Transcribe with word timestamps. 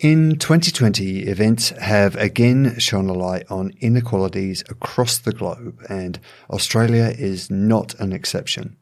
In 0.00 0.36
2020, 0.40 1.20
events 1.20 1.70
have 1.70 2.16
again 2.16 2.80
shone 2.80 3.08
a 3.08 3.12
light 3.12 3.48
on 3.48 3.72
inequalities 3.80 4.64
across 4.68 5.18
the 5.18 5.32
globe, 5.32 5.80
and 5.88 6.18
Australia 6.50 7.14
is 7.16 7.48
not 7.48 7.94
an 8.00 8.12
exception. 8.12 8.76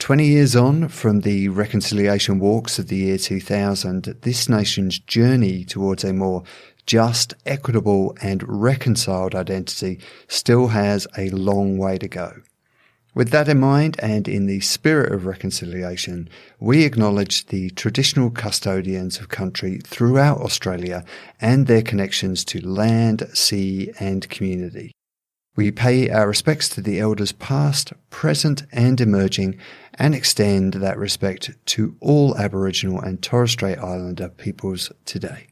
20 0.00 0.26
years 0.26 0.54
on 0.54 0.88
from 0.88 1.20
the 1.20 1.48
reconciliation 1.48 2.38
walks 2.38 2.78
of 2.78 2.88
the 2.88 2.96
year 2.96 3.16
2000, 3.16 4.04
this 4.20 4.50
nation's 4.50 4.98
journey 4.98 5.64
towards 5.64 6.04
a 6.04 6.12
more 6.12 6.42
just, 6.84 7.32
equitable, 7.46 8.14
and 8.20 8.44
reconciled 8.46 9.34
identity 9.34 9.98
still 10.28 10.68
has 10.68 11.06
a 11.16 11.30
long 11.30 11.78
way 11.78 11.96
to 11.96 12.08
go. 12.08 12.34
With 13.14 13.28
that 13.28 13.48
in 13.48 13.60
mind, 13.60 13.96
and 13.98 14.26
in 14.26 14.46
the 14.46 14.60
spirit 14.60 15.12
of 15.12 15.26
reconciliation, 15.26 16.30
we 16.58 16.84
acknowledge 16.84 17.46
the 17.46 17.68
traditional 17.70 18.30
custodians 18.30 19.18
of 19.18 19.28
country 19.28 19.80
throughout 19.84 20.40
Australia 20.40 21.04
and 21.38 21.66
their 21.66 21.82
connections 21.82 22.42
to 22.46 22.66
land, 22.66 23.28
sea, 23.34 23.92
and 24.00 24.26
community. 24.30 24.92
We 25.54 25.70
pay 25.70 26.08
our 26.08 26.28
respects 26.28 26.70
to 26.70 26.80
the 26.80 27.00
elders 27.00 27.32
past, 27.32 27.92
present, 28.08 28.62
and 28.72 28.98
emerging, 28.98 29.58
and 29.96 30.14
extend 30.14 30.74
that 30.74 30.96
respect 30.96 31.50
to 31.66 31.94
all 32.00 32.34
Aboriginal 32.38 32.98
and 32.98 33.22
Torres 33.22 33.50
Strait 33.50 33.78
Islander 33.78 34.30
peoples 34.30 34.90
today. 35.04 35.48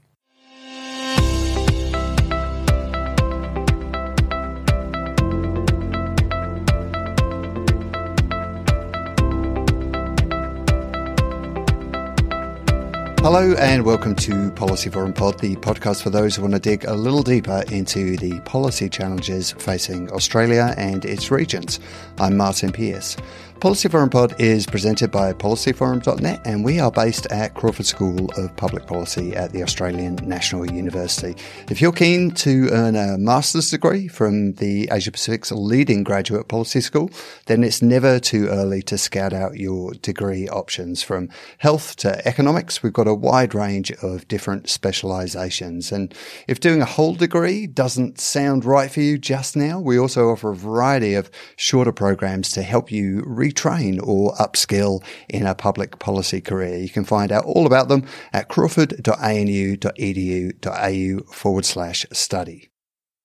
Hello 13.22 13.52
and 13.58 13.84
welcome 13.84 14.14
to 14.14 14.50
Policy 14.52 14.88
Forum 14.88 15.12
Pod, 15.12 15.38
the 15.40 15.54
podcast 15.56 16.02
for 16.02 16.08
those 16.08 16.34
who 16.34 16.40
want 16.40 16.54
to 16.54 16.58
dig 16.58 16.86
a 16.86 16.94
little 16.94 17.22
deeper 17.22 17.62
into 17.70 18.16
the 18.16 18.40
policy 18.46 18.88
challenges 18.88 19.52
facing 19.52 20.10
Australia 20.10 20.74
and 20.78 21.04
its 21.04 21.30
regions. 21.30 21.80
I'm 22.18 22.38
Martin 22.38 22.72
Pearce. 22.72 23.18
Policy 23.60 23.90
Forum 23.90 24.08
Pod 24.08 24.40
is 24.40 24.64
presented 24.64 25.10
by 25.10 25.34
policyforum.net 25.34 26.40
and 26.46 26.64
we 26.64 26.80
are 26.80 26.90
based 26.90 27.26
at 27.26 27.52
Crawford 27.52 27.84
School 27.84 28.30
of 28.38 28.56
Public 28.56 28.86
Policy 28.86 29.36
at 29.36 29.52
the 29.52 29.62
Australian 29.62 30.14
National 30.22 30.72
University. 30.72 31.36
If 31.68 31.82
you're 31.82 31.92
keen 31.92 32.30
to 32.36 32.70
earn 32.72 32.96
a 32.96 33.18
master's 33.18 33.68
degree 33.68 34.08
from 34.08 34.54
the 34.54 34.88
Asia 34.90 35.12
Pacific's 35.12 35.52
leading 35.52 36.04
graduate 36.04 36.48
policy 36.48 36.80
school, 36.80 37.10
then 37.46 37.62
it's 37.62 37.82
never 37.82 38.18
too 38.18 38.46
early 38.46 38.80
to 38.84 38.96
scout 38.96 39.34
out 39.34 39.58
your 39.58 39.92
degree 39.92 40.48
options 40.48 41.02
from 41.02 41.28
health 41.58 41.96
to 41.96 42.26
economics. 42.26 42.82
We've 42.82 42.94
got 42.94 43.08
a 43.08 43.14
wide 43.14 43.54
range 43.54 43.92
of 44.02 44.26
different 44.26 44.70
specializations. 44.70 45.92
And 45.92 46.14
if 46.48 46.60
doing 46.60 46.80
a 46.80 46.86
whole 46.86 47.14
degree 47.14 47.66
doesn't 47.66 48.20
sound 48.20 48.64
right 48.64 48.90
for 48.90 49.02
you 49.02 49.18
just 49.18 49.54
now, 49.54 49.78
we 49.78 49.98
also 49.98 50.30
offer 50.30 50.52
a 50.52 50.56
variety 50.56 51.12
of 51.12 51.30
shorter 51.56 51.92
programs 51.92 52.50
to 52.52 52.62
help 52.62 52.90
you 52.90 53.22
retrain 53.50 54.00
or 54.02 54.34
upskill 54.34 55.02
in 55.28 55.46
a 55.46 55.54
public 55.54 55.98
policy 55.98 56.40
career. 56.40 56.78
You 56.78 56.88
can 56.88 57.04
find 57.04 57.30
out 57.32 57.44
all 57.44 57.66
about 57.66 57.88
them 57.88 58.06
at 58.32 58.48
crawford.anu.edu.au 58.48 61.32
forward 61.32 61.64
slash 61.64 62.06
study. 62.12 62.70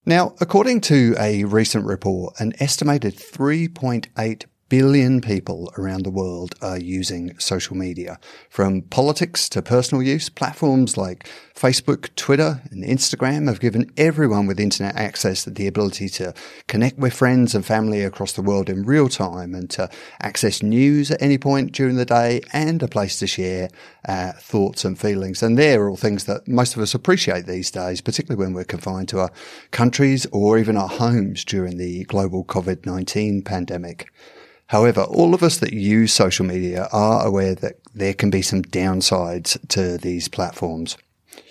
Now, 0.06 0.36
according 0.40 0.82
to 0.82 1.16
a 1.20 1.46
recent 1.46 1.86
report, 1.86 2.40
an 2.40 2.54
estimated 2.60 3.16
3.8 3.16 4.46
billion 4.78 5.22
people 5.22 5.72
around 5.78 6.04
the 6.04 6.12
world 6.12 6.54
are 6.62 6.78
using 6.78 7.40
social 7.40 7.78
media. 7.78 8.20
From 8.50 8.82
politics 8.82 9.48
to 9.48 9.62
personal 9.62 10.04
use, 10.04 10.28
platforms 10.28 10.98
like 10.98 11.30
Facebook, 11.56 12.14
Twitter, 12.18 12.62
and 12.72 12.84
Instagram 12.84 13.48
have 13.48 13.62
given 13.62 13.90
everyone 13.96 14.48
with 14.48 14.60
internet 14.60 14.94
access 14.98 15.46
the 15.46 15.66
ability 15.66 16.10
to 16.10 16.34
connect 16.68 16.98
with 16.98 17.14
friends 17.14 17.56
and 17.56 17.66
family 17.66 18.04
across 18.04 18.34
the 18.34 18.42
world 18.42 18.70
in 18.70 18.84
real 18.84 19.08
time 19.08 19.56
and 19.56 19.70
to 19.70 19.90
access 20.20 20.62
news 20.62 21.10
at 21.10 21.22
any 21.22 21.38
point 21.38 21.72
during 21.72 21.96
the 21.96 22.04
day 22.04 22.42
and 22.52 22.84
a 22.84 22.88
place 22.90 23.18
to 23.20 23.28
share 23.28 23.70
uh, 24.10 24.34
thoughts 24.34 24.84
and 24.84 25.00
feelings. 25.00 25.42
And 25.42 25.58
they're 25.58 25.88
all 25.88 25.96
things 25.96 26.26
that 26.26 26.50
most 26.50 26.76
of 26.76 26.82
us 26.82 26.94
appreciate 26.94 27.46
these 27.46 27.72
days, 27.72 28.02
particularly 28.02 28.44
when 28.44 28.54
we're 28.54 28.66
confined 28.66 29.08
to 29.10 29.22
our 29.22 29.32
countries 29.72 30.28
or 30.34 30.58
even 30.58 30.76
our 30.76 30.90
homes 30.90 31.46
during 31.46 31.78
the 31.78 32.04
global 32.04 32.44
COVID-19 32.44 33.46
pandemic. 33.46 34.12
However, 34.68 35.02
all 35.02 35.34
of 35.34 35.44
us 35.44 35.58
that 35.58 35.74
use 35.74 36.14
social 36.14 36.46
media 36.46 36.88
are 36.92 37.26
aware 37.26 37.56
that 37.56 37.76
there 37.94 38.14
can 38.14 38.30
be 38.30 38.42
some 38.42 38.64
downsides 38.64 39.58
to 39.70 39.98
these 39.98 40.28
platforms. 40.28 40.98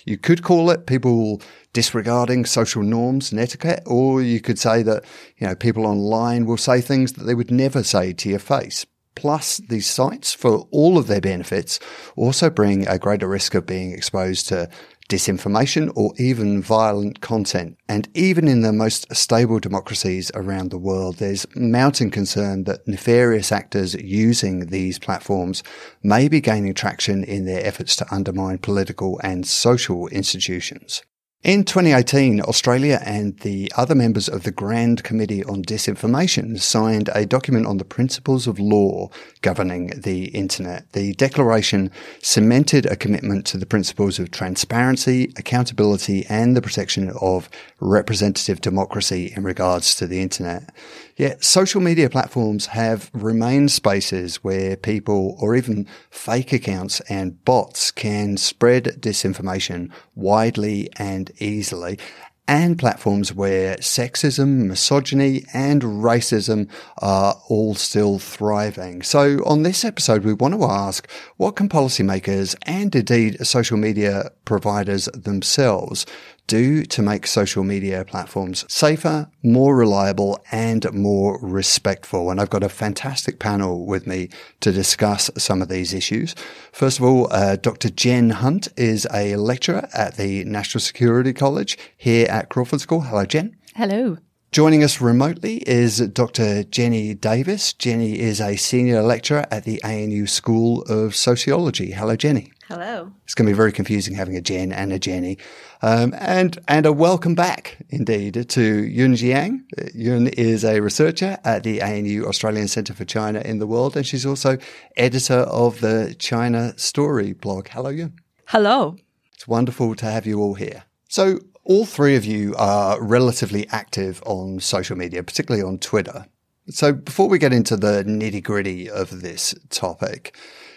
You 0.04 0.18
could 0.18 0.42
call 0.42 0.70
it 0.70 0.86
people 0.86 1.40
disregarding 1.72 2.44
social 2.44 2.82
norms 2.82 3.30
and 3.30 3.40
etiquette, 3.40 3.82
or 3.86 4.22
you 4.22 4.40
could 4.40 4.58
say 4.58 4.82
that, 4.82 5.04
you 5.38 5.46
know, 5.46 5.54
people 5.54 5.86
online 5.86 6.46
will 6.46 6.56
say 6.56 6.80
things 6.80 7.12
that 7.14 7.24
they 7.24 7.34
would 7.34 7.50
never 7.50 7.82
say 7.82 8.12
to 8.12 8.28
your 8.28 8.38
face. 8.38 8.86
Plus, 9.14 9.58
these 9.58 9.88
sites, 9.88 10.32
for 10.32 10.66
all 10.72 10.98
of 10.98 11.06
their 11.06 11.20
benefits, 11.20 11.78
also 12.16 12.50
bring 12.50 12.86
a 12.88 12.98
greater 12.98 13.28
risk 13.28 13.54
of 13.54 13.66
being 13.66 13.92
exposed 13.92 14.48
to 14.48 14.68
disinformation, 15.08 15.92
or 15.94 16.12
even 16.18 16.62
violent 16.62 17.20
content. 17.20 17.76
And 17.88 18.08
even 18.14 18.48
in 18.48 18.62
the 18.62 18.72
most 18.72 19.14
stable 19.14 19.58
democracies 19.58 20.30
around 20.34 20.70
the 20.70 20.78
world, 20.78 21.16
there's 21.16 21.46
mounting 21.54 22.10
concern 22.10 22.64
that 22.64 22.86
nefarious 22.88 23.52
actors 23.52 23.94
using 23.94 24.66
these 24.66 24.98
platforms 24.98 25.62
may 26.02 26.28
be 26.28 26.40
gaining 26.40 26.74
traction 26.74 27.22
in 27.24 27.44
their 27.44 27.64
efforts 27.64 27.96
to 27.96 28.14
undermine 28.14 28.58
political 28.58 29.20
and 29.22 29.46
social 29.46 30.08
institutions. 30.08 31.02
In 31.44 31.64
2018, 31.64 32.40
Australia 32.40 33.02
and 33.04 33.38
the 33.40 33.70
other 33.76 33.94
members 33.94 34.30
of 34.30 34.44
the 34.44 34.50
Grand 34.50 35.04
Committee 35.04 35.44
on 35.44 35.62
Disinformation 35.62 36.58
signed 36.58 37.10
a 37.14 37.26
document 37.26 37.66
on 37.66 37.76
the 37.76 37.84
principles 37.84 38.46
of 38.46 38.58
law 38.58 39.10
governing 39.42 39.88
the 39.88 40.28
internet. 40.28 40.90
The 40.92 41.12
declaration 41.12 41.90
cemented 42.22 42.86
a 42.86 42.96
commitment 42.96 43.44
to 43.48 43.58
the 43.58 43.66
principles 43.66 44.18
of 44.18 44.30
transparency, 44.30 45.34
accountability, 45.36 46.24
and 46.30 46.56
the 46.56 46.62
protection 46.62 47.12
of 47.20 47.50
representative 47.84 48.60
democracy 48.60 49.32
in 49.36 49.44
regards 49.44 49.94
to 49.94 50.06
the 50.06 50.20
internet. 50.20 50.74
Yet 51.16 51.44
social 51.44 51.80
media 51.80 52.10
platforms 52.10 52.66
have 52.66 53.10
remained 53.12 53.70
spaces 53.70 54.36
where 54.42 54.76
people 54.76 55.36
or 55.38 55.54
even 55.54 55.86
fake 56.10 56.52
accounts 56.52 57.00
and 57.02 57.44
bots 57.44 57.90
can 57.90 58.36
spread 58.36 58.84
disinformation 59.00 59.90
widely 60.14 60.88
and 60.96 61.30
easily 61.38 61.98
and 62.46 62.78
platforms 62.78 63.32
where 63.32 63.76
sexism, 63.76 64.66
misogyny, 64.66 65.44
and 65.54 65.82
racism 65.82 66.68
are 66.98 67.40
all 67.48 67.74
still 67.74 68.18
thriving. 68.18 69.02
So 69.02 69.42
on 69.46 69.62
this 69.62 69.84
episode, 69.84 70.24
we 70.24 70.34
want 70.34 70.54
to 70.54 70.64
ask 70.64 71.08
what 71.38 71.56
can 71.56 71.68
policymakers 71.68 72.54
and 72.62 72.94
indeed 72.94 73.46
social 73.46 73.78
media 73.78 74.30
providers 74.44 75.06
themselves 75.14 76.04
do 76.46 76.84
to 76.84 77.02
make 77.02 77.26
social 77.26 77.64
media 77.64 78.04
platforms 78.04 78.64
safer, 78.72 79.30
more 79.42 79.76
reliable, 79.76 80.38
and 80.52 80.92
more 80.92 81.38
respectful. 81.40 82.30
And 82.30 82.40
I've 82.40 82.50
got 82.50 82.62
a 82.62 82.68
fantastic 82.68 83.38
panel 83.38 83.86
with 83.86 84.06
me 84.06 84.28
to 84.60 84.72
discuss 84.72 85.30
some 85.36 85.62
of 85.62 85.68
these 85.68 85.94
issues. 85.94 86.34
First 86.72 86.98
of 86.98 87.04
all, 87.04 87.28
uh, 87.32 87.56
Dr. 87.56 87.90
Jen 87.90 88.30
Hunt 88.30 88.68
is 88.76 89.06
a 89.12 89.36
lecturer 89.36 89.88
at 89.94 90.16
the 90.16 90.44
National 90.44 90.80
Security 90.80 91.32
College 91.32 91.78
here 91.96 92.26
at 92.28 92.48
Crawford 92.48 92.80
School. 92.80 93.02
Hello, 93.02 93.24
Jen. 93.24 93.56
Hello. 93.74 94.18
Joining 94.54 94.84
us 94.84 95.00
remotely 95.00 95.56
is 95.66 95.98
Dr. 95.98 96.62
Jenny 96.62 97.12
Davis. 97.12 97.72
Jenny 97.72 98.20
is 98.20 98.40
a 98.40 98.54
senior 98.54 99.02
lecturer 99.02 99.46
at 99.50 99.64
the 99.64 99.82
ANU 99.82 100.28
School 100.28 100.82
of 100.82 101.16
Sociology. 101.16 101.90
Hello, 101.90 102.14
Jenny. 102.14 102.52
Hello. 102.68 103.12
It's 103.24 103.34
going 103.34 103.46
to 103.46 103.52
be 103.52 103.56
very 103.56 103.72
confusing 103.72 104.14
having 104.14 104.36
a 104.36 104.40
Jen 104.40 104.72
and 104.72 104.90
a 104.90 104.98
Jenny. 104.98 105.36
Um, 105.82 106.14
and, 106.18 106.56
and 106.66 106.86
a 106.86 106.92
welcome 106.92 107.34
back 107.34 107.76
indeed 107.90 108.48
to 108.48 108.62
Yun 108.62 109.16
Jiang. 109.16 109.64
Yun 109.94 110.28
is 110.28 110.64
a 110.64 110.80
researcher 110.80 111.36
at 111.44 111.62
the 111.62 111.82
ANU 111.82 112.24
Australian 112.24 112.68
Centre 112.68 112.94
for 112.94 113.04
China 113.04 113.40
in 113.40 113.58
the 113.58 113.66
World, 113.66 113.98
and 113.98 114.06
she's 114.06 114.24
also 114.24 114.56
editor 114.96 115.40
of 115.40 115.80
the 115.80 116.16
China 116.18 116.72
Story 116.78 117.34
blog. 117.34 117.68
Hello, 117.68 117.90
Yun. 117.90 118.14
Hello. 118.46 118.96
It's 119.34 119.46
wonderful 119.46 119.94
to 119.96 120.06
have 120.06 120.24
you 120.24 120.40
all 120.40 120.54
here. 120.54 120.84
So, 121.10 121.40
all 121.64 121.84
three 121.84 122.16
of 122.16 122.24
you 122.24 122.54
are 122.56 123.02
relatively 123.02 123.68
active 123.68 124.22
on 124.24 124.60
social 124.60 124.96
media, 124.96 125.22
particularly 125.22 125.62
on 125.62 125.78
Twitter. 125.78 126.26
So, 126.70 126.94
before 126.94 127.28
we 127.28 127.38
get 127.38 127.52
into 127.52 127.76
the 127.76 128.04
nitty 128.04 128.42
gritty 128.42 128.88
of 128.88 129.20
this 129.20 129.54
topic, 129.68 130.34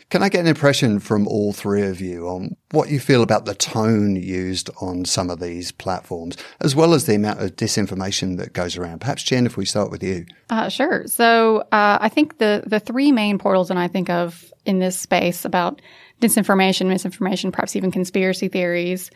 can 0.10 0.24
I 0.24 0.30
get 0.30 0.42
an 0.42 0.48
impression 0.48 1.00
from 1.00 1.28
all 1.28 1.52
three 1.52 1.82
of 1.82 2.00
you 2.00 2.28
on 2.30 2.56
what 2.72 2.90
you 2.90 3.00
feel 3.00 3.22
about 3.22 3.46
the 3.46 3.54
tone 3.54 4.16
used 4.16 4.70
on 4.82 5.04
some 5.04 5.30
of 5.30 5.42
these 5.42 5.72
platforms, 5.72 6.38
as 6.62 6.76
well 6.76 6.94
as 6.94 7.06
the 7.06 7.16
amount 7.16 7.42
of 7.42 7.56
disinformation 7.58 8.38
that 8.38 8.54
goes 8.54 8.78
around? 8.78 9.02
Perhaps, 9.02 9.24
Jen, 9.24 9.46
if 9.46 9.58
we 9.58 9.66
start 9.66 9.92
with 9.92 10.02
you. 10.02 10.26
Uh, 10.50 10.70
sure. 10.70 11.06
So 11.08 11.60
uh, 11.74 11.98
I 12.00 12.10
think 12.10 12.38
the 12.38 12.64
the 12.66 12.80
three 12.80 13.12
main 13.12 13.38
portals 13.38 13.68
that 13.68 13.78
I 13.78 13.90
think 13.90 14.10
of 14.10 14.54
in 14.66 14.80
this 14.80 14.98
space 14.98 15.44
about 15.44 15.82
disinformation, 16.22 16.88
misinformation, 16.88 17.52
perhaps 17.52 17.76
even 17.76 17.92
conspiracy 17.92 18.48
theories, 18.48 19.12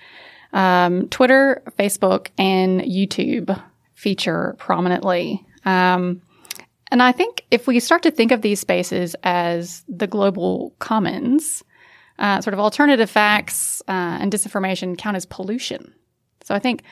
um, 0.51 1.07
Twitter, 1.07 1.63
Facebook, 1.79 2.27
and 2.37 2.81
YouTube 2.81 3.61
feature 3.93 4.55
prominently. 4.57 5.45
Um, 5.63 6.21
and 6.91 7.01
I 7.01 7.13
think 7.13 7.45
if 7.49 7.67
we 7.67 7.79
start 7.79 8.03
to 8.03 8.11
think 8.11 8.31
of 8.31 8.41
these 8.41 8.59
spaces 8.59 9.15
as 9.23 9.83
the 9.87 10.07
global 10.07 10.75
commons, 10.79 11.63
uh, 12.19 12.41
sort 12.41 12.53
of 12.53 12.59
alternative 12.59 13.09
facts 13.09 13.81
uh, 13.87 14.17
and 14.19 14.31
disinformation 14.31 14.97
count 14.97 15.15
as 15.15 15.25
pollution. 15.25 15.93
So 16.43 16.53
I 16.53 16.59
think 16.59 16.83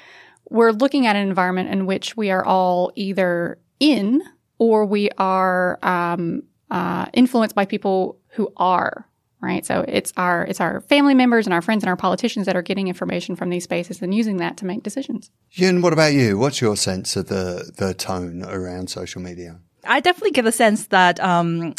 we're 0.50 0.72
looking 0.72 1.06
at 1.06 1.16
an 1.16 1.28
environment 1.28 1.70
in 1.70 1.86
which 1.86 2.18
we 2.18 2.32
are 2.32 2.44
all 2.44 2.92
either 2.96 3.60
in 3.80 4.24
or 4.58 4.86
we 4.86 5.10
are 5.18 5.78
um, 5.84 6.44
uh, 6.72 7.08
influenced 7.14 7.56
by 7.56 7.66
people 7.66 8.20
who 8.30 8.52
are 8.58 9.06
right? 9.42 9.66
So 9.66 9.86
it's 9.88 10.12
our 10.18 10.44
it's 10.44 10.60
our 10.60 10.82
family 10.82 11.14
members 11.14 11.48
and 11.48 11.54
our 11.54 11.62
friends 11.62 11.82
and 11.84 11.90
our 11.90 11.96
politicians 11.96 12.46
that 12.46 12.58
are 12.58 12.62
getting 12.62 12.90
information 12.90 13.38
from 13.38 13.50
these 13.50 13.64
spaces 13.64 14.02
and 14.02 14.14
using 14.14 14.36
that 14.38 14.58
to 14.58 14.66
make 14.66 14.84
decisions. 14.84 15.32
Yun, 15.52 15.82
what 15.82 15.94
about 15.94 16.12
you? 16.12 16.38
What's 16.38 16.60
your 16.60 16.76
sense 16.76 17.16
of 17.16 17.28
the 17.28 17.72
the 17.78 17.94
tone 17.94 18.44
around 18.44 18.90
social 18.90 19.22
media 19.22 19.62
I 19.86 20.00
definitely 20.00 20.32
get 20.32 20.46
the 20.46 20.52
sense 20.52 20.88
that 20.88 21.20
um, 21.20 21.76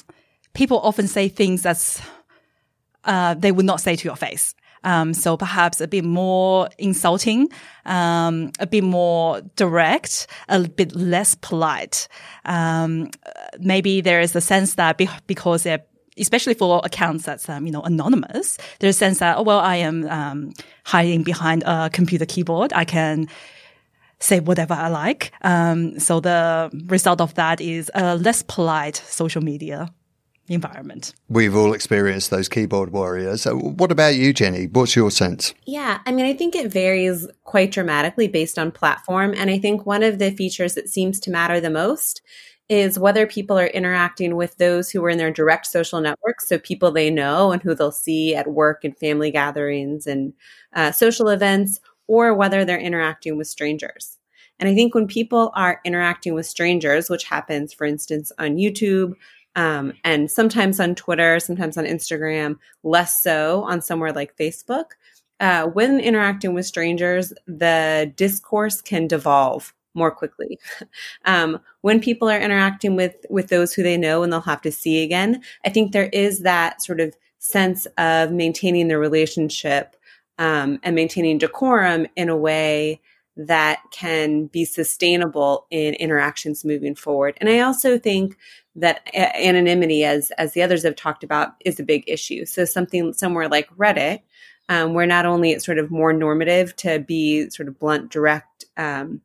people 0.55 0.81
often 0.81 1.09
say 1.09 1.29
things 1.29 1.63
that 1.63 2.01
uh, 3.05 3.35
they 3.35 3.53
would 3.53 3.67
not 3.67 3.81
say 3.81 3.97
to 3.97 4.05
your 4.05 4.17
face. 4.17 4.55
Um, 4.83 5.13
so 5.13 5.37
perhaps 5.37 5.81
a 5.81 5.87
bit 5.87 6.05
more 6.05 6.69
insulting, 6.79 7.49
um, 7.85 8.51
a 8.61 8.67
bit 8.67 8.83
more 8.83 9.43
direct, 9.57 10.27
a 10.49 10.61
bit 10.67 10.97
less 10.97 11.35
polite. 11.35 12.09
Um, 12.47 13.11
maybe 13.59 14.01
there 14.01 14.21
is 14.21 14.35
a 14.35 14.41
sense 14.41 14.77
that 14.77 14.97
be- 14.97 15.09
because 15.27 15.65
they're 15.65 15.83
especially 16.19 16.55
for 16.55 16.81
accounts 16.85 17.25
that's 17.25 17.49
um, 17.49 17.67
you 17.67 17.73
know 17.73 17.83
anonymous, 17.83 18.59
there's 18.79 18.97
a 18.97 18.99
sense 18.99 19.19
that 19.19 19.39
oh 19.39 19.43
well, 19.43 19.61
I 19.61 19.77
am 19.77 20.07
um, 20.09 20.53
hiding 20.85 21.23
behind 21.23 21.63
a 21.65 21.91
computer 21.91 22.27
keyboard. 22.27 22.73
I 22.73 22.85
can 22.85 23.29
say 24.21 24.41
whatever 24.41 24.75
I 24.75 24.89
like. 24.89 25.33
Um, 25.43 25.99
so 25.99 26.21
the 26.21 26.71
result 26.87 27.21
of 27.21 27.35
that 27.35 27.61
is 27.61 27.91
a 27.95 28.17
less 28.17 28.43
polite 28.43 28.97
social 28.97 29.43
media 29.43 29.93
environment. 30.49 31.15
We've 31.29 31.57
all 31.57 31.73
experienced 31.73 32.31
those 32.31 32.49
keyboard 32.49 32.93
warriors. 32.93 33.43
So 33.43 33.57
what 33.57 33.93
about 33.93 34.17
you, 34.17 34.33
Jenny? 34.33 34.67
What's 34.67 34.97
your 34.97 35.11
sense? 35.11 35.55
Yeah, 35.65 36.01
I 36.07 36.13
mean, 36.13 36.27
I 36.27 36.35
think 36.35 36.55
it 36.57 36.73
varies 36.73 37.27
quite 37.45 37.71
dramatically 37.71 38.27
based 38.29 38.59
on 38.59 38.73
platform. 38.73 39.33
And 39.37 39.49
I 39.49 39.59
think 39.59 39.87
one 39.87 40.03
of 40.03 40.19
the 40.19 40.33
features 40.33 40.75
that 40.75 40.89
seems 40.89 41.21
to 41.21 41.31
matter 41.31 41.61
the 41.61 41.71
most 41.71 42.21
is 42.69 42.99
whether 42.99 43.27
people 43.27 43.59
are 43.59 43.67
interacting 43.67 44.37
with 44.37 44.57
those 44.59 44.91
who 44.91 45.05
are 45.05 45.11
in 45.11 45.19
their 45.19 45.33
direct 45.33 45.67
social 45.67 46.01
networks, 46.01 46.49
so 46.49 46.57
people 46.57 46.93
they 46.93 47.11
know 47.11 47.51
and 47.51 47.61
who 47.63 47.75
they'll 47.75 47.91
see 47.91 48.35
at 48.35 48.47
work 48.47 48.85
and 48.85 48.97
family 48.99 49.33
gatherings 49.33 50.07
and 50.07 50.33
uh, 50.75 50.93
social 50.93 51.29
events, 51.29 51.81
or 52.11 52.35
whether 52.35 52.65
they're 52.65 52.77
interacting 52.77 53.39
with 53.39 53.47
strangers. 53.47 54.19
And 54.59 54.69
I 54.69 54.75
think 54.75 54.97
when 54.97 55.07
people 55.07 55.53
are 55.55 55.81
interacting 55.85 56.35
with 56.35 56.45
strangers, 56.45 57.09
which 57.09 57.23
happens, 57.23 57.73
for 57.73 57.87
instance, 57.87 58.33
on 58.37 58.57
YouTube, 58.57 59.15
um, 59.55 59.93
and 60.03 60.29
sometimes 60.29 60.81
on 60.81 60.97
Twitter, 60.97 61.39
sometimes 61.39 61.79
on 61.79 61.85
Instagram, 61.85 62.59
less 62.83 63.23
so 63.23 63.63
on 63.63 63.81
somewhere 63.81 64.13
like 64.13 64.37
Facebook. 64.37 64.87
Uh, 65.39 65.67
when 65.67 66.01
interacting 66.01 66.53
with 66.53 66.67
strangers, 66.67 67.33
the 67.47 68.13
discourse 68.17 68.83
can 68.83 69.07
devolve 69.07 69.73
more 69.95 70.11
quickly. 70.11 70.59
um, 71.27 71.61
when 71.83 72.01
people 72.01 72.29
are 72.29 72.41
interacting 72.41 72.97
with 72.97 73.25
with 73.31 73.49
those 73.49 73.73
who 73.73 73.85
they 73.85 73.97
know 73.97 74.25
and 74.25 74.33
they'll 74.33 74.41
have 74.41 74.63
to 74.63 74.73
see 74.73 75.05
again, 75.05 75.43
I 75.65 75.71
think 75.71 75.93
there 75.93 76.11
is 76.13 76.41
that 76.41 76.83
sort 76.83 77.01
of 77.01 77.17
sense 77.39 77.87
of 77.99 78.33
maintaining 78.33 78.89
the 78.89 78.99
relationship 78.99 79.97
um, 80.41 80.81
and 80.83 80.97
maintaining 80.97 81.39
decorum 81.39 82.07
in 82.17 82.29
a 82.29 82.37
way 82.37 83.01
that 83.37 83.81
can 83.93 84.47
be 84.47 84.65
sustainable 84.65 85.67
in 85.71 85.95
interactions 85.95 86.65
moving 86.65 86.95
forward. 86.95 87.39
And 87.41 87.49
I 87.49 87.61
also 87.61 87.99
think 87.99 88.37
that 88.75 89.09
anonymity, 89.15 90.05
as 90.05 90.33
as 90.33 90.53
the 90.53 90.63
others 90.63 90.83
have 90.83 90.97
talked 90.97 91.23
about, 91.23 91.51
is 91.65 91.79
a 91.79 91.85
big 91.85 92.05
issue. 92.09 92.45
So 92.47 92.65
something 92.65 93.13
somewhere 93.13 93.49
like 93.49 93.69
Reddit, 93.77 94.21
um, 94.69 94.95
where 94.95 95.07
not 95.07 95.27
only 95.27 95.53
it's 95.53 95.65
sort 95.65 95.79
of 95.79 95.91
more 95.91 96.13
normative 96.13 96.75
to 96.77 96.99
be 96.99 97.51
sort 97.51 97.69
of 97.69 97.79
blunt, 97.79 98.11
direct, 98.11 98.65
um, 98.77 99.21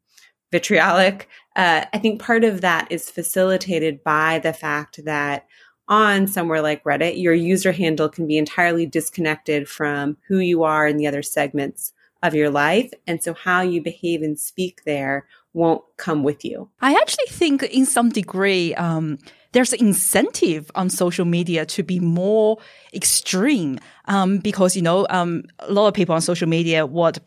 vitriolic, 0.52 1.30
uh, 1.56 1.86
I 1.94 1.98
think 1.98 2.22
part 2.22 2.44
of 2.44 2.62
that 2.62 2.92
is 2.92 3.10
facilitated 3.10 4.04
by 4.04 4.40
the 4.40 4.54
fact 4.54 5.04
that 5.06 5.48
on 5.88 6.28
somewhere 6.28 6.62
like 6.62 6.84
Reddit, 6.84 7.22
your 7.22 7.34
user 7.34 7.72
handle 7.72 8.10
can 8.10 8.28
be 8.28 8.38
entirely 8.38 8.86
disconnected 8.86 9.70
from 9.70 10.18
who 10.28 10.40
you 10.40 10.64
are 10.64 10.88
in 10.88 10.98
the 10.98 11.08
other 11.08 11.22
segments 11.22 11.94
of 12.24 12.34
your 12.34 12.50
life. 12.50 12.92
And 13.06 13.22
so 13.22 13.34
how 13.34 13.62
you 13.62 13.82
behave 13.82 14.22
and 14.22 14.40
speak 14.40 14.84
there 14.86 15.28
won't 15.54 15.84
come 15.98 16.24
with 16.24 16.44
you. 16.44 16.70
I 16.82 16.94
actually 16.94 17.28
think 17.28 17.64
in 17.64 17.86
some 17.86 18.10
degree, 18.10 18.76
um, 18.76 19.20
there's 19.54 19.72
an 19.72 19.80
incentive 19.80 20.70
on 20.76 20.90
social 20.90 21.24
media 21.24 21.66
to 21.68 21.82
be 21.82 22.00
more 22.00 22.58
extreme 22.94 23.80
um, 24.06 24.40
because, 24.40 24.76
you 24.76 24.82
know, 24.82 25.08
um, 25.10 25.44
a 25.60 25.72
lot 25.72 25.88
of 25.88 25.94
people 25.94 26.14
on 26.14 26.22
social 26.22 26.50
media, 26.50 26.86
what 26.86 27.20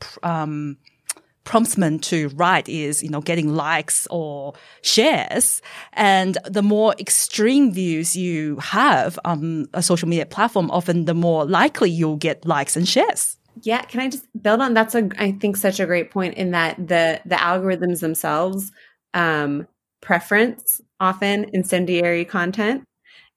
them 1.48 1.98
to 1.98 2.28
write 2.30 2.68
is, 2.68 3.02
you 3.02 3.08
know, 3.08 3.20
getting 3.20 3.54
likes 3.54 4.06
or 4.10 4.54
shares. 4.82 5.62
And 5.94 6.38
the 6.44 6.62
more 6.62 6.94
extreme 6.98 7.72
views 7.72 8.16
you 8.16 8.56
have 8.56 9.18
on 9.24 9.66
a 9.74 9.82
social 9.82 10.08
media 10.08 10.26
platform, 10.26 10.70
often 10.70 11.06
the 11.06 11.14
more 11.14 11.44
likely 11.44 11.90
you'll 11.90 12.16
get 12.16 12.44
likes 12.46 12.76
and 12.76 12.86
shares. 12.86 13.36
Yeah, 13.62 13.82
can 13.82 14.00
I 14.00 14.08
just 14.08 14.26
build 14.40 14.60
on 14.60 14.74
that's 14.74 14.94
a 14.94 15.08
I 15.18 15.32
think 15.32 15.56
such 15.56 15.80
a 15.80 15.86
great 15.86 16.10
point 16.10 16.34
in 16.34 16.52
that 16.52 16.76
the 16.76 17.20
the 17.24 17.34
algorithms 17.34 18.00
themselves 18.00 18.70
um 19.14 19.66
preference 20.00 20.80
often 21.00 21.46
incendiary 21.52 22.24
content 22.24 22.84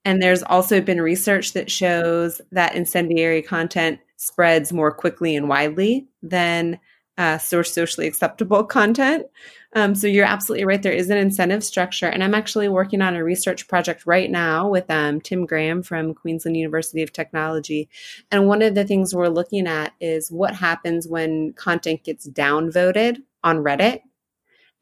and 0.04 0.20
there's 0.20 0.42
also 0.42 0.80
been 0.80 1.00
research 1.00 1.52
that 1.52 1.70
shows 1.70 2.40
that 2.50 2.74
incendiary 2.74 3.42
content 3.42 4.00
spreads 4.16 4.72
more 4.72 4.92
quickly 4.92 5.34
and 5.36 5.48
widely 5.48 6.08
than 6.22 6.78
uh, 7.22 7.38
socially 7.38 8.08
acceptable 8.08 8.64
content. 8.64 9.26
Um, 9.74 9.94
so 9.94 10.08
you're 10.08 10.26
absolutely 10.26 10.64
right. 10.64 10.82
There 10.82 10.92
is 10.92 11.08
an 11.08 11.18
incentive 11.18 11.62
structure. 11.62 12.06
And 12.06 12.24
I'm 12.24 12.34
actually 12.34 12.68
working 12.68 13.00
on 13.00 13.14
a 13.14 13.22
research 13.22 13.68
project 13.68 14.06
right 14.06 14.28
now 14.28 14.68
with 14.68 14.90
um, 14.90 15.20
Tim 15.20 15.46
Graham 15.46 15.84
from 15.84 16.14
Queensland 16.14 16.56
University 16.56 17.00
of 17.00 17.12
Technology. 17.12 17.88
And 18.32 18.48
one 18.48 18.60
of 18.60 18.74
the 18.74 18.84
things 18.84 19.14
we're 19.14 19.28
looking 19.28 19.68
at 19.68 19.92
is 20.00 20.32
what 20.32 20.56
happens 20.56 21.06
when 21.06 21.52
content 21.52 22.02
gets 22.02 22.28
downvoted 22.28 23.18
on 23.44 23.58
Reddit. 23.58 24.00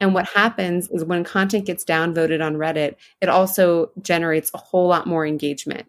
And 0.01 0.15
what 0.15 0.27
happens 0.27 0.89
is 0.91 1.05
when 1.05 1.25
content 1.25 1.67
gets 1.67 1.85
downvoted 1.85 2.43
on 2.43 2.55
Reddit, 2.55 2.95
it 3.21 3.29
also 3.29 3.91
generates 4.01 4.51
a 4.55 4.59
whole 4.59 4.89
lot 4.89 5.07
more 5.07 5.27
engagement. 5.27 5.87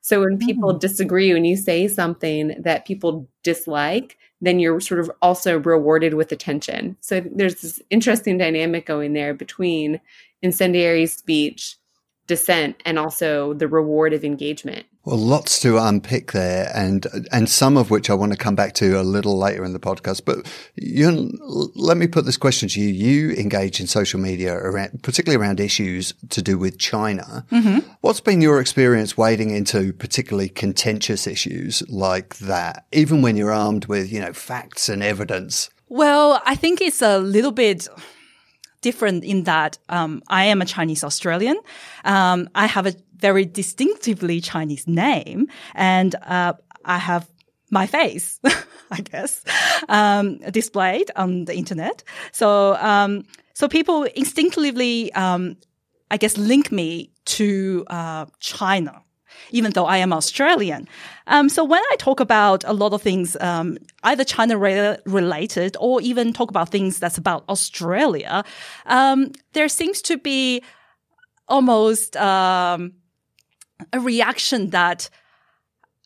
So 0.00 0.20
when 0.20 0.38
people 0.38 0.74
mm. 0.74 0.80
disagree, 0.80 1.32
when 1.32 1.44
you 1.44 1.56
say 1.56 1.88
something 1.88 2.54
that 2.62 2.86
people 2.86 3.28
dislike, 3.42 4.16
then 4.40 4.58
you're 4.58 4.80
sort 4.80 5.00
of 5.00 5.10
also 5.20 5.58
rewarded 5.58 6.14
with 6.14 6.32
attention. 6.32 6.96
So 7.00 7.20
there's 7.34 7.60
this 7.60 7.82
interesting 7.90 8.38
dynamic 8.38 8.86
going 8.86 9.12
there 9.12 9.34
between 9.34 10.00
incendiary 10.42 11.06
speech, 11.06 11.76
dissent, 12.30 12.80
and 12.86 12.96
also 12.96 13.54
the 13.54 13.66
reward 13.66 14.12
of 14.12 14.24
engagement. 14.24 14.86
Well, 15.04 15.18
lots 15.18 15.58
to 15.62 15.78
unpick 15.78 16.30
there, 16.30 16.70
and 16.72 17.04
and 17.32 17.48
some 17.48 17.76
of 17.76 17.90
which 17.90 18.08
I 18.08 18.14
want 18.14 18.30
to 18.30 18.38
come 18.38 18.54
back 18.54 18.74
to 18.74 19.00
a 19.00 19.02
little 19.02 19.36
later 19.36 19.64
in 19.64 19.72
the 19.72 19.80
podcast. 19.80 20.24
But 20.24 20.46
Yun, 20.76 21.36
let 21.74 21.96
me 21.96 22.06
put 22.06 22.24
this 22.24 22.36
question 22.36 22.68
to 22.68 22.80
you: 22.80 22.88
You 22.88 23.30
engage 23.32 23.80
in 23.80 23.88
social 23.88 24.20
media 24.20 24.54
around, 24.54 25.02
particularly 25.02 25.44
around 25.44 25.58
issues 25.58 26.14
to 26.28 26.40
do 26.40 26.56
with 26.56 26.78
China. 26.78 27.44
Mm-hmm. 27.50 27.90
What's 28.00 28.20
been 28.20 28.40
your 28.40 28.60
experience 28.60 29.16
wading 29.16 29.50
into 29.50 29.92
particularly 29.92 30.48
contentious 30.48 31.26
issues 31.26 31.82
like 31.88 32.36
that, 32.38 32.86
even 32.92 33.22
when 33.22 33.36
you're 33.36 33.52
armed 33.52 33.86
with 33.86 34.12
you 34.12 34.20
know 34.20 34.32
facts 34.32 34.88
and 34.88 35.02
evidence? 35.02 35.68
Well, 35.88 36.40
I 36.46 36.54
think 36.54 36.80
it's 36.80 37.02
a 37.02 37.18
little 37.18 37.50
bit 37.50 37.88
different 38.80 39.24
in 39.24 39.44
that 39.44 39.78
um, 39.88 40.22
I 40.28 40.44
am 40.44 40.62
a 40.62 40.64
Chinese 40.64 41.04
Australian. 41.04 41.58
Um, 42.04 42.48
I 42.54 42.66
have 42.66 42.86
a 42.86 42.94
very 43.16 43.44
distinctively 43.44 44.40
Chinese 44.40 44.86
name, 44.86 45.48
and 45.74 46.14
uh, 46.22 46.54
I 46.84 46.98
have 46.98 47.28
my 47.70 47.86
face, 47.86 48.40
I 48.90 49.00
guess, 49.00 49.44
um, 49.88 50.38
displayed 50.50 51.10
on 51.16 51.44
the 51.44 51.54
internet. 51.54 52.02
So, 52.32 52.74
um, 52.76 53.24
so 53.54 53.68
people 53.68 54.04
instinctively, 54.04 55.12
um, 55.12 55.56
I 56.10 56.16
guess, 56.16 56.36
link 56.36 56.72
me 56.72 57.12
to 57.26 57.84
uh, 57.88 58.26
China 58.40 59.02
even 59.50 59.72
though 59.72 59.86
I 59.86 59.98
am 59.98 60.12
Australian. 60.12 60.88
Um, 61.26 61.48
so 61.48 61.64
when 61.64 61.82
I 61.92 61.96
talk 61.96 62.20
about 62.20 62.64
a 62.64 62.72
lot 62.72 62.92
of 62.92 63.02
things, 63.02 63.36
um, 63.40 63.78
either 64.02 64.24
China 64.24 64.58
re- 64.58 64.98
related 65.06 65.76
or 65.80 66.00
even 66.00 66.32
talk 66.32 66.50
about 66.50 66.70
things 66.70 66.98
that's 66.98 67.18
about 67.18 67.44
Australia, 67.48 68.44
um, 68.86 69.32
there 69.52 69.68
seems 69.68 70.02
to 70.02 70.18
be 70.18 70.62
almost 71.48 72.16
um, 72.16 72.92
a 73.92 74.00
reaction 74.00 74.70
that, 74.70 75.10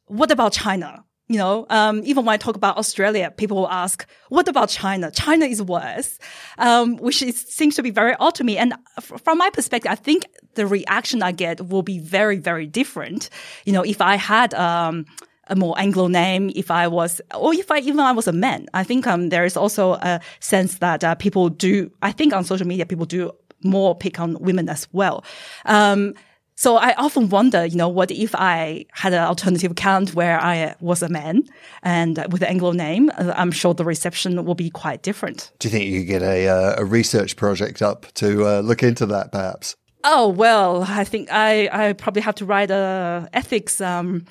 what 0.06 0.30
about 0.30 0.52
China? 0.52 1.04
You 1.34 1.40
know, 1.40 1.66
um, 1.68 2.00
even 2.04 2.24
when 2.24 2.32
I 2.32 2.36
talk 2.36 2.54
about 2.54 2.76
Australia, 2.76 3.28
people 3.36 3.56
will 3.56 3.68
ask, 3.84 4.06
"What 4.28 4.46
about 4.46 4.68
China? 4.68 5.10
China 5.10 5.46
is 5.46 5.60
worse," 5.60 6.20
um, 6.58 6.96
which 6.98 7.22
is, 7.22 7.34
seems 7.58 7.74
to 7.74 7.82
be 7.82 7.90
very 7.90 8.14
odd 8.20 8.36
to 8.36 8.44
me. 8.44 8.56
And 8.56 8.72
f- 8.96 9.20
from 9.24 9.38
my 9.38 9.50
perspective, 9.50 9.90
I 9.90 9.96
think 9.96 10.28
the 10.54 10.64
reaction 10.64 11.24
I 11.24 11.32
get 11.32 11.60
will 11.70 11.82
be 11.82 11.98
very, 11.98 12.38
very 12.38 12.68
different. 12.68 13.30
You 13.64 13.72
know, 13.72 13.82
if 13.82 14.00
I 14.00 14.14
had 14.14 14.54
um, 14.54 15.06
a 15.48 15.56
more 15.56 15.74
Anglo 15.76 16.06
name, 16.06 16.52
if 16.54 16.70
I 16.70 16.86
was, 16.86 17.20
or 17.34 17.52
if 17.52 17.68
I 17.68 17.78
even 17.80 17.98
I 17.98 18.12
was 18.12 18.28
a 18.28 18.32
man, 18.32 18.66
I 18.72 18.84
think 18.84 19.04
um, 19.08 19.30
there 19.30 19.44
is 19.44 19.56
also 19.56 19.94
a 19.94 20.20
sense 20.38 20.78
that 20.78 21.02
uh, 21.02 21.16
people 21.16 21.48
do. 21.48 21.90
I 22.00 22.12
think 22.12 22.32
on 22.32 22.44
social 22.44 22.68
media, 22.68 22.86
people 22.86 23.06
do 23.06 23.32
more 23.64 23.96
pick 23.96 24.20
on 24.20 24.36
women 24.38 24.68
as 24.68 24.86
well. 24.92 25.24
Um, 25.64 26.14
so 26.56 26.76
I 26.76 26.94
often 26.94 27.28
wonder, 27.28 27.66
you 27.66 27.76
know, 27.76 27.88
what 27.88 28.10
if 28.10 28.34
I 28.34 28.86
had 28.92 29.12
an 29.12 29.24
alternative 29.24 29.72
account 29.72 30.14
where 30.14 30.40
I 30.40 30.74
was 30.80 31.02
a 31.02 31.08
man 31.08 31.42
and 31.82 32.16
with 32.30 32.42
an 32.42 32.48
Anglo 32.48 32.72
name? 32.72 33.10
Uh, 33.18 33.32
I'm 33.36 33.50
sure 33.50 33.74
the 33.74 33.84
reception 33.84 34.44
will 34.44 34.54
be 34.54 34.70
quite 34.70 35.02
different. 35.02 35.50
Do 35.58 35.68
you 35.68 35.72
think 35.72 35.86
you 35.86 36.00
could 36.00 36.08
get 36.08 36.22
a, 36.22 36.48
uh, 36.48 36.74
a 36.78 36.84
research 36.84 37.36
project 37.36 37.82
up 37.82 38.06
to 38.14 38.46
uh, 38.46 38.60
look 38.60 38.82
into 38.82 39.06
that, 39.06 39.32
perhaps? 39.32 39.76
Oh 40.04 40.28
well, 40.28 40.84
I 40.86 41.04
think 41.04 41.28
I 41.32 41.68
I 41.72 41.92
probably 41.94 42.20
have 42.22 42.34
to 42.36 42.44
write 42.44 42.70
a 42.70 43.28
ethics 43.32 43.80
um 43.80 44.26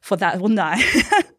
for 0.00 0.16
that, 0.16 0.40
wouldn't 0.40 0.60
I? 0.60 0.80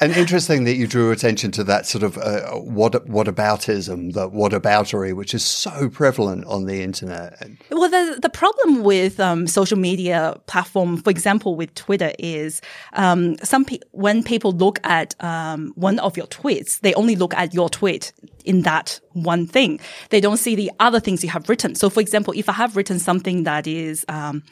and 0.00 0.12
interesting 0.12 0.64
that 0.64 0.74
you 0.74 0.86
drew 0.86 1.10
attention 1.10 1.50
to 1.52 1.64
that 1.64 1.86
sort 1.86 2.02
of 2.02 2.18
uh, 2.18 2.52
what 2.52 2.92
whataboutism, 3.06 4.12
the 4.12 4.28
whataboutery, 4.30 5.14
which 5.14 5.34
is 5.34 5.44
so 5.44 5.88
prevalent 5.88 6.44
on 6.46 6.64
the 6.64 6.82
internet. 6.82 7.48
Well, 7.70 7.88
the 7.88 8.18
the 8.20 8.28
problem 8.28 8.82
with 8.82 9.20
um, 9.20 9.46
social 9.46 9.78
media 9.78 10.38
platform, 10.46 10.98
for 10.98 11.10
example, 11.10 11.56
with 11.56 11.74
Twitter, 11.74 12.12
is 12.18 12.60
um, 12.94 13.36
some 13.38 13.64
pe- 13.64 13.78
when 13.92 14.22
people 14.22 14.52
look 14.52 14.78
at 14.84 15.14
um, 15.22 15.72
one 15.76 15.98
of 16.00 16.16
your 16.16 16.26
tweets, 16.26 16.80
they 16.80 16.94
only 16.94 17.16
look 17.16 17.34
at 17.34 17.54
your 17.54 17.68
tweet 17.68 18.12
in 18.44 18.62
that 18.62 19.00
one 19.12 19.46
thing. 19.46 19.80
They 20.10 20.20
don't 20.20 20.36
see 20.36 20.54
the 20.54 20.70
other 20.80 21.00
things 21.00 21.22
you 21.22 21.30
have 21.30 21.48
written. 21.48 21.74
So, 21.74 21.88
for 21.88 22.00
example, 22.00 22.34
if 22.36 22.48
I 22.48 22.52
have 22.52 22.76
written 22.76 22.98
something 22.98 23.44
that 23.44 23.66
is 23.66 24.04
um, 24.08 24.42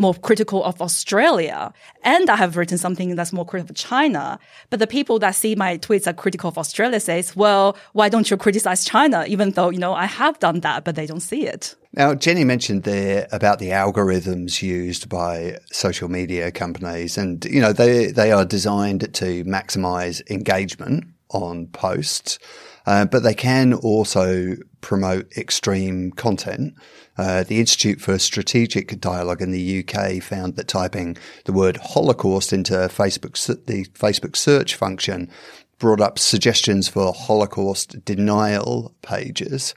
more 0.00 0.14
critical 0.14 0.64
of 0.64 0.80
Australia. 0.80 1.72
And 2.02 2.30
I 2.30 2.36
have 2.36 2.56
written 2.56 2.78
something 2.78 3.14
that's 3.14 3.32
more 3.32 3.44
critical 3.44 3.72
of 3.72 3.76
China. 3.76 4.38
But 4.70 4.78
the 4.78 4.86
people 4.86 5.18
that 5.18 5.34
see 5.34 5.54
my 5.54 5.76
tweets 5.78 6.06
are 6.06 6.14
critical 6.14 6.48
of 6.48 6.56
Australia 6.56 6.98
says, 6.98 7.36
well, 7.36 7.76
why 7.92 8.08
don't 8.08 8.30
you 8.30 8.36
criticize 8.38 8.84
China? 8.84 9.24
Even 9.28 9.50
though, 9.50 9.68
you 9.68 9.78
know, 9.78 9.92
I 9.92 10.06
have 10.06 10.38
done 10.38 10.60
that, 10.60 10.84
but 10.84 10.96
they 10.96 11.06
don't 11.06 11.20
see 11.20 11.46
it. 11.46 11.76
Now, 11.92 12.14
Jenny 12.14 12.44
mentioned 12.44 12.84
there 12.84 13.28
about 13.30 13.58
the 13.58 13.70
algorithms 13.70 14.62
used 14.62 15.08
by 15.08 15.58
social 15.70 16.08
media 16.08 16.50
companies 16.50 17.18
and, 17.18 17.44
you 17.44 17.60
know, 17.60 17.72
they, 17.72 18.06
they 18.06 18.32
are 18.32 18.44
designed 18.44 19.12
to 19.14 19.44
maximize 19.44 20.22
engagement 20.30 21.04
on 21.30 21.66
posts. 21.66 22.38
Uh, 22.86 23.04
but 23.04 23.22
they 23.22 23.34
can 23.34 23.74
also 23.74 24.56
promote 24.80 25.30
extreme 25.36 26.12
content. 26.12 26.74
Uh, 27.18 27.42
the 27.42 27.60
Institute 27.60 28.00
for 28.00 28.18
Strategic 28.18 29.00
Dialogue 29.00 29.42
in 29.42 29.50
the 29.50 29.84
UK 29.84 30.22
found 30.22 30.56
that 30.56 30.68
typing 30.68 31.16
the 31.44 31.52
word 31.52 31.76
Holocaust 31.78 32.52
into 32.52 32.72
Facebook, 32.72 33.66
the 33.66 33.84
Facebook 33.86 34.36
search 34.36 34.74
function 34.74 35.30
brought 35.78 36.00
up 36.00 36.18
suggestions 36.18 36.88
for 36.88 37.12
Holocaust 37.12 38.04
denial 38.04 38.94
pages. 39.02 39.74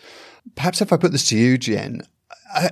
Perhaps 0.56 0.82
if 0.82 0.94
I 0.94 0.98
put 0.98 1.12
this 1.12 1.28
to 1.30 1.38
you, 1.38 1.58
Jen, 1.58 2.02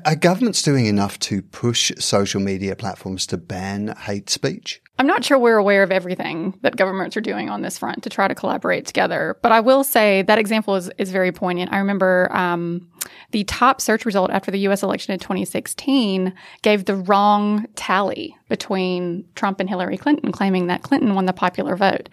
are 0.05 0.15
governments 0.15 0.61
doing 0.61 0.85
enough 0.85 1.19
to 1.19 1.41
push 1.41 1.91
social 1.99 2.41
media 2.41 2.75
platforms 2.75 3.25
to 3.27 3.37
ban 3.37 3.95
hate 4.01 4.29
speech? 4.29 4.81
I'm 4.99 5.07
not 5.07 5.25
sure 5.25 5.39
we're 5.39 5.57
aware 5.57 5.81
of 5.81 5.91
everything 5.91 6.59
that 6.61 6.75
governments 6.75 7.17
are 7.17 7.21
doing 7.21 7.49
on 7.49 7.61
this 7.61 7.77
front 7.77 8.03
to 8.03 8.09
try 8.09 8.27
to 8.27 8.35
collaborate 8.35 8.85
together. 8.85 9.37
But 9.41 9.51
I 9.51 9.59
will 9.59 9.83
say 9.83 10.21
that 10.23 10.37
example 10.37 10.75
is, 10.75 10.91
is 10.97 11.11
very 11.11 11.31
poignant. 11.31 11.73
I 11.73 11.79
remember 11.79 12.29
um, 12.31 12.87
the 13.31 13.43
top 13.45 13.81
search 13.81 14.05
result 14.05 14.29
after 14.29 14.51
the 14.51 14.59
US 14.67 14.83
election 14.83 15.13
in 15.13 15.19
2016 15.19 16.33
gave 16.61 16.85
the 16.85 16.95
wrong 16.95 17.65
tally 17.75 18.37
between 18.47 19.25
Trump 19.35 19.59
and 19.59 19.67
Hillary 19.67 19.97
Clinton, 19.97 20.31
claiming 20.31 20.67
that 20.67 20.83
Clinton 20.83 21.15
won 21.15 21.25
the 21.25 21.33
popular 21.33 21.75
vote. 21.75 22.09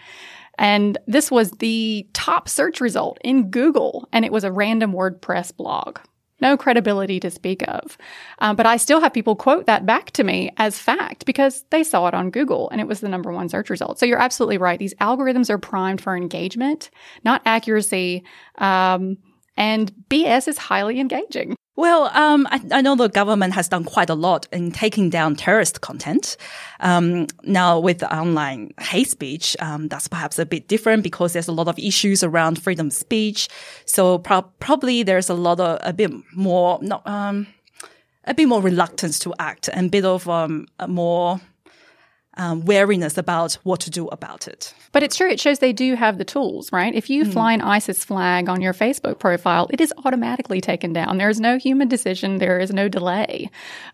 And 0.57 0.99
this 1.07 1.31
was 1.31 1.51
the 1.53 2.09
top 2.15 2.49
search 2.49 2.81
result 2.81 3.19
in 3.23 3.51
Google, 3.51 4.09
and 4.13 4.25
it 4.25 4.33
was 4.33 4.45
a 4.45 4.51
random 4.51 4.93
WordPress 4.93 5.55
blog 5.57 5.99
no 6.41 6.57
credibility 6.57 7.21
to 7.21 7.31
speak 7.31 7.63
of. 7.69 7.99
Um, 8.39 8.57
but 8.57 8.67
I 8.67 8.77
still 8.77 9.01
have 9.01 9.13
people 9.13 9.37
quote 9.37 9.67
that 9.67 9.87
back 9.87 10.11
to 10.13 10.25
me 10.25 10.51
as 10.57 10.79
fact 10.79 11.27
because 11.27 11.65
they 11.71 11.83
saw 11.83 12.07
it 12.07 12.15
on 12.15 12.31
Google 12.31 12.69
and 12.71 12.81
it 12.81 12.87
was 12.87 13.01
the 13.01 13.09
number 13.09 13.33
one 13.33 13.49
search 13.49 13.71
result. 13.71 13.99
So 13.99 14.07
you're 14.07 14.21
absolutely 14.21 14.59
right. 14.59 14.79
These 14.79 14.95
algorithms 14.95 15.51
are 15.51 15.59
primed 15.59 16.01
for 16.01 16.17
engagement, 16.17 16.91
not 17.25 17.43
accuracy. 17.45 18.25
Um, 18.57 19.19
and 19.57 19.93
BS 20.09 20.49
is 20.49 20.59
highly 20.59 21.01
engaging. 21.01 21.57
Well, 21.79 22.11
um, 22.13 22.49
I, 22.51 22.61
I, 22.73 22.81
know 22.81 22.97
the 22.97 23.09
government 23.09 23.55
has 23.55 23.69
done 23.69 23.85
quite 23.85 24.11
a 24.11 24.17
lot 24.17 24.49
in 24.51 24.73
taking 24.73 25.11
down 25.11 25.37
terrorist 25.37 25.81
content. 25.81 26.37
Um, 26.81 27.29
now 27.45 27.79
with 27.79 28.03
online 28.03 28.75
hate 28.81 29.09
speech, 29.09 29.57
um, 29.61 29.87
that's 29.87 30.09
perhaps 30.09 30.41
a 30.41 30.45
bit 30.45 30.67
different 30.67 31.05
because 31.05 31.35
there's 31.35 31.47
a 31.47 31.53
lot 31.53 31.69
of 31.69 31.79
issues 31.79 32.25
around 32.25 32.61
freedom 32.61 32.89
of 32.89 32.93
speech. 32.95 33.49
So 33.85 34.19
pro- 34.19 34.43
probably 34.59 35.05
there's 35.05 35.31
a 35.31 35.35
lot 35.35 35.61
of 35.61 35.79
a 35.83 35.93
bit 35.93 36.11
more, 36.35 36.81
not, 36.83 37.07
um, 37.07 37.47
a 38.25 38.35
bit 38.35 38.49
more 38.49 38.61
reluctance 38.61 39.21
to 39.21 39.33
act 39.39 39.71
and 39.73 39.87
a 39.87 39.91
bit 39.91 40.05
of 40.05 40.29
um, 40.29 40.67
more 40.89 41.41
um, 42.39 42.65
wariness 42.65 43.19
about 43.19 43.55
what 43.65 43.81
to 43.81 43.91
do 43.91 44.07
about 44.09 44.49
it. 44.49 44.73
But 44.93 45.03
it's 45.03 45.17
true. 45.17 45.29
It 45.29 45.41
shows 45.41 45.59
they 45.59 45.73
do 45.73 45.95
have 45.95 46.19
the 46.19 46.25
tools, 46.25 46.73
right? 46.73 46.95
If 46.95 47.11
you 47.11 47.25
mm. 47.25 47.33
fly 47.33 47.53
an 47.53 47.61
ISIS 47.61 48.05
flag 48.05 48.49
on 48.49 48.61
your 48.61 48.73
Facebook 48.73 49.19
profile, 49.19 49.69
it 49.71 49.81
is 49.81 49.93
automatically 50.05 50.61
taken 50.61 50.93
down. 50.93 51.19
There 51.19 51.29
is 51.29 51.41
no 51.41 51.59
human 51.59 51.89
decision. 51.89 52.39
There 52.39 52.59
is 52.59 52.73
no 52.73 52.89
delay 52.89 53.51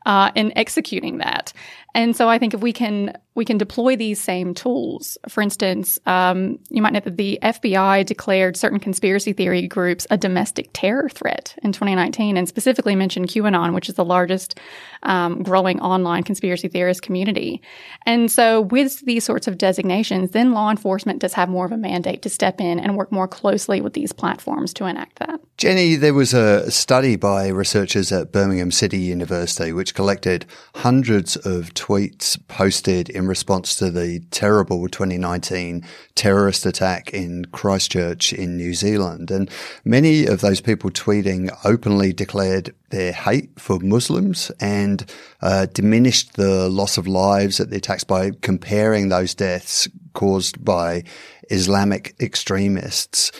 uh, 0.06 0.30
in 0.34 0.56
executing 0.56 1.18
that. 1.18 1.52
And 1.94 2.14
so 2.14 2.28
I 2.28 2.38
think 2.38 2.54
if 2.54 2.60
we 2.60 2.72
can 2.72 3.16
we 3.34 3.44
can 3.44 3.58
deploy 3.58 3.96
these 3.96 4.20
same 4.20 4.54
tools. 4.54 5.18
For 5.28 5.42
instance, 5.42 5.98
um, 6.06 6.58
you 6.70 6.80
might 6.80 6.92
know 6.92 7.00
that 7.00 7.16
the 7.16 7.38
FBI 7.42 8.06
declared 8.06 8.56
certain 8.56 8.78
conspiracy 8.78 9.32
theory 9.32 9.66
groups 9.66 10.06
a 10.10 10.16
domestic 10.16 10.70
terror 10.72 11.08
threat 11.08 11.56
in 11.62 11.72
2019, 11.72 12.36
and 12.36 12.48
specifically 12.48 12.94
mentioned 12.94 13.28
QAnon, 13.28 13.74
which 13.74 13.88
is 13.88 13.96
the 13.96 14.04
largest 14.04 14.58
um, 15.02 15.42
growing 15.42 15.80
online 15.80 16.22
conspiracy 16.22 16.68
theorist 16.68 17.02
community. 17.02 17.60
And 18.06 18.30
so, 18.30 18.60
with 18.60 19.00
these 19.00 19.24
sorts 19.24 19.48
of 19.48 19.58
designations, 19.58 20.30
then 20.30 20.52
law 20.52 20.70
enforcement 20.70 21.20
does 21.20 21.34
have 21.34 21.48
more 21.48 21.66
of 21.66 21.72
a 21.72 21.76
mandate 21.76 22.22
to 22.22 22.30
step 22.30 22.60
in 22.60 22.78
and 22.78 22.96
work 22.96 23.10
more 23.10 23.28
closely 23.28 23.80
with 23.80 23.94
these 23.94 24.12
platforms 24.12 24.72
to 24.74 24.86
enact 24.86 25.18
that. 25.18 25.40
Jenny, 25.56 25.96
there 25.96 26.14
was 26.14 26.34
a 26.34 26.70
study 26.70 27.16
by 27.16 27.48
researchers 27.48 28.12
at 28.12 28.32
Birmingham 28.32 28.70
City 28.70 28.98
University 28.98 29.72
which 29.72 29.94
collected 29.94 30.46
hundreds 30.76 31.36
of 31.36 31.72
tweets 31.74 32.38
posted 32.48 33.08
in 33.08 33.23
in 33.24 33.28
response 33.28 33.74
to 33.76 33.90
the 33.90 34.20
terrible 34.30 34.86
2019 34.86 35.82
terrorist 36.14 36.66
attack 36.66 37.12
in 37.14 37.46
Christchurch 37.46 38.34
in 38.34 38.58
New 38.58 38.74
Zealand. 38.74 39.30
And 39.30 39.50
many 39.84 40.26
of 40.26 40.42
those 40.42 40.60
people 40.60 40.90
tweeting 40.90 41.50
openly 41.64 42.12
declared 42.12 42.74
their 42.90 43.12
hate 43.12 43.58
for 43.58 43.78
Muslims 43.80 44.50
and 44.60 45.10
uh, 45.40 45.66
diminished 45.72 46.34
the 46.34 46.68
loss 46.68 46.98
of 46.98 47.08
lives 47.08 47.60
at 47.60 47.70
the 47.70 47.76
attacks 47.76 48.04
by 48.04 48.32
comparing 48.42 49.08
those 49.08 49.34
deaths 49.34 49.88
caused 50.12 50.62
by 50.62 51.02
Islamic 51.50 52.14
extremists. 52.20 53.32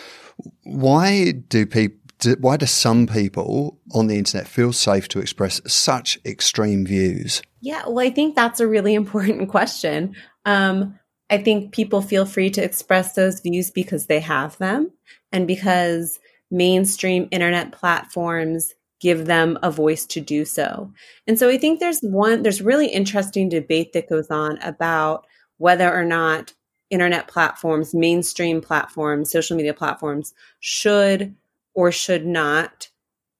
Why 0.63 1.31
do 1.31 1.65
people 1.67 1.99
why 2.39 2.57
do 2.57 2.65
some 2.65 3.07
people 3.07 3.77
on 3.93 4.07
the 4.07 4.17
internet 4.17 4.47
feel 4.47 4.73
safe 4.73 5.07
to 5.09 5.19
express 5.19 5.61
such 5.67 6.17
extreme 6.25 6.85
views? 6.85 7.41
Yeah, 7.65 7.87
well, 7.87 8.05
I 8.05 8.11
think 8.11 8.35
that's 8.35 8.59
a 8.59 8.67
really 8.67 8.93
important 9.01 9.49
question. 9.49 10.15
Um, 10.45 10.99
I 11.31 11.39
think 11.39 11.73
people 11.73 12.03
feel 12.03 12.27
free 12.27 12.51
to 12.51 12.63
express 12.63 13.13
those 13.13 13.39
views 13.39 13.71
because 13.71 14.05
they 14.05 14.19
have 14.19 14.55
them 14.59 14.91
and 15.31 15.47
because 15.47 16.19
mainstream 16.51 17.27
internet 17.31 17.71
platforms 17.71 18.75
give 19.01 19.25
them 19.25 19.57
a 19.63 19.71
voice 19.71 20.05
to 20.05 20.21
do 20.21 20.45
so. 20.45 20.93
And 21.25 21.39
so 21.39 21.49
I 21.49 21.57
think 21.57 21.79
there's 21.79 21.99
one, 22.01 22.43
there's 22.43 22.61
really 22.61 22.87
interesting 22.87 23.49
debate 23.49 23.93
that 23.93 24.09
goes 24.09 24.29
on 24.29 24.59
about 24.61 25.25
whether 25.57 25.91
or 25.91 26.05
not 26.05 26.53
internet 26.91 27.27
platforms, 27.27 27.95
mainstream 27.95 28.61
platforms, 28.61 29.31
social 29.31 29.57
media 29.57 29.73
platforms 29.73 30.35
should 30.59 31.35
or 31.73 31.91
should 31.91 32.27
not 32.27 32.89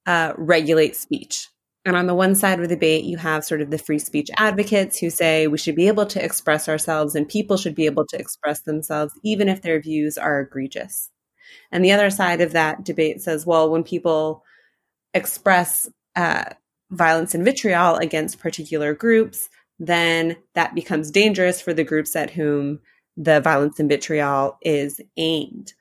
uh, 0.08 0.34
regulate 0.36 0.96
speech. 0.96 1.50
And 1.86 1.96
on 1.96 2.08
the 2.08 2.16
one 2.16 2.34
side 2.34 2.60
of 2.60 2.68
the 2.68 2.76
debate, 2.76 3.04
you 3.04 3.18
have 3.18 3.46
sort 3.46 3.62
of 3.62 3.70
the 3.70 3.78
free 3.78 4.00
speech 4.00 4.32
advocates 4.38 4.98
who 4.98 5.12
say 5.12 5.46
we 5.46 5.60
should 5.60 5.76
be 5.76 5.88
able 5.88 6.08
to 6.08 6.24
express 6.24 6.68
ourselves 6.68 7.14
and 7.14 7.30
people 7.30 7.58
should 7.58 7.76
be 7.76 7.86
able 7.86 8.08
to 8.08 8.20
express 8.20 8.62
themselves 8.62 9.14
even 9.24 9.48
if 9.48 9.62
their 9.62 9.80
views 9.80 10.18
are 10.18 10.42
egregious. 10.42 11.12
And 11.72 11.86
the 11.86 11.92
other 11.92 12.10
side 12.10 12.42
of 12.42 12.54
that 12.54 12.84
debate 12.84 13.22
says, 13.22 13.46
well, 13.46 13.70
when 13.70 13.84
people 13.84 14.44
express 15.14 15.88
uh, 16.16 16.46
violence 16.90 17.36
and 17.36 17.46
vitriol 17.46 17.98
against 17.98 18.40
particular 18.40 18.96
groups, 18.96 19.48
then 19.80 20.38
that 20.56 20.74
becomes 20.74 21.12
dangerous 21.12 21.62
for 21.62 21.74
the 21.74 21.84
groups 21.84 22.16
at 22.16 22.32
whom 22.32 22.80
the 23.18 23.42
violence 23.42 23.80
and 23.80 23.90
vitriol 23.90 24.58
is 24.62 25.00
aimed. 25.18 25.74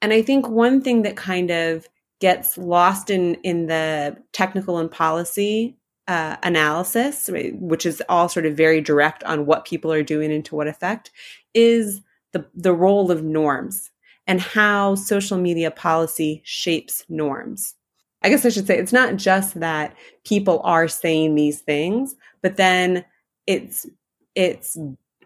And 0.00 0.12
I 0.12 0.22
think 0.22 0.48
one 0.48 0.80
thing 0.80 1.02
that 1.02 1.16
kind 1.16 1.50
of 1.50 1.86
gets 2.20 2.56
lost 2.56 3.10
in 3.10 3.34
in 3.36 3.66
the 3.66 4.16
technical 4.32 4.78
and 4.78 4.90
policy 4.90 5.76
uh, 6.06 6.36
analysis, 6.42 7.30
which 7.54 7.86
is 7.86 8.02
all 8.08 8.28
sort 8.28 8.46
of 8.46 8.56
very 8.56 8.80
direct 8.80 9.22
on 9.24 9.46
what 9.46 9.64
people 9.64 9.92
are 9.92 10.02
doing 10.02 10.32
and 10.32 10.44
to 10.44 10.54
what 10.54 10.68
effect, 10.68 11.10
is 11.54 12.00
the 12.32 12.44
the 12.54 12.74
role 12.74 13.10
of 13.10 13.22
norms 13.22 13.90
and 14.26 14.40
how 14.40 14.94
social 14.94 15.38
media 15.38 15.70
policy 15.70 16.42
shapes 16.44 17.04
norms. 17.08 17.74
I 18.22 18.28
guess 18.28 18.44
I 18.44 18.50
should 18.50 18.66
say 18.66 18.78
it's 18.78 18.92
not 18.92 19.16
just 19.16 19.58
that 19.60 19.96
people 20.24 20.60
are 20.62 20.88
saying 20.88 21.34
these 21.34 21.60
things, 21.60 22.14
but 22.42 22.56
then 22.56 23.04
it's 23.46 23.86
it's 24.34 24.76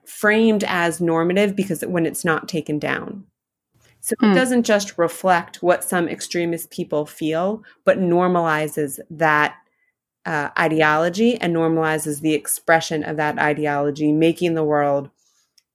framed 0.06 0.64
as 0.64 1.00
normative 1.00 1.56
because 1.56 1.82
when 1.82 2.06
it's 2.06 2.24
not 2.24 2.48
taken 2.48 2.78
down. 2.78 3.24
So 4.04 4.12
it 4.20 4.26
hmm. 4.26 4.34
doesn't 4.34 4.64
just 4.64 4.98
reflect 4.98 5.62
what 5.62 5.82
some 5.82 6.10
extremist 6.10 6.70
people 6.70 7.06
feel, 7.06 7.62
but 7.86 7.98
normalizes 7.98 9.00
that 9.08 9.56
uh, 10.26 10.50
ideology 10.58 11.40
and 11.40 11.56
normalizes 11.56 12.20
the 12.20 12.34
expression 12.34 13.02
of 13.02 13.16
that 13.16 13.38
ideology, 13.38 14.12
making 14.12 14.56
the 14.56 14.62
world 14.62 15.08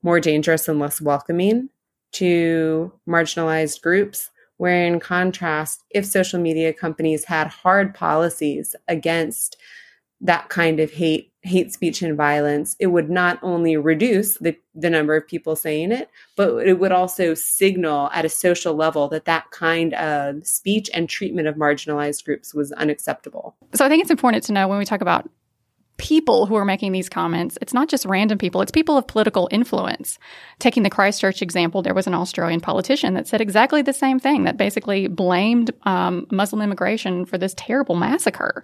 more 0.03 0.19
dangerous 0.19 0.67
and 0.67 0.77
less 0.77 1.01
welcoming 1.01 1.69
to 2.12 2.91
marginalized 3.07 3.81
groups. 3.81 4.29
Where, 4.57 4.86
in 4.86 5.00
contrast, 5.00 5.83
if 5.89 6.05
social 6.05 6.39
media 6.39 6.71
companies 6.71 7.25
had 7.25 7.48
hard 7.48 7.95
policies 7.95 8.75
against 8.88 9.57
that 10.21 10.50
kind 10.50 10.79
of 10.79 10.91
hate 10.91 11.28
hate 11.43 11.72
speech 11.72 12.01
and 12.01 12.17
violence 12.17 12.75
it 12.79 12.88
would 12.88 13.10
not 13.10 13.39
only 13.41 13.77
reduce 13.77 14.38
the, 14.39 14.55
the 14.75 14.89
number 14.89 15.15
of 15.15 15.25
people 15.25 15.55
saying 15.55 15.91
it 15.91 16.10
but 16.36 16.67
it 16.67 16.79
would 16.79 16.91
also 16.91 17.34
signal 17.34 18.10
at 18.13 18.25
a 18.25 18.29
social 18.29 18.74
level 18.74 19.08
that 19.08 19.25
that 19.25 19.50
kind 19.51 19.93
of 19.93 20.46
speech 20.46 20.89
and 20.93 21.08
treatment 21.08 21.48
of 21.48 21.55
marginalized 21.55 22.25
groups 22.25 22.53
was 22.53 22.72
unacceptable. 22.74 23.55
So 23.74 23.86
i 23.86 23.89
think 23.89 24.01
it's 24.01 24.12
important 24.12 24.43
to 24.46 24.53
know 24.53 24.67
when 24.67 24.79
we 24.79 24.86
talk 24.86 25.01
about 25.01 25.29
people 26.00 26.48
who 26.48 26.56
are 26.56 26.65
making 26.65 26.94
these 26.94 27.10
comments, 27.10 27.58
it's 27.62 27.74
not 27.74 27.89
just 27.89 28.06
random 28.06 28.38
people, 28.38 28.62
it's 28.62 28.72
people 28.72 28.98
of 28.98 29.06
political 29.06 29.48
influence. 29.51 30.18
Taking 30.58 30.84
the 30.84 30.89
Christchurch 30.89 31.41
example, 31.41 31.82
there 31.82 31.94
was 31.94 32.08
an 32.08 32.15
Australian 32.15 32.62
politician 32.62 33.13
that 33.13 33.27
said 33.27 33.41
exactly 33.41 33.82
the 33.82 33.94
same 33.94 34.20
thing, 34.20 34.46
that 34.46 34.58
basically 34.58 35.08
blamed 35.08 35.72
um, 35.84 36.25
Muslim 36.32 36.62
immigration 36.62 37.25
for 37.25 37.38
this 37.38 37.53
terrible 37.56 37.96
massacre. 37.96 38.63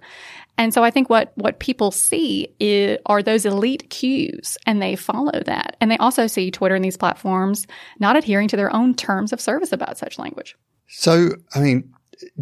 And 0.58 0.72
so 0.72 0.82
I 0.82 0.90
think 0.90 1.10
what, 1.10 1.32
what 1.36 1.60
people 1.60 1.90
see 1.90 2.48
is, 2.58 2.98
are 3.06 3.22
those 3.22 3.44
elite 3.44 3.88
cues, 3.90 4.56
and 4.66 4.80
they 4.80 4.96
follow 4.96 5.42
that. 5.44 5.76
And 5.80 5.90
they 5.90 5.98
also 5.98 6.26
see 6.26 6.50
Twitter 6.50 6.74
and 6.74 6.84
these 6.84 6.96
platforms 6.96 7.66
not 8.00 8.16
adhering 8.16 8.48
to 8.48 8.56
their 8.56 8.74
own 8.74 8.94
terms 8.94 9.32
of 9.32 9.40
service 9.40 9.70
about 9.70 9.98
such 9.98 10.18
language. 10.18 10.56
So, 10.88 11.32
I 11.54 11.60
mean, 11.60 11.92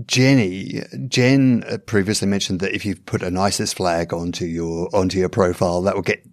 Jenny, 0.07 0.83
Jen 1.09 1.65
previously 1.87 2.29
mentioned 2.29 2.61
that 2.61 2.75
if 2.75 2.85
you've 2.85 3.05
put 3.07 3.23
an 3.23 3.37
ISIS 3.37 3.73
flag 3.73 4.13
onto 4.13 4.45
your 4.45 4.89
onto 4.95 5.19
your 5.19 5.29
profile, 5.29 5.83
that 5.83 5.95
will 5.95 6.03
get 6.03 6.25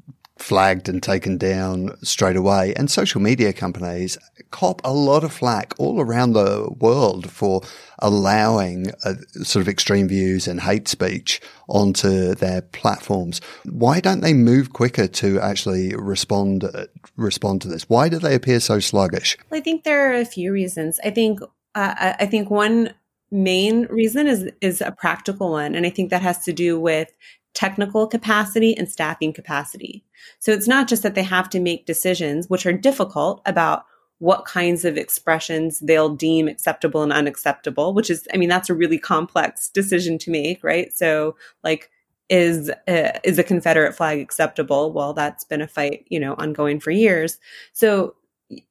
flagged 0.42 0.90
and 0.90 1.02
taken 1.02 1.38
down 1.38 1.96
straight 2.04 2.36
away. 2.36 2.74
And 2.76 2.90
social 2.90 3.22
media 3.22 3.54
companies 3.54 4.18
cop 4.50 4.82
a 4.84 4.92
lot 4.92 5.24
of 5.24 5.32
flack 5.32 5.74
all 5.78 6.02
around 6.02 6.34
the 6.34 6.70
world 6.80 7.30
for 7.32 7.62
allowing 8.00 8.92
uh, 9.06 9.14
sort 9.44 9.62
of 9.62 9.70
extreme 9.70 10.08
views 10.08 10.48
and 10.48 10.62
hate 10.62 10.88
speech 10.88 11.40
onto 11.70 12.36
their 12.36 12.62
platforms. 12.62 13.40
Why 13.66 14.00
don't 14.00 14.22
they 14.22 14.34
move 14.34 14.74
quicker 14.74 15.08
to 15.08 15.40
actually 15.40 15.96
respond 15.96 16.64
uh, 16.64 16.88
respond 17.16 17.62
to 17.62 17.68
this? 17.68 17.88
Why 17.88 18.10
do 18.10 18.20
they 18.20 18.36
appear 18.36 18.60
so 18.60 18.80
sluggish? 18.80 19.38
Well, 19.50 19.60
I 19.60 19.64
think 19.64 19.84
there 19.84 20.12
are 20.12 20.16
a 20.16 20.26
few 20.26 20.52
reasons. 20.52 21.00
I 21.04 21.12
think 21.12 21.40
uh, 21.76 22.14
I 22.20 22.26
think 22.26 22.50
one 22.50 22.94
main 23.32 23.84
reason 23.84 24.28
is 24.28 24.50
is 24.60 24.82
a 24.82 24.92
practical 24.92 25.52
one 25.52 25.74
and 25.74 25.86
i 25.86 25.90
think 25.90 26.10
that 26.10 26.22
has 26.22 26.44
to 26.44 26.52
do 26.52 26.80
with 26.80 27.14
technical 27.54 28.08
capacity 28.08 28.78
and 28.78 28.90
staffing 28.90 29.34
capacity. 29.34 30.04
So 30.40 30.52
it's 30.52 30.68
not 30.68 30.88
just 30.88 31.04
that 31.04 31.16
they 31.16 31.24
have 31.24 31.50
to 31.50 31.60
make 31.60 31.86
decisions 31.86 32.50
which 32.50 32.66
are 32.66 32.74
difficult 32.74 33.42
about 33.46 33.86
what 34.20 34.46
kinds 34.46 34.86
of 34.86 34.98
expressions 34.98 35.80
they'll 35.80 36.16
deem 36.16 36.48
acceptable 36.48 37.02
and 37.02 37.12
unacceptable 37.12 37.92
which 37.92 38.08
is 38.12 38.28
i 38.32 38.38
mean 38.38 38.50
that's 38.50 38.70
a 38.70 38.74
really 38.76 39.00
complex 39.00 39.70
decision 39.70 40.18
to 40.20 40.32
make 40.32 40.64
right? 40.64 40.94
So 40.94 41.36
like 41.64 41.90
is 42.30 42.70
uh, 42.88 43.20
is 43.24 43.38
a 43.40 43.44
confederate 43.44 43.94
flag 43.94 44.20
acceptable? 44.20 44.94
Well 44.94 45.14
that's 45.14 45.44
been 45.44 45.62
a 45.62 45.68
fight 45.68 46.06
you 46.08 46.20
know 46.20 46.36
ongoing 46.36 46.80
for 46.80 46.92
years. 46.92 47.40
So 47.74 48.16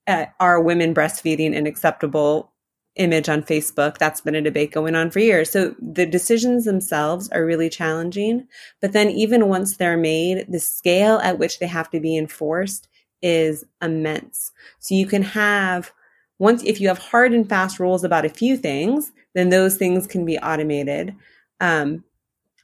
uh, 0.07 0.27
are 0.39 0.61
women 0.61 0.95
breastfeeding 0.95 1.57
an 1.57 1.67
acceptable 1.67 2.53
image 2.97 3.29
on 3.29 3.43
Facebook. 3.43 3.99
That's 3.99 4.21
been 4.21 4.35
a 4.35 4.43
debate 4.43 4.73
going 4.73 4.95
on 4.95 5.11
for 5.11 5.21
years. 5.21 5.51
So 5.51 5.75
the 5.81 6.07
decisions 6.07 6.65
themselves 6.65 7.29
are 7.31 7.45
really 7.45 7.69
challenging. 7.69 8.49
But 8.81 8.93
then 8.93 9.11
even 9.11 9.49
once 9.49 9.77
they're 9.77 9.97
made, 9.97 10.47
the 10.49 10.59
scale 10.59 11.19
at 11.19 11.39
which 11.39 11.59
they 11.59 11.67
have 11.67 11.91
to 11.91 12.01
be 12.01 12.17
enforced 12.17 12.89
is 13.23 13.65
immense. 13.81 14.53
So 14.81 14.95
you 14.95 15.07
can 15.07 15.23
have 15.23 15.93
once, 16.39 16.63
if 16.65 16.81
you 16.81 16.89
have 16.89 16.99
hard 16.99 17.33
and 17.33 17.49
fast 17.49 17.79
rules 17.79 18.03
about 18.03 18.25
a 18.25 18.31
few 18.31 18.57
things, 18.57 19.13
then 19.35 19.51
those 19.51 19.77
things 19.77 20.07
can 20.07 20.25
be 20.25 20.39
automated. 20.39 21.15
Um, 21.61 22.05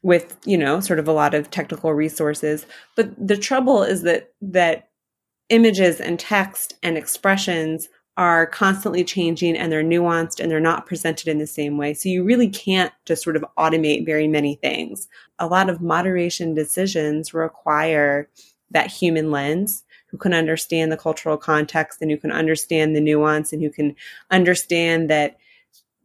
with 0.02 0.36
you 0.44 0.56
know 0.56 0.78
sort 0.78 0.98
of 1.00 1.08
a 1.08 1.12
lot 1.12 1.34
of 1.34 1.50
technical 1.50 1.92
resources 1.92 2.64
but 2.94 3.10
the 3.18 3.36
trouble 3.36 3.82
is 3.82 4.02
that 4.02 4.30
that 4.40 4.88
images 5.48 6.00
and 6.00 6.20
text 6.20 6.74
and 6.82 6.96
expressions 6.96 7.88
are 8.16 8.46
constantly 8.46 9.04
changing 9.04 9.56
and 9.56 9.70
they're 9.70 9.82
nuanced 9.82 10.40
and 10.40 10.50
they're 10.50 10.58
not 10.58 10.86
presented 10.86 11.28
in 11.28 11.38
the 11.38 11.46
same 11.46 11.76
way. 11.76 11.92
So 11.92 12.08
you 12.08 12.24
really 12.24 12.48
can't 12.48 12.92
just 13.04 13.22
sort 13.22 13.36
of 13.36 13.44
automate 13.58 14.06
very 14.06 14.26
many 14.26 14.54
things. 14.54 15.08
A 15.38 15.46
lot 15.46 15.68
of 15.68 15.82
moderation 15.82 16.54
decisions 16.54 17.34
require 17.34 18.28
that 18.70 18.90
human 18.90 19.30
lens 19.30 19.84
who 20.06 20.16
can 20.16 20.32
understand 20.32 20.90
the 20.90 20.96
cultural 20.96 21.36
context 21.36 22.00
and 22.00 22.10
who 22.10 22.16
can 22.16 22.32
understand 22.32 22.96
the 22.96 23.00
nuance 23.00 23.52
and 23.52 23.62
who 23.62 23.70
can 23.70 23.94
understand 24.30 25.10
that 25.10 25.36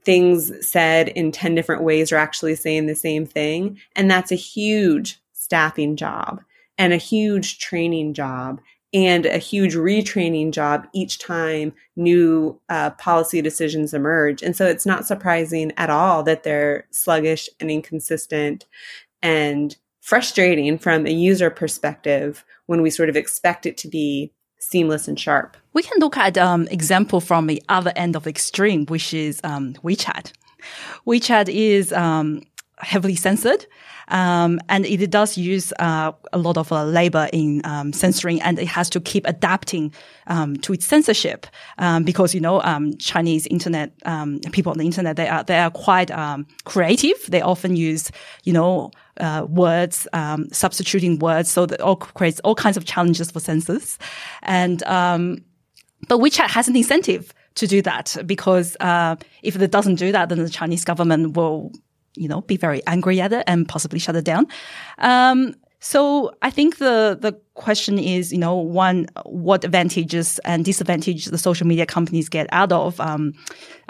things 0.03 0.51
said 0.67 1.09
in 1.09 1.31
10 1.31 1.55
different 1.55 1.83
ways 1.83 2.11
are 2.11 2.17
actually 2.17 2.55
saying 2.55 2.87
the 2.87 2.95
same 2.95 3.25
thing. 3.25 3.79
And 3.95 4.09
that's 4.09 4.31
a 4.31 4.35
huge 4.35 5.21
staffing 5.31 5.95
job 5.95 6.41
and 6.77 6.91
a 6.91 6.97
huge 6.97 7.59
training 7.59 8.13
job 8.13 8.59
and 8.93 9.25
a 9.25 9.37
huge 9.37 9.73
retraining 9.75 10.51
job 10.51 10.87
each 10.93 11.19
time 11.19 11.73
new 11.95 12.59
uh, 12.69 12.89
policy 12.91 13.41
decisions 13.41 13.93
emerge. 13.93 14.41
And 14.41 14.55
so 14.55 14.65
it's 14.65 14.85
not 14.85 15.07
surprising 15.07 15.71
at 15.77 15.89
all 15.89 16.23
that 16.23 16.43
they're 16.43 16.85
sluggish 16.91 17.49
and 17.59 17.71
inconsistent 17.71 18.65
and 19.21 19.75
frustrating 20.01 20.77
from 20.77 21.05
a 21.05 21.11
user 21.11 21.49
perspective 21.49 22.43
when 22.65 22.81
we 22.81 22.89
sort 22.89 23.09
of 23.09 23.15
expect 23.15 23.65
it 23.65 23.77
to 23.77 23.87
be 23.87 24.33
seamless 24.59 25.07
and 25.07 25.19
sharp. 25.19 25.57
We 25.73 25.83
can 25.83 25.99
look 25.99 26.17
at 26.17 26.37
um 26.37 26.67
example 26.69 27.21
from 27.21 27.47
the 27.47 27.63
other 27.69 27.93
end 27.95 28.15
of 28.15 28.27
extreme, 28.27 28.85
which 28.87 29.13
is 29.13 29.39
um, 29.43 29.73
WeChat. 29.83 30.33
WeChat 31.07 31.49
is 31.49 31.91
um, 31.93 32.41
heavily 32.81 33.15
censored. 33.15 33.65
Um, 34.07 34.59
and 34.67 34.85
it 34.85 35.09
does 35.09 35.37
use 35.37 35.71
uh, 35.79 36.11
a 36.33 36.37
lot 36.37 36.57
of 36.57 36.71
uh, 36.71 36.83
labor 36.83 37.29
in 37.31 37.61
um, 37.63 37.93
censoring, 37.93 38.41
and 38.41 38.59
it 38.59 38.67
has 38.67 38.89
to 38.89 38.99
keep 38.99 39.25
adapting 39.25 39.93
um, 40.27 40.57
to 40.57 40.73
its 40.73 40.85
censorship 40.85 41.47
um, 41.77 42.03
because 42.03 42.35
you 42.35 42.41
know 42.41 42.61
um, 42.63 42.95
Chinese 42.97 43.47
internet 43.47 43.93
um, 44.05 44.39
people 44.51 44.71
on 44.71 44.77
the 44.77 44.85
internet 44.85 45.15
they 45.15 45.29
are 45.29 45.43
they 45.43 45.59
are 45.59 45.71
quite 45.71 46.11
creative. 46.65 47.15
They 47.29 47.41
often 47.41 47.75
use 47.77 48.11
you 48.43 48.51
know 48.51 48.91
uh, 49.17 49.45
words, 49.47 50.07
substituting 50.51 51.19
words, 51.19 51.49
so 51.49 51.65
that 51.65 51.79
all 51.79 51.95
creates 51.95 52.41
all 52.41 52.55
kinds 52.55 52.75
of 52.75 52.83
challenges 52.83 53.31
for 53.31 53.39
censors. 53.39 53.97
And 54.43 54.83
but 56.07 56.19
WeChat 56.19 56.49
has 56.49 56.67
an 56.67 56.75
incentive 56.75 57.33
to 57.55 57.67
do 57.67 57.81
that 57.81 58.17
because 58.25 58.77
uh, 58.79 59.15
if 59.43 59.59
it 59.59 59.71
doesn't 59.71 59.95
do 59.95 60.11
that, 60.11 60.29
then 60.29 60.39
the 60.39 60.49
Chinese 60.49 60.85
government 60.85 61.35
will 61.35 61.71
you 62.15 62.27
know, 62.27 62.41
be 62.41 62.57
very 62.57 62.81
angry 62.87 63.21
at 63.21 63.33
it 63.33 63.43
and 63.47 63.67
possibly 63.67 63.99
shut 63.99 64.15
it 64.15 64.25
down. 64.25 64.47
Um, 64.97 65.55
so 65.79 66.31
I 66.43 66.51
think 66.51 66.77
the 66.77 67.17
the 67.19 67.33
question 67.55 67.97
is, 67.97 68.31
you 68.31 68.37
know, 68.37 68.55
one, 68.55 69.07
what 69.25 69.63
advantages 69.63 70.39
and 70.45 70.63
disadvantages 70.63 71.31
the 71.31 71.37
social 71.39 71.65
media 71.65 71.87
companies 71.87 72.29
get 72.29 72.47
out 72.51 72.71
of 72.71 72.99
um, 72.99 73.33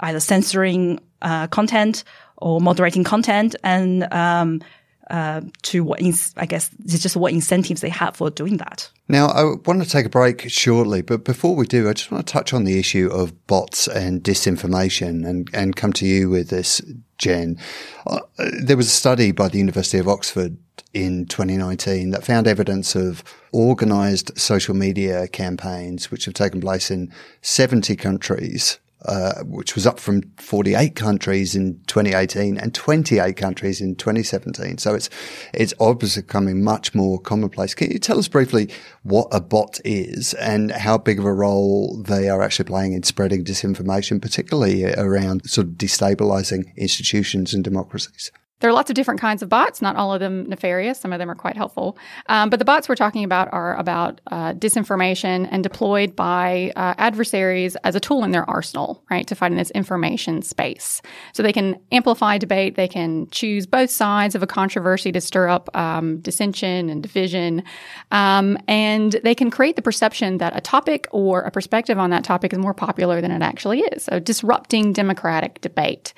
either 0.00 0.18
censoring 0.18 0.98
uh, 1.20 1.48
content 1.48 2.04
or 2.38 2.60
moderating 2.60 3.04
content, 3.04 3.54
and 3.62 4.10
um, 4.12 4.62
uh, 5.10 5.42
to 5.62 5.84
what 5.84 6.00
I 6.36 6.46
guess 6.46 6.70
it's 6.84 7.02
just 7.02 7.16
what 7.16 7.32
incentives 7.32 7.80
they 7.80 7.88
have 7.88 8.16
for 8.16 8.30
doing 8.30 8.58
that. 8.58 8.90
Now, 9.08 9.28
I 9.28 9.44
want 9.66 9.82
to 9.82 9.88
take 9.88 10.06
a 10.06 10.08
break 10.08 10.48
shortly, 10.50 11.02
but 11.02 11.24
before 11.24 11.54
we 11.54 11.66
do, 11.66 11.88
I 11.88 11.92
just 11.92 12.10
want 12.10 12.26
to 12.26 12.32
touch 12.32 12.54
on 12.54 12.64
the 12.64 12.78
issue 12.78 13.08
of 13.12 13.46
bots 13.46 13.88
and 13.88 14.22
disinformation 14.22 15.26
and, 15.28 15.50
and 15.52 15.76
come 15.76 15.92
to 15.94 16.06
you 16.06 16.30
with 16.30 16.48
this, 16.48 16.80
Jen. 17.18 17.58
Uh, 18.06 18.20
there 18.62 18.76
was 18.76 18.86
a 18.86 18.90
study 18.90 19.32
by 19.32 19.48
the 19.48 19.58
University 19.58 19.98
of 19.98 20.08
Oxford 20.08 20.56
in 20.94 21.26
2019 21.26 22.10
that 22.10 22.24
found 22.24 22.46
evidence 22.46 22.94
of 22.94 23.24
organized 23.50 24.30
social 24.38 24.74
media 24.74 25.26
campaigns 25.28 26.10
which 26.10 26.26
have 26.26 26.34
taken 26.34 26.60
place 26.60 26.90
in 26.90 27.12
70 27.40 27.96
countries 27.96 28.78
uh, 29.04 29.42
which 29.44 29.74
was 29.74 29.86
up 29.86 29.98
from 29.98 30.22
48 30.36 30.94
countries 30.94 31.54
in 31.54 31.80
2018 31.86 32.56
and 32.56 32.74
28 32.74 33.36
countries 33.36 33.80
in 33.80 33.96
2017. 33.96 34.78
So 34.78 34.94
it's 34.94 35.10
it's 35.52 35.74
obviously 35.80 36.22
becoming 36.22 36.62
much 36.62 36.94
more 36.94 37.18
commonplace. 37.18 37.74
Can 37.74 37.90
you 37.90 37.98
tell 37.98 38.18
us 38.18 38.28
briefly 38.28 38.70
what 39.02 39.28
a 39.32 39.40
bot 39.40 39.80
is 39.84 40.34
and 40.34 40.70
how 40.70 40.98
big 40.98 41.18
of 41.18 41.24
a 41.24 41.32
role 41.32 42.02
they 42.02 42.28
are 42.28 42.42
actually 42.42 42.66
playing 42.66 42.92
in 42.92 43.02
spreading 43.02 43.44
disinformation, 43.44 44.20
particularly 44.20 44.92
around 44.94 45.48
sort 45.48 45.66
of 45.66 45.74
destabilizing 45.74 46.74
institutions 46.76 47.54
and 47.54 47.64
democracies? 47.64 48.30
There 48.62 48.70
are 48.70 48.72
lots 48.72 48.90
of 48.90 48.94
different 48.94 49.20
kinds 49.20 49.42
of 49.42 49.48
bots, 49.48 49.82
not 49.82 49.96
all 49.96 50.14
of 50.14 50.20
them 50.20 50.48
nefarious. 50.48 51.00
Some 51.00 51.12
of 51.12 51.18
them 51.18 51.28
are 51.28 51.34
quite 51.34 51.56
helpful. 51.56 51.98
Um, 52.28 52.48
but 52.48 52.60
the 52.60 52.64
bots 52.64 52.88
we're 52.88 52.94
talking 52.94 53.24
about 53.24 53.52
are 53.52 53.76
about 53.76 54.20
uh, 54.30 54.52
disinformation 54.52 55.48
and 55.50 55.64
deployed 55.64 56.14
by 56.14 56.72
uh, 56.76 56.94
adversaries 56.96 57.74
as 57.82 57.96
a 57.96 58.00
tool 58.00 58.22
in 58.22 58.30
their 58.30 58.48
arsenal, 58.48 59.02
right, 59.10 59.26
to 59.26 59.34
fight 59.34 59.50
in 59.50 59.58
this 59.58 59.72
information 59.72 60.42
space. 60.42 61.02
So 61.32 61.42
they 61.42 61.52
can 61.52 61.76
amplify 61.90 62.38
debate, 62.38 62.76
they 62.76 62.86
can 62.86 63.28
choose 63.30 63.66
both 63.66 63.90
sides 63.90 64.36
of 64.36 64.44
a 64.44 64.46
controversy 64.46 65.10
to 65.10 65.20
stir 65.20 65.48
up 65.48 65.68
um, 65.76 66.20
dissension 66.20 66.88
and 66.88 67.02
division, 67.02 67.64
um, 68.12 68.56
and 68.68 69.16
they 69.24 69.34
can 69.34 69.50
create 69.50 69.74
the 69.74 69.82
perception 69.82 70.38
that 70.38 70.56
a 70.56 70.60
topic 70.60 71.08
or 71.10 71.40
a 71.40 71.50
perspective 71.50 71.98
on 71.98 72.10
that 72.10 72.22
topic 72.22 72.52
is 72.52 72.60
more 72.60 72.74
popular 72.74 73.20
than 73.20 73.32
it 73.32 73.42
actually 73.42 73.80
is. 73.80 74.04
So 74.04 74.20
disrupting 74.20 74.92
democratic 74.92 75.60
debate 75.62 76.14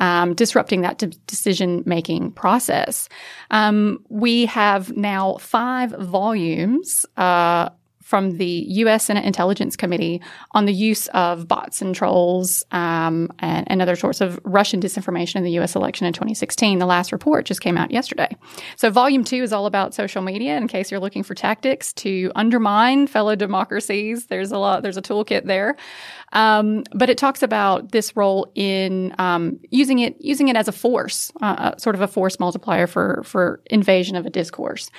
um, 0.00 0.34
disrupting 0.34 0.80
that 0.80 0.98
de- 0.98 1.08
decision 1.26 1.79
making 1.86 2.32
process. 2.32 3.08
Um, 3.50 4.04
we 4.08 4.46
have 4.46 4.96
now 4.96 5.36
five 5.38 5.90
volumes 5.92 7.06
uh, 7.16 7.70
from 8.10 8.38
the 8.38 8.64
U.S. 8.70 9.04
Senate 9.04 9.24
Intelligence 9.24 9.76
Committee 9.76 10.20
on 10.50 10.64
the 10.64 10.72
use 10.72 11.06
of 11.08 11.46
bots 11.46 11.80
and 11.80 11.94
trolls 11.94 12.64
um, 12.72 13.30
and, 13.38 13.70
and, 13.70 13.80
other 13.80 13.94
sorts 13.94 14.20
of 14.20 14.40
Russian 14.42 14.80
disinformation 14.80 15.36
in 15.36 15.44
the 15.44 15.52
U.S. 15.52 15.76
election 15.76 16.08
in 16.08 16.12
2016. 16.12 16.80
The 16.80 16.86
last 16.86 17.12
report 17.12 17.46
just 17.46 17.60
came 17.60 17.78
out 17.78 17.92
yesterday. 17.92 18.36
So, 18.74 18.90
volume 18.90 19.22
two 19.22 19.44
is 19.44 19.52
all 19.52 19.64
about 19.64 19.94
social 19.94 20.22
media. 20.22 20.56
In 20.56 20.66
case 20.66 20.90
you're 20.90 20.98
looking 20.98 21.22
for 21.22 21.36
tactics 21.36 21.92
to 21.94 22.32
undermine 22.34 23.06
fellow 23.06 23.36
democracies, 23.36 24.26
there's 24.26 24.50
a 24.50 24.58
lot. 24.58 24.82
There's 24.82 24.96
a 24.96 25.02
toolkit 25.02 25.44
there. 25.44 25.76
Um, 26.32 26.82
but 26.92 27.10
it 27.10 27.16
talks 27.16 27.44
about 27.44 27.92
this 27.92 28.16
role 28.16 28.50
in 28.56 29.14
um, 29.18 29.60
using 29.70 30.00
it 30.00 30.16
using 30.18 30.48
it 30.48 30.56
as 30.56 30.66
a 30.66 30.72
force, 30.72 31.30
uh, 31.40 31.44
uh 31.44 31.76
sort 31.76 31.94
of 31.94 32.00
a 32.00 32.08
force 32.08 32.40
multiplier 32.40 32.88
for 32.88 33.22
for 33.24 33.62
invasion 33.66 34.16
of 34.16 34.26
a 34.26 34.30
discourse. 34.30 34.90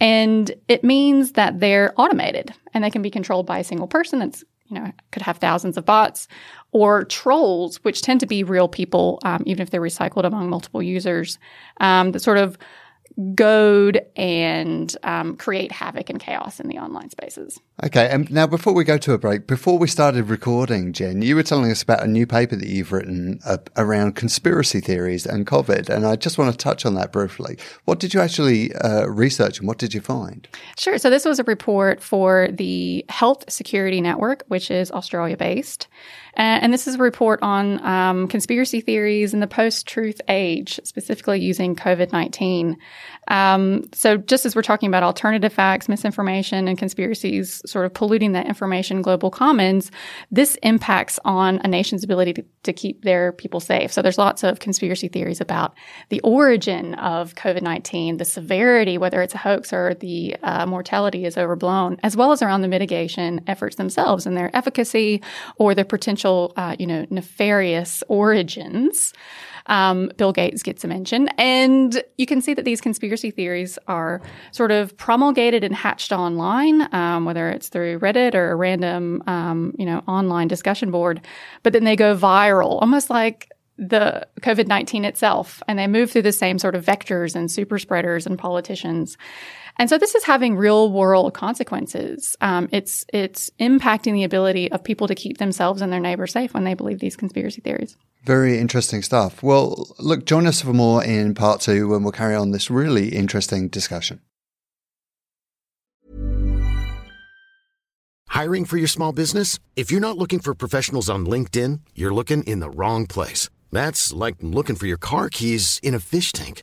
And 0.00 0.50
it 0.68 0.82
means 0.82 1.32
that 1.32 1.60
they're 1.60 1.92
automated 1.96 2.52
and 2.74 2.82
they 2.82 2.90
can 2.90 3.02
be 3.02 3.10
controlled 3.10 3.46
by 3.46 3.58
a 3.58 3.64
single 3.64 3.86
person. 3.86 4.18
That's, 4.18 4.42
you 4.66 4.78
know, 4.78 4.92
could 5.12 5.22
have 5.22 5.38
thousands 5.38 5.76
of 5.76 5.84
bots 5.84 6.28
or 6.72 7.04
trolls, 7.04 7.76
which 7.84 8.02
tend 8.02 8.20
to 8.20 8.26
be 8.26 8.42
real 8.42 8.68
people, 8.68 9.20
um, 9.24 9.42
even 9.46 9.62
if 9.62 9.70
they're 9.70 9.80
recycled 9.80 10.24
among 10.24 10.50
multiple 10.50 10.82
users, 10.82 11.38
um, 11.80 12.12
that 12.12 12.20
sort 12.20 12.38
of 12.38 12.58
goad 13.34 14.00
and 14.16 14.96
um, 15.02 15.36
create 15.36 15.72
havoc 15.72 16.10
and 16.10 16.20
chaos 16.20 16.60
in 16.60 16.68
the 16.68 16.78
online 16.78 17.10
spaces. 17.10 17.60
Okay, 17.84 18.08
and 18.08 18.30
now 18.30 18.46
before 18.46 18.72
we 18.72 18.84
go 18.84 18.98
to 18.98 19.12
a 19.12 19.18
break, 19.18 19.46
before 19.46 19.78
we 19.78 19.88
started 19.88 20.28
recording, 20.28 20.92
Jen, 20.92 21.22
you 21.22 21.36
were 21.36 21.42
telling 21.42 21.70
us 21.70 21.82
about 21.82 22.02
a 22.02 22.06
new 22.06 22.26
paper 22.26 22.56
that 22.56 22.68
you've 22.68 22.92
written 22.92 23.40
uh, 23.44 23.58
around 23.76 24.16
conspiracy 24.16 24.80
theories 24.80 25.26
and 25.26 25.46
COVID, 25.46 25.88
and 25.88 26.06
I 26.06 26.16
just 26.16 26.38
want 26.38 26.52
to 26.52 26.58
touch 26.58 26.86
on 26.86 26.94
that 26.94 27.12
briefly. 27.12 27.58
What 27.84 28.00
did 28.00 28.14
you 28.14 28.20
actually 28.20 28.74
uh, 28.74 29.06
research, 29.06 29.58
and 29.58 29.68
what 29.68 29.78
did 29.78 29.94
you 29.94 30.00
find? 30.00 30.46
Sure. 30.78 30.98
So 30.98 31.10
this 31.10 31.24
was 31.24 31.38
a 31.38 31.44
report 31.44 32.02
for 32.02 32.48
the 32.50 33.04
Health 33.08 33.50
Security 33.50 34.00
Network, 34.00 34.44
which 34.48 34.70
is 34.70 34.90
Australia 34.90 35.36
based. 35.36 35.88
And 36.34 36.72
this 36.72 36.86
is 36.86 36.94
a 36.94 36.98
report 36.98 37.40
on 37.42 37.84
um, 37.84 38.26
conspiracy 38.26 38.80
theories 38.80 39.34
in 39.34 39.40
the 39.40 39.46
post 39.46 39.86
truth 39.86 40.20
age, 40.28 40.80
specifically 40.84 41.40
using 41.40 41.76
COVID 41.76 42.12
19. 42.12 42.78
Um, 43.28 43.84
so, 43.92 44.16
just 44.16 44.44
as 44.44 44.56
we're 44.56 44.62
talking 44.62 44.88
about 44.88 45.02
alternative 45.02 45.52
facts, 45.52 45.88
misinformation, 45.88 46.66
and 46.66 46.76
conspiracies 46.76 47.62
sort 47.64 47.86
of 47.86 47.94
polluting 47.94 48.32
that 48.32 48.46
information 48.46 49.00
global 49.00 49.30
commons, 49.30 49.90
this 50.30 50.56
impacts 50.62 51.18
on 51.24 51.60
a 51.64 51.68
nation's 51.68 52.02
ability 52.02 52.32
to, 52.34 52.44
to 52.64 52.72
keep 52.72 53.04
their 53.04 53.32
people 53.32 53.60
safe. 53.60 53.92
So, 53.92 54.02
there's 54.02 54.18
lots 54.18 54.42
of 54.42 54.58
conspiracy 54.58 55.08
theories 55.08 55.40
about 55.40 55.74
the 56.08 56.20
origin 56.20 56.94
of 56.94 57.34
COVID 57.34 57.62
19, 57.62 58.16
the 58.16 58.24
severity, 58.24 58.98
whether 58.98 59.22
it's 59.22 59.34
a 59.34 59.38
hoax 59.38 59.72
or 59.72 59.94
the 59.94 60.36
uh, 60.42 60.66
mortality 60.66 61.24
is 61.24 61.38
overblown, 61.38 61.98
as 62.02 62.16
well 62.16 62.32
as 62.32 62.42
around 62.42 62.62
the 62.62 62.68
mitigation 62.68 63.40
efforts 63.46 63.76
themselves 63.76 64.26
and 64.26 64.36
their 64.36 64.54
efficacy 64.56 65.22
or 65.56 65.74
their 65.74 65.84
potential, 65.84 66.52
uh, 66.56 66.74
you 66.78 66.86
know, 66.86 67.06
nefarious 67.10 68.02
origins. 68.08 69.12
Um, 69.66 70.10
Bill 70.16 70.32
Gates 70.32 70.62
gets 70.62 70.84
a 70.84 70.88
mention. 70.88 71.28
And 71.38 72.02
you 72.18 72.26
can 72.26 72.40
see 72.40 72.54
that 72.54 72.64
these 72.64 72.80
conspiracy 72.80 73.30
theories 73.30 73.78
are 73.88 74.20
sort 74.50 74.70
of 74.70 74.96
promulgated 74.96 75.64
and 75.64 75.74
hatched 75.74 76.12
online, 76.12 76.92
um, 76.94 77.24
whether 77.24 77.50
it's 77.50 77.68
through 77.68 77.98
Reddit 78.00 78.34
or 78.34 78.50
a 78.50 78.56
random, 78.56 79.22
um, 79.26 79.74
you 79.78 79.86
know, 79.86 80.02
online 80.08 80.48
discussion 80.48 80.90
board, 80.90 81.20
but 81.62 81.72
then 81.72 81.84
they 81.84 81.96
go 81.96 82.16
viral, 82.16 82.80
almost 82.80 83.10
like 83.10 83.50
the 83.78 84.26
COVID 84.40 84.66
19 84.66 85.04
itself. 85.04 85.62
And 85.66 85.78
they 85.78 85.86
move 85.86 86.10
through 86.10 86.22
the 86.22 86.32
same 86.32 86.58
sort 86.58 86.74
of 86.74 86.84
vectors 86.84 87.34
and 87.34 87.50
super 87.50 87.78
spreaders 87.78 88.26
and 88.26 88.38
politicians. 88.38 89.16
And 89.78 89.88
so 89.88 89.98
this 89.98 90.14
is 90.14 90.24
having 90.24 90.56
real 90.56 90.92
world 90.92 91.34
consequences. 91.34 92.36
Um, 92.40 92.68
it's 92.72 93.04
it's 93.12 93.50
impacting 93.58 94.12
the 94.12 94.24
ability 94.24 94.70
of 94.70 94.84
people 94.84 95.08
to 95.08 95.14
keep 95.14 95.38
themselves 95.38 95.82
and 95.82 95.92
their 95.92 96.00
neighbors 96.00 96.32
safe 96.32 96.54
when 96.54 96.64
they 96.64 96.74
believe 96.74 97.00
these 97.00 97.16
conspiracy 97.16 97.60
theories. 97.60 97.96
Very 98.24 98.58
interesting 98.58 99.02
stuff. 99.02 99.42
Well, 99.42 99.88
look, 99.98 100.26
join 100.26 100.46
us 100.46 100.62
for 100.62 100.72
more 100.72 101.02
in 101.02 101.34
part 101.34 101.60
two 101.60 101.88
when 101.88 102.02
we'll 102.02 102.12
carry 102.12 102.34
on 102.34 102.52
this 102.52 102.70
really 102.70 103.08
interesting 103.08 103.68
discussion. 103.68 104.20
Hiring 108.28 108.64
for 108.64 108.78
your 108.78 108.88
small 108.88 109.12
business? 109.12 109.58
If 109.76 109.90
you're 109.90 110.00
not 110.00 110.16
looking 110.16 110.40
for 110.40 110.54
professionals 110.54 111.10
on 111.10 111.26
LinkedIn, 111.26 111.80
you're 111.94 112.14
looking 112.14 112.42
in 112.44 112.60
the 112.60 112.70
wrong 112.70 113.06
place. 113.06 113.50
That's 113.70 114.12
like 114.12 114.36
looking 114.40 114.76
for 114.76 114.86
your 114.86 114.96
car 114.96 115.28
keys 115.28 115.78
in 115.82 115.94
a 115.94 116.00
fish 116.00 116.32
tank. 116.32 116.62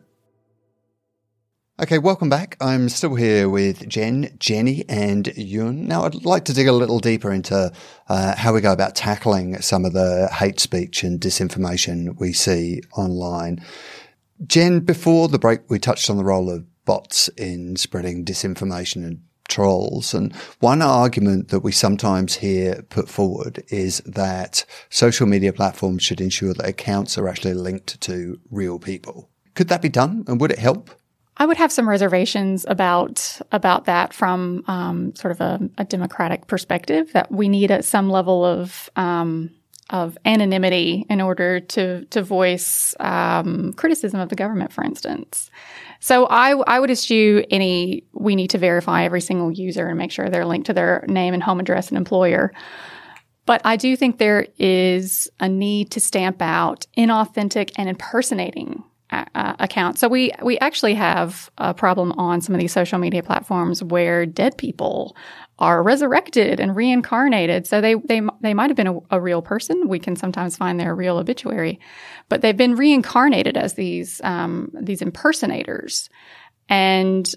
Okay, 1.81 1.97
welcome 1.97 2.29
back. 2.29 2.57
I'm 2.61 2.89
still 2.89 3.15
here 3.15 3.49
with 3.49 3.89
Jen, 3.89 4.35
Jenny, 4.37 4.85
and 4.87 5.35
Yun. 5.35 5.87
Now, 5.87 6.03
I'd 6.03 6.23
like 6.23 6.45
to 6.45 6.53
dig 6.53 6.67
a 6.67 6.73
little 6.73 6.99
deeper 6.99 7.31
into 7.31 7.73
uh, 8.07 8.35
how 8.35 8.53
we 8.53 8.61
go 8.61 8.71
about 8.71 8.93
tackling 8.93 9.59
some 9.61 9.83
of 9.83 9.93
the 9.93 10.29
hate 10.31 10.59
speech 10.59 11.03
and 11.03 11.19
disinformation 11.19 12.19
we 12.19 12.33
see 12.33 12.83
online. 12.95 13.65
Jen, 14.45 14.81
before 14.81 15.27
the 15.27 15.39
break, 15.39 15.61
we 15.71 15.79
touched 15.79 16.07
on 16.11 16.17
the 16.17 16.23
role 16.23 16.51
of 16.51 16.67
bots 16.85 17.29
in 17.29 17.75
spreading 17.77 18.25
disinformation 18.25 18.97
and 18.97 19.23
trolls. 19.49 20.13
And 20.13 20.35
one 20.59 20.83
argument 20.83 21.47
that 21.47 21.61
we 21.61 21.71
sometimes 21.71 22.35
hear 22.35 22.83
put 22.89 23.09
forward 23.09 23.63
is 23.69 24.01
that 24.01 24.65
social 24.91 25.25
media 25.25 25.51
platforms 25.51 26.03
should 26.03 26.21
ensure 26.21 26.53
that 26.53 26.69
accounts 26.69 27.17
are 27.17 27.27
actually 27.27 27.55
linked 27.55 27.99
to 28.01 28.39
real 28.51 28.77
people. 28.77 29.31
Could 29.55 29.69
that 29.69 29.81
be 29.81 29.89
done? 29.89 30.25
And 30.27 30.39
would 30.39 30.51
it 30.51 30.59
help? 30.59 30.91
I 31.37 31.45
would 31.45 31.57
have 31.57 31.71
some 31.71 31.87
reservations 31.87 32.65
about 32.67 33.39
about 33.51 33.85
that 33.85 34.13
from 34.13 34.63
um, 34.67 35.15
sort 35.15 35.31
of 35.31 35.41
a, 35.41 35.69
a, 35.77 35.85
democratic 35.85 36.47
perspective. 36.47 37.11
That 37.13 37.31
we 37.31 37.47
need 37.47 37.71
a, 37.71 37.81
some 37.83 38.09
level 38.09 38.45
of 38.45 38.89
um, 38.95 39.49
of 39.89 40.17
anonymity 40.25 41.05
in 41.09 41.21
order 41.21 41.59
to 41.59 42.05
to 42.05 42.21
voice 42.21 42.93
um, 42.99 43.73
criticism 43.73 44.19
of 44.19 44.29
the 44.29 44.35
government, 44.35 44.73
for 44.73 44.83
instance. 44.83 45.49
So 45.99 46.25
I 46.25 46.51
I 46.67 46.79
would 46.79 46.91
eschew 46.91 47.45
any. 47.49 48.03
We 48.13 48.35
need 48.35 48.49
to 48.49 48.57
verify 48.57 49.05
every 49.05 49.21
single 49.21 49.51
user 49.51 49.87
and 49.87 49.97
make 49.97 50.11
sure 50.11 50.29
they're 50.29 50.45
linked 50.45 50.67
to 50.67 50.73
their 50.73 51.05
name 51.07 51.33
and 51.33 51.41
home 51.41 51.59
address 51.59 51.89
and 51.89 51.97
employer. 51.97 52.53
But 53.45 53.61
I 53.65 53.75
do 53.75 53.95
think 53.95 54.17
there 54.17 54.47
is 54.59 55.29
a 55.39 55.49
need 55.49 55.91
to 55.91 55.99
stamp 55.99 56.41
out 56.41 56.85
inauthentic 56.97 57.71
and 57.75 57.89
impersonating 57.89 58.83
uh, 59.11 59.55
account. 59.59 59.99
So 59.99 60.07
we 60.07 60.31
we 60.41 60.57
actually 60.59 60.93
have 60.95 61.49
a 61.57 61.73
problem 61.73 62.13
on 62.13 62.41
some 62.41 62.55
of 62.55 62.61
these 62.61 62.71
social 62.71 62.97
media 62.97 63.21
platforms 63.21 63.83
where 63.83 64.25
dead 64.25 64.57
people 64.57 65.15
are 65.59 65.83
resurrected 65.83 66.59
and 66.59 66.75
reincarnated. 66.75 67.67
So 67.67 67.81
they 67.81 67.95
they 67.95 68.21
they 68.41 68.53
might 68.53 68.69
have 68.69 68.77
been 68.77 68.87
a, 68.87 68.99
a, 69.11 69.21
real 69.21 69.41
person. 69.41 69.87
We 69.87 69.99
can 69.99 70.15
sometimes 70.15 70.57
find 70.57 70.79
their 70.79 70.95
real 70.95 71.17
obituary, 71.17 71.79
but 72.29 72.41
they've 72.41 72.57
been 72.57 72.75
reincarnated 72.75 73.57
as 73.57 73.73
these 73.73 74.21
um, 74.23 74.71
these 74.73 75.01
impersonators, 75.01 76.09
and 76.69 77.29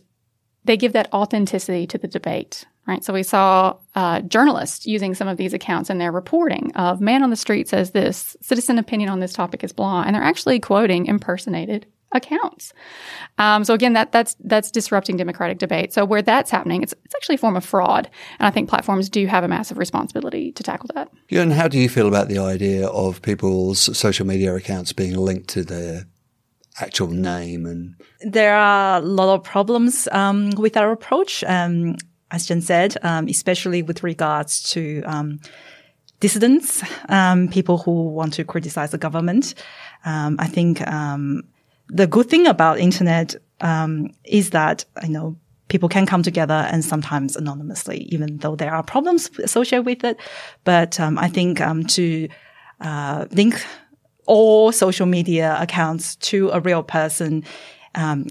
they 0.65 0.77
give 0.77 0.93
that 0.95 1.13
authenticity 1.13 1.87
to 1.89 1.99
the 1.99 2.09
debate 2.09 2.65
right? 2.87 3.05
So 3.05 3.12
we 3.12 3.23
saw 3.23 3.77
uh, 3.94 4.20
journalists 4.20 4.87
using 4.87 5.14
some 5.14 5.29
of 5.29 5.37
these 5.37 5.55
accounts 5.55 5.90
in 5.90 5.99
their 5.99 6.12
reporting 6.12 6.73
of 6.75 7.01
man 7.01 7.23
on 7.23 7.31
the 7.31 7.37
street 7.37 7.68
says 7.68 7.92
this, 7.92 8.37
citizen 8.40 8.79
opinion 8.79 9.09
on 9.09 9.20
this 9.20 9.33
topic 9.33 9.64
is 9.64 9.73
blah, 9.73 10.03
and 10.03 10.14
they're 10.14 10.23
actually 10.23 10.61
quoting 10.61 11.07
impersonated 11.07 11.87
accounts. 12.12 12.73
Um, 13.38 13.64
so 13.64 13.75
again, 13.75 13.94
that 13.94 14.12
that's 14.12 14.37
that's 14.40 14.70
disrupting 14.70 15.16
democratic 15.16 15.59
debate. 15.59 15.92
So 15.92 16.05
where 16.05 16.23
that's 16.23 16.51
happening, 16.51 16.83
it's 16.83 16.94
it's 17.05 17.14
actually 17.14 17.35
a 17.35 17.38
form 17.38 17.57
of 17.57 17.64
fraud, 17.64 18.09
and 18.38 18.47
I 18.47 18.51
think 18.51 18.68
platforms 18.68 19.09
do 19.09 19.27
have 19.27 19.44
a 19.44 19.49
massive 19.49 19.79
responsibility 19.79 20.53
to 20.53 20.62
tackle 20.62 20.90
that. 20.94 21.11
Yeah, 21.29 21.42
and 21.42 21.53
how 21.53 21.68
do 21.68 21.79
you 21.79 21.88
feel 21.88 22.09
about 22.09 22.29
the 22.29 22.38
idea 22.38 22.87
of 22.88 23.20
people's 23.23 23.97
social 23.97 24.27
media 24.27 24.55
accounts 24.55 24.92
being 24.92 25.16
linked 25.16 25.49
to 25.49 25.64
their 25.64 26.05
actual 26.81 27.07
name 27.07 27.66
and 27.66 27.94
there 28.23 28.57
are 28.57 28.99
a 28.99 29.01
lot 29.01 29.33
of 29.33 29.44
problems 29.44 30.09
um, 30.11 30.51
with 30.57 30.77
our 30.77 30.90
approach 30.90 31.44
um, 31.44 31.94
as 32.31 32.47
Jen 32.47 32.61
said, 32.61 32.97
um, 33.03 33.29
especially 33.29 33.83
with 33.83 34.03
regards 34.03 34.63
to 34.73 35.03
um, 35.05 35.41
dissidents, 36.21 36.83
um, 37.09 37.49
people 37.49 37.79
who 37.79 38.09
want 38.09 38.33
to 38.35 38.45
criticize 38.45 38.91
the 38.91 38.99
government. 38.99 39.55
Um, 40.05 40.37
I 40.39 40.47
think 40.47 40.87
um, 40.87 41.45
the 41.89 42.07
good 42.07 42.29
thing 42.29 42.47
about 42.47 42.79
internet 42.79 43.37
um, 43.61 44.11
is 44.25 44.51
that 44.51 44.85
you 45.03 45.11
know 45.11 45.37
people 45.69 45.89
can 45.89 46.07
come 46.07 46.23
together 46.23 46.67
and 46.71 46.85
sometimes 46.85 47.37
anonymously, 47.37 48.03
even 48.11 48.39
though 48.39 48.57
there 48.57 48.75
are 48.75 48.83
problems 48.83 49.31
associated 49.39 49.87
with 49.87 50.05
it. 50.05 50.19
But 50.65 51.01
I 51.01 51.29
think 51.29 51.59
to 51.59 52.29
uh, 52.81 53.27
link 53.31 53.65
all 54.27 54.73
social 54.73 55.07
media 55.07 55.57
accounts 55.61 56.17
to 56.17 56.51
a 56.51 56.61
real 56.61 56.83
person 56.83 57.45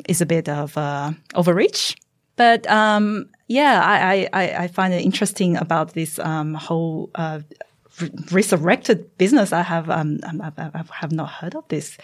is 0.07 0.21
a 0.21 0.25
bit 0.25 0.49
of 0.49 0.77
uh, 0.77 1.11
overreach. 1.35 1.95
But 2.35 2.67
um, 2.67 3.29
yeah, 3.53 3.81
I, 3.85 4.27
I, 4.33 4.63
I 4.63 4.67
find 4.67 4.93
it 4.93 5.05
interesting 5.05 5.57
about 5.57 5.93
this 5.93 6.17
um, 6.17 6.55
whole 6.55 7.11
uh, 7.13 7.41
resurrected 8.31 9.15
business. 9.19 9.53
I 9.53 9.61
have 9.61 9.91
um, 9.91 10.19
I, 10.23 10.51
I 10.57 10.83
have 10.91 11.11
not 11.11 11.29
heard 11.29 11.55
of 11.55 11.67
this 11.67 11.97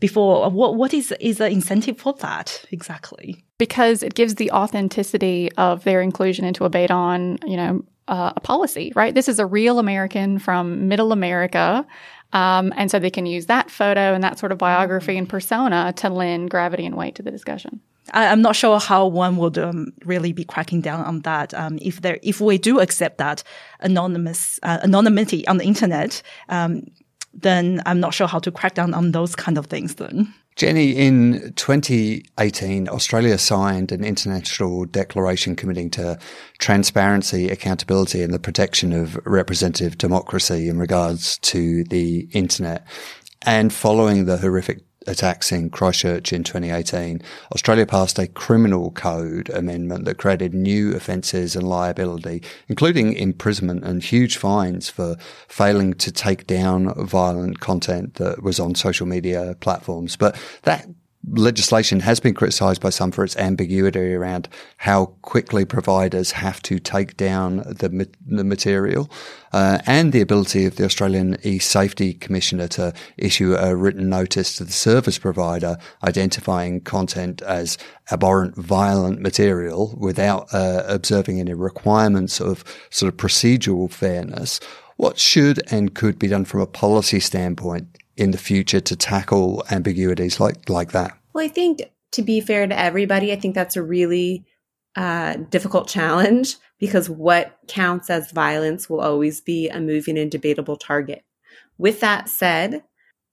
before. 0.00 0.50
What 0.50 0.74
what 0.74 0.92
is 0.92 1.12
is 1.20 1.38
the 1.38 1.48
incentive 1.48 1.98
for 1.98 2.14
that 2.14 2.64
exactly? 2.72 3.44
Because 3.56 4.02
it 4.02 4.14
gives 4.14 4.34
the 4.34 4.50
authenticity 4.50 5.52
of 5.52 5.84
their 5.84 6.00
inclusion 6.00 6.44
into 6.44 6.64
a 6.64 6.68
bait 6.68 6.90
on 6.90 7.38
you 7.46 7.56
know 7.56 7.84
uh, 8.08 8.32
a 8.34 8.40
policy, 8.40 8.92
right? 8.96 9.14
This 9.14 9.28
is 9.28 9.38
a 9.38 9.46
real 9.46 9.78
American 9.78 10.40
from 10.40 10.88
Middle 10.88 11.12
America. 11.12 11.86
Um, 12.32 12.74
and 12.76 12.90
so 12.90 12.98
they 12.98 13.10
can 13.10 13.24
use 13.24 13.46
that 13.46 13.70
photo 13.70 14.12
and 14.12 14.24
that 14.24 14.38
sort 14.40 14.50
of 14.50 14.58
biography 14.58 15.16
and 15.16 15.28
persona 15.28 15.92
to 15.98 16.10
lend 16.10 16.50
gravity 16.50 16.84
and 16.84 16.96
weight 16.96 17.14
to 17.14 17.22
the 17.22 17.30
discussion. 17.30 17.80
I, 18.12 18.24
am 18.24 18.42
not 18.42 18.56
sure 18.56 18.78
how 18.78 19.06
one 19.06 19.36
would 19.36 19.58
um, 19.58 19.92
really 20.04 20.32
be 20.32 20.44
cracking 20.44 20.80
down 20.80 21.04
on 21.04 21.20
that. 21.22 21.54
Um, 21.54 21.78
if 21.80 22.02
there, 22.02 22.18
if 22.22 22.40
we 22.40 22.58
do 22.58 22.80
accept 22.80 23.18
that 23.18 23.42
anonymous 23.80 24.60
uh, 24.62 24.78
anonymity 24.82 25.46
on 25.48 25.58
the 25.58 25.64
internet, 25.64 26.22
um, 26.48 26.86
then 27.32 27.82
I'm 27.86 28.00
not 28.00 28.14
sure 28.14 28.26
how 28.26 28.38
to 28.40 28.50
crack 28.50 28.74
down 28.74 28.94
on 28.94 29.12
those 29.12 29.34
kind 29.36 29.58
of 29.58 29.66
things. 29.66 29.96
Then. 29.96 30.32
Jenny, 30.56 30.92
in 30.92 31.52
2018, 31.56 32.88
Australia 32.88 33.36
signed 33.36 33.92
an 33.92 34.02
international 34.02 34.86
declaration 34.86 35.54
committing 35.54 35.90
to 35.90 36.18
transparency, 36.58 37.50
accountability, 37.50 38.22
and 38.22 38.32
the 38.32 38.38
protection 38.38 38.94
of 38.94 39.18
representative 39.26 39.98
democracy 39.98 40.68
in 40.70 40.78
regards 40.78 41.38
to 41.40 41.84
the 41.84 42.20
internet. 42.32 42.86
And 43.42 43.70
following 43.70 44.24
the 44.24 44.38
horrific 44.38 44.85
attacks 45.06 45.52
in 45.52 45.70
Christchurch 45.70 46.32
in 46.32 46.44
2018, 46.44 47.22
Australia 47.52 47.86
passed 47.86 48.18
a 48.18 48.26
criminal 48.26 48.90
code 48.92 49.48
amendment 49.50 50.04
that 50.04 50.18
created 50.18 50.54
new 50.54 50.94
offences 50.94 51.56
and 51.56 51.68
liability, 51.68 52.42
including 52.68 53.12
imprisonment 53.12 53.84
and 53.84 54.02
huge 54.02 54.36
fines 54.36 54.88
for 54.88 55.16
failing 55.48 55.94
to 55.94 56.12
take 56.12 56.46
down 56.46 56.92
violent 57.06 57.60
content 57.60 58.14
that 58.14 58.42
was 58.42 58.60
on 58.60 58.74
social 58.74 59.06
media 59.06 59.56
platforms. 59.60 60.16
But 60.16 60.36
that 60.62 60.86
legislation 61.28 62.00
has 62.00 62.20
been 62.20 62.34
criticised 62.34 62.80
by 62.80 62.90
some 62.90 63.10
for 63.10 63.24
its 63.24 63.36
ambiguity 63.36 64.14
around 64.14 64.48
how 64.78 65.06
quickly 65.22 65.64
providers 65.64 66.32
have 66.32 66.62
to 66.62 66.78
take 66.78 67.16
down 67.16 67.58
the, 67.58 68.08
the 68.26 68.44
material 68.44 69.10
uh, 69.52 69.78
and 69.86 70.12
the 70.12 70.20
ability 70.20 70.66
of 70.66 70.76
the 70.76 70.84
Australian 70.84 71.36
e-safety 71.42 72.14
commissioner 72.14 72.68
to 72.68 72.92
issue 73.16 73.54
a 73.54 73.74
written 73.74 74.08
notice 74.08 74.56
to 74.56 74.64
the 74.64 74.72
service 74.72 75.18
provider 75.18 75.76
identifying 76.04 76.80
content 76.80 77.42
as 77.42 77.76
abhorrent 78.12 78.54
violent 78.56 79.20
material 79.20 79.94
without 79.98 80.52
uh, 80.54 80.84
observing 80.86 81.40
any 81.40 81.54
requirements 81.54 82.40
of 82.40 82.62
sort 82.90 83.12
of 83.12 83.16
procedural 83.18 83.90
fairness. 83.90 84.60
What 84.96 85.18
should 85.18 85.60
and 85.70 85.94
could 85.94 86.18
be 86.18 86.28
done 86.28 86.44
from 86.44 86.60
a 86.60 86.66
policy 86.66 87.20
standpoint 87.20 87.88
in 88.16 88.30
the 88.30 88.38
future 88.38 88.80
to 88.80 88.96
tackle 88.96 89.64
ambiguities 89.70 90.40
like 90.40 90.68
like 90.68 90.92
that? 90.92 91.16
Well, 91.32 91.44
I 91.44 91.48
think 91.48 91.82
to 92.12 92.22
be 92.22 92.40
fair 92.40 92.66
to 92.66 92.78
everybody, 92.78 93.32
I 93.32 93.36
think 93.36 93.54
that's 93.54 93.76
a 93.76 93.82
really 93.82 94.44
uh, 94.96 95.36
difficult 95.50 95.88
challenge 95.88 96.56
because 96.78 97.10
what 97.10 97.58
counts 97.68 98.08
as 98.10 98.32
violence 98.32 98.88
will 98.88 99.00
always 99.00 99.40
be 99.40 99.68
a 99.68 99.80
moving 99.80 100.18
and 100.18 100.30
debatable 100.30 100.76
target. 100.76 101.24
With 101.78 102.00
that 102.00 102.28
said, 102.28 102.82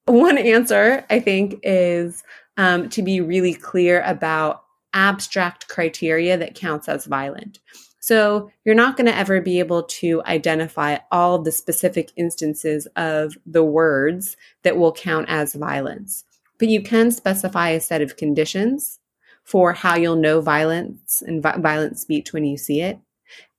one 0.06 0.38
answer 0.38 1.06
I 1.10 1.20
think 1.20 1.60
is 1.64 2.24
um, 2.58 2.90
to 2.90 3.02
be 3.02 3.22
really 3.22 3.54
clear 3.54 4.02
about 4.02 4.64
abstract 4.94 5.68
criteria 5.68 6.38
that 6.38 6.56
counts 6.56 6.88
as 6.88 7.06
violent. 7.06 7.60
So 8.04 8.52
you're 8.66 8.76
not 8.76 8.98
going 8.98 9.06
to 9.06 9.18
ever 9.18 9.40
be 9.40 9.60
able 9.60 9.84
to 9.84 10.22
identify 10.26 10.98
all 11.10 11.40
the 11.40 11.54
specific 11.54 12.12
instances 12.18 12.86
of 12.98 13.38
the 13.46 13.64
words 13.64 14.36
that 14.64 14.76
will 14.76 14.92
count 14.92 15.28
as 15.30 15.54
violence. 15.56 16.26
But 16.60 16.68
you 16.68 16.84
can 16.84 17.12
specify 17.12 17.70
a 17.70 17.80
set 17.80 18.02
of 18.02 18.18
conditions 18.18 19.00
for 19.46 19.72
how 19.72 19.96
you'll 19.96 20.18
know 20.18 20.42
violence 20.42 21.24
and 21.26 21.42
vi- 21.42 21.56
violent 21.60 21.98
speech 21.98 22.34
when 22.34 22.44
you 22.44 22.58
see 22.58 22.82
it. 22.82 23.00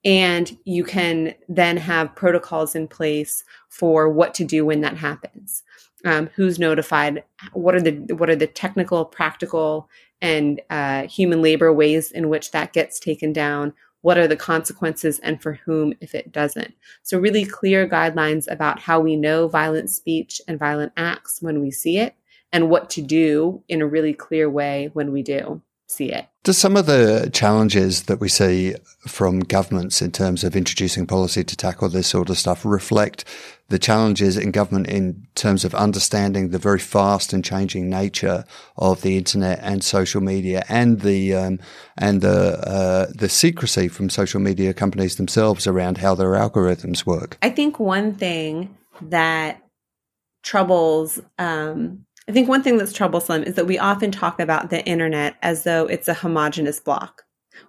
And 0.05 0.55
you 0.67 0.85
can 0.85 1.33
then 1.49 1.79
have 1.79 2.15
protocols 2.15 2.75
in 2.75 2.87
place 2.87 3.45
for 3.71 4.11
what 4.11 4.35
to 4.35 4.45
do 4.45 4.67
when 4.67 4.83
that 4.83 4.99
happens. 4.99 5.63
Um, 6.05 6.29
who's 6.35 6.59
notified? 6.59 7.25
What 7.55 7.75
are 7.75 7.81
the 7.81 7.93
what 8.13 8.29
are 8.29 8.37
the 8.37 8.47
technical, 8.47 9.07
practical, 9.07 9.89
and 10.21 10.61
uh, 10.69 11.07
human 11.07 11.41
labor 11.41 11.73
ways 11.73 12.11
in 12.11 12.29
which 12.29 12.51
that 12.51 12.75
gets 12.75 13.01
taken 13.01 13.33
down? 13.33 13.73
What 14.05 14.19
are 14.19 14.29
the 14.29 14.37
consequences 14.37 15.19
and 15.21 15.41
for 15.41 15.55
whom 15.65 15.95
if 16.03 16.15
it 16.15 16.31
doesn't. 16.31 16.75
So, 17.03 17.19
really 17.19 17.47
clear 17.47 17.89
guidelines 17.89 18.53
about 18.53 18.79
how 18.79 19.01
we 19.01 19.17
know 19.17 19.49
violent 19.49 19.89
speech 19.89 20.43
and 20.47 20.59
violent 20.59 20.93
acts 20.95 21.41
when 21.41 21.63
we 21.63 21.71
see 21.71 21.97
it, 21.97 22.15
and 22.53 22.69
what 22.69 22.91
to 22.91 23.01
do 23.01 23.63
in 23.67 23.81
a 23.81 23.87
really 23.87 24.13
clear 24.13 24.51
way 24.51 24.91
when 24.93 25.11
we 25.11 25.23
do 25.23 25.63
see 25.87 26.13
it. 26.13 26.27
Do 26.43 26.53
some 26.53 26.77
of 26.77 26.87
the 26.87 27.31
challenges 27.33 28.05
that 28.05 28.21
we 28.21 28.29
see 28.29 28.75
from 29.07 29.41
governments 29.41 30.03
in 30.03 30.13
terms 30.13 30.45
of 30.45 30.57
introducing 30.57 31.07
policy 31.07 31.45
to 31.45 31.57
tackle 31.57 31.89
this 31.89 32.07
sort 32.07 32.31
of 32.31 32.39
stuff 32.39 32.65
reflect 32.65 33.25
the 33.69 33.79
challenges 33.79 34.37
in 34.37 34.51
government 34.51 34.89
in 34.89 35.27
terms 35.35 35.65
of 35.65 35.75
understanding 35.75 36.51
the 36.51 36.59
very 36.59 36.79
fast 36.79 37.33
and 37.33 37.45
changing 37.45 37.89
nature 37.89 38.45
of 38.77 39.01
the 39.01 39.17
internet 39.17 39.59
and 39.63 39.83
social 39.83 40.21
media 40.21 40.63
and 40.69 41.01
the 41.01 41.35
um, 41.35 41.59
and 41.97 42.21
the 42.21 42.59
uh, 42.69 43.07
the 43.15 43.29
secrecy 43.29 43.89
from 43.89 44.11
social 44.11 44.41
media 44.41 44.75
companies 44.75 45.17
themselves 45.17 45.67
around 45.67 45.99
how 45.99 46.15
their 46.15 46.33
algorithms 46.33 47.07
work? 47.07 47.39
I 47.41 47.51
think 47.51 47.79
one 47.79 48.15
thing 48.15 48.77
that 49.01 49.63
troubles 50.43 51.19
um, 51.39 52.05
I 52.27 52.33
think 52.33 52.49
one 52.49 52.63
thing 52.63 52.79
that's 52.79 52.93
troublesome 52.93 53.43
is 53.43 53.55
that 53.55 53.67
we 53.67 53.79
often 53.79 54.11
talk 54.11 54.41
about 54.41 54.71
the 54.71 54.85
internet 54.87 55.37
as 55.43 55.65
though 55.65 55.87
it's 55.87 56.09
a 56.09 56.15
homogenous 56.15 56.81
block. 56.81 57.23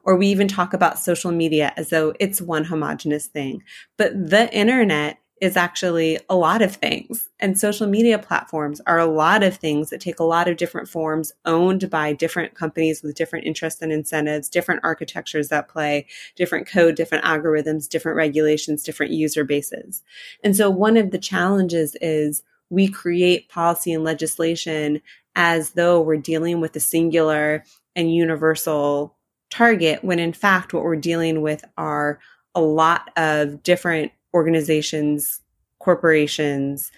Or 0.04 0.16
we 0.16 0.28
even 0.28 0.48
talk 0.48 0.74
about 0.74 0.98
social 0.98 1.32
media 1.32 1.74
as 1.78 1.90
though 1.90 2.14
it's 2.20 2.42
one 2.42 2.64
homogenous 2.64 3.28
thing. 3.28 3.64
But 3.98 4.30
the 4.30 4.52
internet 4.54 5.20
is 5.42 5.58
actually 5.58 6.18
a 6.30 6.36
lot 6.36 6.62
of 6.62 6.76
things. 6.76 7.30
And 7.40 7.60
social 7.60 7.86
media 7.88 8.18
platforms 8.18 8.80
are 8.88 8.98
a 8.98 9.06
lot 9.06 9.44
of 9.44 9.58
things 9.58 9.90
that 9.90 10.00
take 10.00 10.20
a 10.20 10.24
lot 10.24 10.48
of 10.48 10.56
different 10.56 10.88
forms, 10.88 11.34
owned 11.44 11.90
by 11.90 12.14
different 12.14 12.56
companies 12.56 13.04
with 13.04 13.16
different 13.16 13.46
interests 13.46 13.82
and 13.82 13.92
incentives, 13.92 14.48
different 14.48 14.82
architectures 14.84 15.50
that 15.50 15.68
play, 15.68 16.08
different 16.38 16.68
code, 16.68 16.96
different 16.96 17.26
algorithms, 17.26 17.90
different 17.90 18.16
regulations, 18.16 18.84
different 18.84 19.12
user 19.12 19.44
bases. 19.44 20.04
And 20.44 20.56
so 20.56 20.70
one 20.70 20.96
of 20.96 21.12
the 21.12 21.20
challenges 21.20 21.98
is 22.00 22.42
we 22.70 22.88
create 22.88 23.50
policy 23.50 23.94
and 23.94 24.04
legislation 24.04 25.02
as 25.36 25.72
though 25.72 26.02
we're 26.02 26.18
dealing 26.18 26.62
with 26.62 26.76
a 26.76 26.80
singular 26.80 27.64
and 27.96 28.14
universal 28.14 29.16
target, 29.50 30.04
when 30.04 30.20
in 30.20 30.34
fact, 30.34 30.74
what 30.74 30.84
we're 30.84 30.96
dealing 30.96 31.42
with 31.42 31.64
are 31.78 32.20
a 32.54 32.62
lot 32.62 33.12
of 33.18 33.64
different 33.64 34.12
organizations, 34.34 35.42
corporations, 35.80 36.92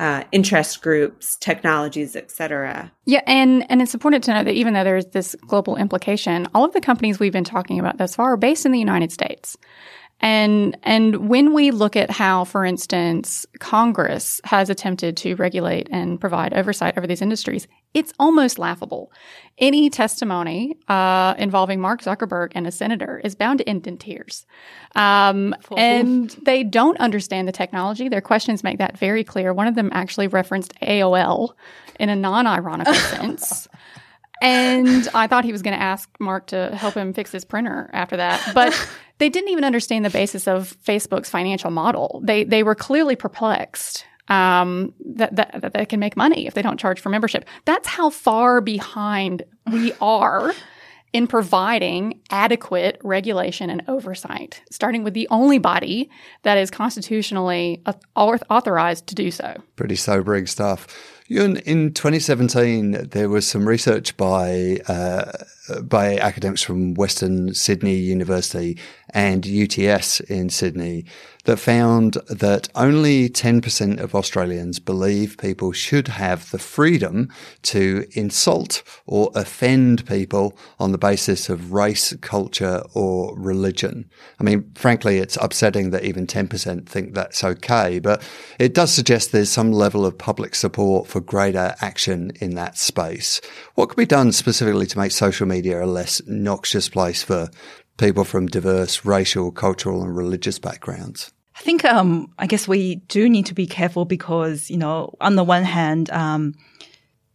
uh, 0.00 0.24
interest 0.32 0.80
groups, 0.80 1.36
technologies, 1.36 2.16
etc. 2.16 2.90
Yeah, 3.04 3.20
and 3.26 3.70
and 3.70 3.82
it's 3.82 3.92
important 3.92 4.24
to 4.24 4.32
know 4.32 4.42
that 4.42 4.54
even 4.54 4.72
though 4.72 4.82
there's 4.82 5.06
this 5.06 5.36
global 5.46 5.76
implication, 5.76 6.48
all 6.54 6.64
of 6.64 6.72
the 6.72 6.80
companies 6.80 7.20
we've 7.20 7.34
been 7.34 7.44
talking 7.44 7.78
about 7.78 7.98
thus 7.98 8.16
far 8.16 8.32
are 8.32 8.36
based 8.38 8.64
in 8.64 8.72
the 8.72 8.78
United 8.78 9.12
States. 9.12 9.58
And, 10.20 10.76
and 10.82 11.28
when 11.28 11.54
we 11.54 11.70
look 11.70 11.96
at 11.96 12.10
how, 12.10 12.44
for 12.44 12.64
instance, 12.64 13.46
Congress 13.58 14.40
has 14.44 14.68
attempted 14.68 15.16
to 15.18 15.34
regulate 15.36 15.88
and 15.90 16.20
provide 16.20 16.52
oversight 16.52 16.98
over 16.98 17.06
these 17.06 17.22
industries, 17.22 17.66
it's 17.94 18.12
almost 18.18 18.58
laughable. 18.58 19.10
Any 19.58 19.88
testimony 19.88 20.76
uh, 20.88 21.34
involving 21.38 21.80
Mark 21.80 22.02
Zuckerberg 22.02 22.52
and 22.54 22.66
a 22.66 22.70
senator 22.70 23.20
is 23.24 23.34
bound 23.34 23.58
to 23.60 23.68
end 23.68 23.86
in 23.86 23.96
tears. 23.96 24.46
Um, 24.94 25.54
and 25.76 26.30
they 26.42 26.64
don't 26.64 26.98
understand 26.98 27.48
the 27.48 27.52
technology. 27.52 28.08
Their 28.08 28.20
questions 28.20 28.62
make 28.62 28.78
that 28.78 28.98
very 28.98 29.24
clear. 29.24 29.52
One 29.54 29.66
of 29.66 29.74
them 29.74 29.90
actually 29.92 30.28
referenced 30.28 30.74
AOL 30.80 31.54
in 31.98 32.10
a 32.10 32.16
non 32.16 32.46
ironical 32.46 32.94
sense. 32.94 33.68
And 34.40 35.08
I 35.14 35.26
thought 35.26 35.44
he 35.44 35.52
was 35.52 35.62
going 35.62 35.76
to 35.76 35.82
ask 35.82 36.08
Mark 36.18 36.48
to 36.48 36.74
help 36.74 36.94
him 36.94 37.12
fix 37.12 37.30
his 37.30 37.44
printer 37.44 37.90
after 37.92 38.16
that. 38.16 38.52
But 38.54 38.74
they 39.18 39.28
didn't 39.28 39.50
even 39.50 39.64
understand 39.64 40.04
the 40.04 40.10
basis 40.10 40.48
of 40.48 40.76
Facebook's 40.84 41.28
financial 41.28 41.70
model. 41.70 42.22
They, 42.24 42.44
they 42.44 42.62
were 42.62 42.74
clearly 42.74 43.16
perplexed 43.16 44.06
um, 44.28 44.94
that, 45.16 45.36
that, 45.36 45.60
that 45.60 45.74
they 45.74 45.84
can 45.84 46.00
make 46.00 46.16
money 46.16 46.46
if 46.46 46.54
they 46.54 46.62
don't 46.62 46.78
charge 46.78 47.00
for 47.00 47.10
membership. 47.10 47.44
That's 47.64 47.88
how 47.88 48.10
far 48.10 48.60
behind 48.60 49.42
we 49.70 49.92
are 50.00 50.52
in 51.12 51.26
providing 51.26 52.20
adequate 52.30 53.00
regulation 53.02 53.68
and 53.68 53.82
oversight, 53.88 54.62
starting 54.70 55.02
with 55.02 55.14
the 55.14 55.26
only 55.30 55.58
body 55.58 56.08
that 56.42 56.56
is 56.56 56.70
constitutionally 56.70 57.82
authorized 58.14 59.08
to 59.08 59.14
do 59.14 59.30
so. 59.30 59.56
Pretty 59.76 59.96
sobering 59.96 60.46
stuff. 60.46 60.86
In, 61.30 61.58
in 61.58 61.94
2017, 61.94 63.10
there 63.10 63.28
was 63.28 63.46
some 63.46 63.68
research 63.68 64.16
by 64.16 64.78
uh, 64.88 65.30
by 65.80 66.18
academics 66.18 66.60
from 66.60 66.94
Western 66.94 67.54
Sydney 67.54 67.94
University 67.94 68.76
and 69.10 69.46
UTS 69.46 70.18
in 70.20 70.50
Sydney 70.50 71.04
that 71.44 71.58
found 71.58 72.14
that 72.28 72.68
only 72.74 73.28
10% 73.28 74.00
of 74.00 74.14
Australians 74.14 74.78
believe 74.78 75.38
people 75.38 75.72
should 75.72 76.08
have 76.08 76.50
the 76.50 76.58
freedom 76.58 77.28
to 77.62 78.06
insult 78.12 78.82
or 79.06 79.30
offend 79.34 80.06
people 80.06 80.56
on 80.78 80.92
the 80.92 80.98
basis 80.98 81.48
of 81.48 81.72
race, 81.72 82.14
culture, 82.20 82.82
or 82.94 83.36
religion. 83.38 84.08
I 84.38 84.44
mean, 84.44 84.70
frankly, 84.74 85.18
it's 85.18 85.38
upsetting 85.40 85.90
that 85.90 86.04
even 86.04 86.26
10% 86.26 86.86
think 86.86 87.14
that's 87.14 87.42
okay, 87.42 87.98
but 87.98 88.22
it 88.58 88.74
does 88.74 88.92
suggest 88.92 89.32
there's 89.32 89.50
some 89.50 89.72
level 89.72 90.04
of 90.04 90.18
public 90.18 90.54
support 90.54 91.06
for 91.06 91.20
greater 91.20 91.74
action 91.80 92.32
in 92.40 92.54
that 92.56 92.76
space. 92.76 93.40
What 93.74 93.88
could 93.88 93.96
be 93.96 94.06
done 94.06 94.32
specifically 94.32 94.86
to 94.86 94.98
make 94.98 95.12
social 95.12 95.46
media 95.46 95.82
a 95.82 95.86
less 95.86 96.20
noxious 96.26 96.88
place 96.88 97.22
for 97.22 97.48
people 98.00 98.24
from 98.24 98.46
diverse 98.46 99.04
racial, 99.04 99.52
cultural, 99.52 100.02
and 100.02 100.16
religious 100.16 100.58
backgrounds? 100.58 101.32
I 101.56 101.60
think, 101.60 101.84
um, 101.84 102.32
I 102.38 102.46
guess 102.46 102.66
we 102.66 102.96
do 103.08 103.28
need 103.28 103.46
to 103.46 103.54
be 103.54 103.66
careful 103.66 104.06
because, 104.06 104.70
you 104.70 104.78
know, 104.78 105.14
on 105.20 105.36
the 105.36 105.44
one 105.44 105.62
hand, 105.62 106.10
um, 106.10 106.54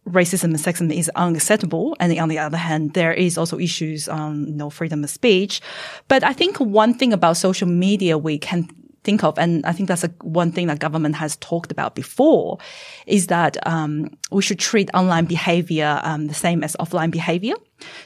racism 0.08 0.44
and 0.44 0.56
sexism 0.56 0.92
is 0.92 1.10
unacceptable. 1.14 1.96
And 2.00 2.16
on 2.18 2.28
the 2.28 2.38
other 2.38 2.56
hand, 2.56 2.94
there 2.94 3.12
is 3.12 3.38
also 3.38 3.58
issues 3.58 4.08
on, 4.08 4.46
you 4.46 4.54
know, 4.54 4.68
freedom 4.70 5.04
of 5.04 5.10
speech. 5.10 5.60
But 6.08 6.24
I 6.24 6.32
think 6.32 6.58
one 6.58 6.94
thing 6.94 7.12
about 7.12 7.36
social 7.36 7.68
media 7.68 8.18
we 8.18 8.38
can 8.38 8.68
think 9.06 9.24
of, 9.24 9.38
and 9.38 9.64
I 9.64 9.72
think 9.72 9.88
that's 9.88 10.04
a, 10.04 10.10
one 10.20 10.50
thing 10.52 10.66
that 10.66 10.78
government 10.80 11.14
has 11.16 11.36
talked 11.36 11.70
about 11.72 11.94
before, 11.94 12.58
is 13.06 13.28
that 13.28 13.56
um, 13.66 14.10
we 14.30 14.42
should 14.42 14.58
treat 14.58 14.90
online 14.92 15.26
behavior 15.26 16.00
um, 16.02 16.26
the 16.26 16.34
same 16.34 16.64
as 16.64 16.76
offline 16.76 17.10
behavior, 17.10 17.54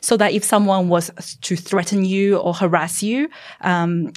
so 0.01 0.17
that 0.19 0.33
if 0.33 0.45
someone 0.45 0.89
was 0.89 1.11
to 1.41 1.57
threaten 1.57 2.05
you 2.05 2.37
or 2.37 2.53
harass 2.55 3.03
you, 3.03 3.29
um, 3.63 4.13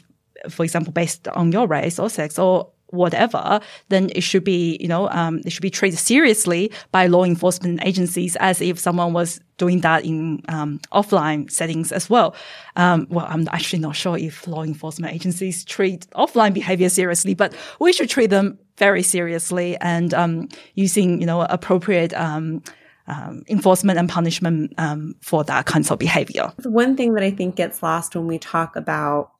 for 0.50 0.64
example, 0.64 0.92
based 0.92 1.28
on 1.30 1.52
your 1.52 1.68
race 1.68 2.00
or 2.00 2.10
sex 2.10 2.38
or 2.38 2.73
whatever, 2.94 3.60
then 3.90 4.10
it 4.16 4.22
should 4.22 4.44
be, 4.44 4.78
you 4.80 4.88
know, 4.88 5.10
um, 5.10 5.42
it 5.46 5.52
should 5.52 5.62
be 5.62 5.70
treated 5.70 5.98
seriously 5.98 6.72
by 6.92 7.08
law 7.08 7.24
enforcement 7.24 7.80
agencies 7.84 8.36
as 8.38 8.62
if 8.62 8.80
someone 8.80 9.14
was 9.14 9.42
doing 9.58 9.82
that 9.82 10.06
in 10.06 10.42
um, 10.48 10.80
offline 10.92 11.50
settings 11.50 11.92
as 11.92 12.10
well. 12.10 12.36
Um, 12.76 13.08
well, 13.10 13.26
I'm 13.28 13.48
actually 13.52 13.80
not 13.80 13.96
sure 13.96 14.18
if 14.18 14.48
law 14.48 14.64
enforcement 14.64 15.14
agencies 15.14 15.66
treat 15.66 16.08
offline 16.12 16.54
behavior 16.54 16.90
seriously, 16.90 17.34
but 17.34 17.54
we 17.80 17.94
should 17.94 18.10
treat 18.10 18.30
them 18.30 18.60
very 18.78 19.04
seriously 19.04 19.76
and 19.78 20.14
um, 20.14 20.50
using, 20.76 21.20
you 21.20 21.26
know, 21.26 21.42
appropriate. 21.42 22.14
Um, 22.14 22.64
um, 23.06 23.44
enforcement 23.50 24.00
and 24.00 24.08
punishment 24.08 24.74
um, 24.78 25.14
for 25.20 25.44
that 25.44 25.66
kinds 25.66 25.92
of 25.92 26.00
behavior. 26.00 26.54
One 26.64 26.96
thing 26.96 27.16
that 27.16 27.24
I 27.24 27.32
think 27.32 27.58
gets 27.58 27.84
lost 27.84 28.16
when 28.16 28.28
we 28.28 28.40
talk 28.40 28.78
about 28.78 29.32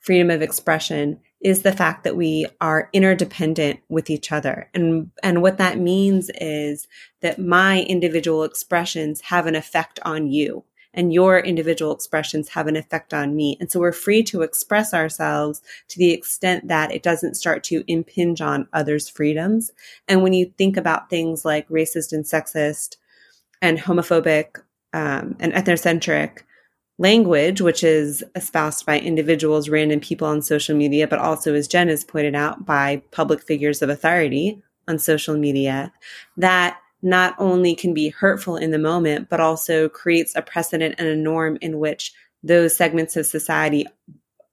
freedom 0.00 0.28
of 0.28 0.42
expression 0.42 1.20
is 1.42 1.62
the 1.62 1.72
fact 1.72 2.04
that 2.04 2.16
we 2.16 2.46
are 2.60 2.88
interdependent 2.92 3.80
with 3.88 4.08
each 4.10 4.30
other. 4.30 4.68
And, 4.74 5.10
and 5.22 5.42
what 5.42 5.58
that 5.58 5.78
means 5.78 6.30
is 6.40 6.86
that 7.20 7.38
my 7.38 7.82
individual 7.82 8.44
expressions 8.44 9.22
have 9.22 9.46
an 9.46 9.56
effect 9.56 9.98
on 10.04 10.28
you 10.28 10.64
and 10.94 11.12
your 11.12 11.38
individual 11.38 11.94
expressions 11.94 12.50
have 12.50 12.66
an 12.66 12.76
effect 12.76 13.14
on 13.14 13.34
me. 13.34 13.56
And 13.60 13.70
so 13.70 13.80
we're 13.80 13.92
free 13.92 14.22
to 14.24 14.42
express 14.42 14.92
ourselves 14.92 15.62
to 15.88 15.98
the 15.98 16.12
extent 16.12 16.68
that 16.68 16.92
it 16.92 17.02
doesn't 17.02 17.36
start 17.36 17.64
to 17.64 17.82
impinge 17.86 18.40
on 18.40 18.68
others' 18.72 19.08
freedoms. 19.08 19.70
And 20.06 20.22
when 20.22 20.32
you 20.32 20.52
think 20.58 20.76
about 20.76 21.10
things 21.10 21.44
like 21.44 21.68
racist 21.68 22.12
and 22.12 22.24
sexist 22.24 22.96
and 23.60 23.78
homophobic 23.78 24.58
um, 24.92 25.36
and 25.40 25.52
ethnocentric 25.54 26.42
language, 27.02 27.60
which 27.60 27.82
is 27.82 28.24
espoused 28.36 28.86
by 28.86 28.98
individuals, 28.98 29.68
random 29.68 30.00
people 30.00 30.26
on 30.26 30.40
social 30.40 30.76
media, 30.76 31.08
but 31.08 31.18
also, 31.18 31.52
as 31.52 31.68
Jen 31.68 31.88
has 31.88 32.04
pointed 32.04 32.36
out, 32.36 32.64
by 32.64 33.02
public 33.10 33.42
figures 33.42 33.82
of 33.82 33.90
authority 33.90 34.62
on 34.86 34.98
social 34.98 35.36
media, 35.36 35.92
that 36.36 36.78
not 37.02 37.34
only 37.38 37.74
can 37.74 37.92
be 37.92 38.08
hurtful 38.08 38.56
in 38.56 38.70
the 38.70 38.78
moment, 38.78 39.28
but 39.28 39.40
also 39.40 39.88
creates 39.88 40.34
a 40.36 40.42
precedent 40.42 40.94
and 40.98 41.08
a 41.08 41.16
norm 41.16 41.58
in 41.60 41.80
which 41.80 42.12
those 42.44 42.76
segments 42.76 43.16
of 43.16 43.26
society 43.26 43.84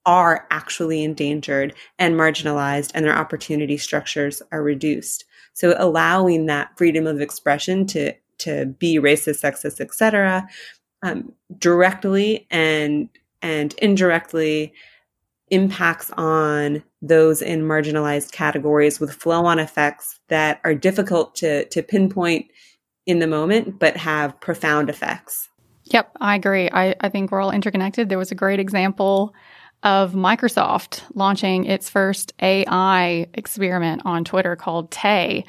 are 0.05 0.47
actually 0.49 1.03
endangered 1.03 1.73
and 1.99 2.15
marginalized 2.15 2.89
and 2.95 3.05
their 3.05 3.15
opportunity 3.15 3.77
structures 3.77 4.41
are 4.51 4.63
reduced. 4.63 5.25
So 5.53 5.75
allowing 5.77 6.47
that 6.47 6.75
freedom 6.77 7.05
of 7.05 7.21
expression 7.21 7.85
to 7.87 8.13
to 8.39 8.65
be 8.65 8.97
racist, 8.97 9.41
sexist, 9.41 9.81
etc., 9.81 10.47
um, 11.03 11.33
directly 11.57 12.47
and 12.51 13.09
and 13.41 13.73
indirectly 13.75 14.73
impacts 15.49 16.11
on 16.11 16.83
those 17.01 17.41
in 17.41 17.61
marginalized 17.63 18.31
categories 18.31 18.99
with 18.99 19.13
flow 19.13 19.45
on 19.45 19.59
effects 19.59 20.19
that 20.27 20.59
are 20.63 20.75
difficult 20.75 21.35
to 21.35 21.65
to 21.65 21.81
pinpoint 21.81 22.47
in 23.05 23.19
the 23.19 23.27
moment 23.27 23.79
but 23.79 23.97
have 23.97 24.39
profound 24.39 24.89
effects. 24.89 25.49
Yep, 25.85 26.11
I 26.21 26.35
agree. 26.35 26.69
I, 26.71 26.95
I 27.01 27.09
think 27.09 27.31
we're 27.31 27.41
all 27.41 27.51
interconnected. 27.51 28.09
There 28.09 28.17
was 28.17 28.31
a 28.31 28.35
great 28.35 28.59
example 28.59 29.33
of 29.81 30.11
Microsoft 30.11 31.01
launching 31.15 31.65
its 31.65 31.89
first 31.89 32.33
AI 32.41 33.27
experiment 33.33 34.03
on 34.05 34.23
Twitter 34.23 34.55
called 34.55 34.91
Tay. 34.91 35.45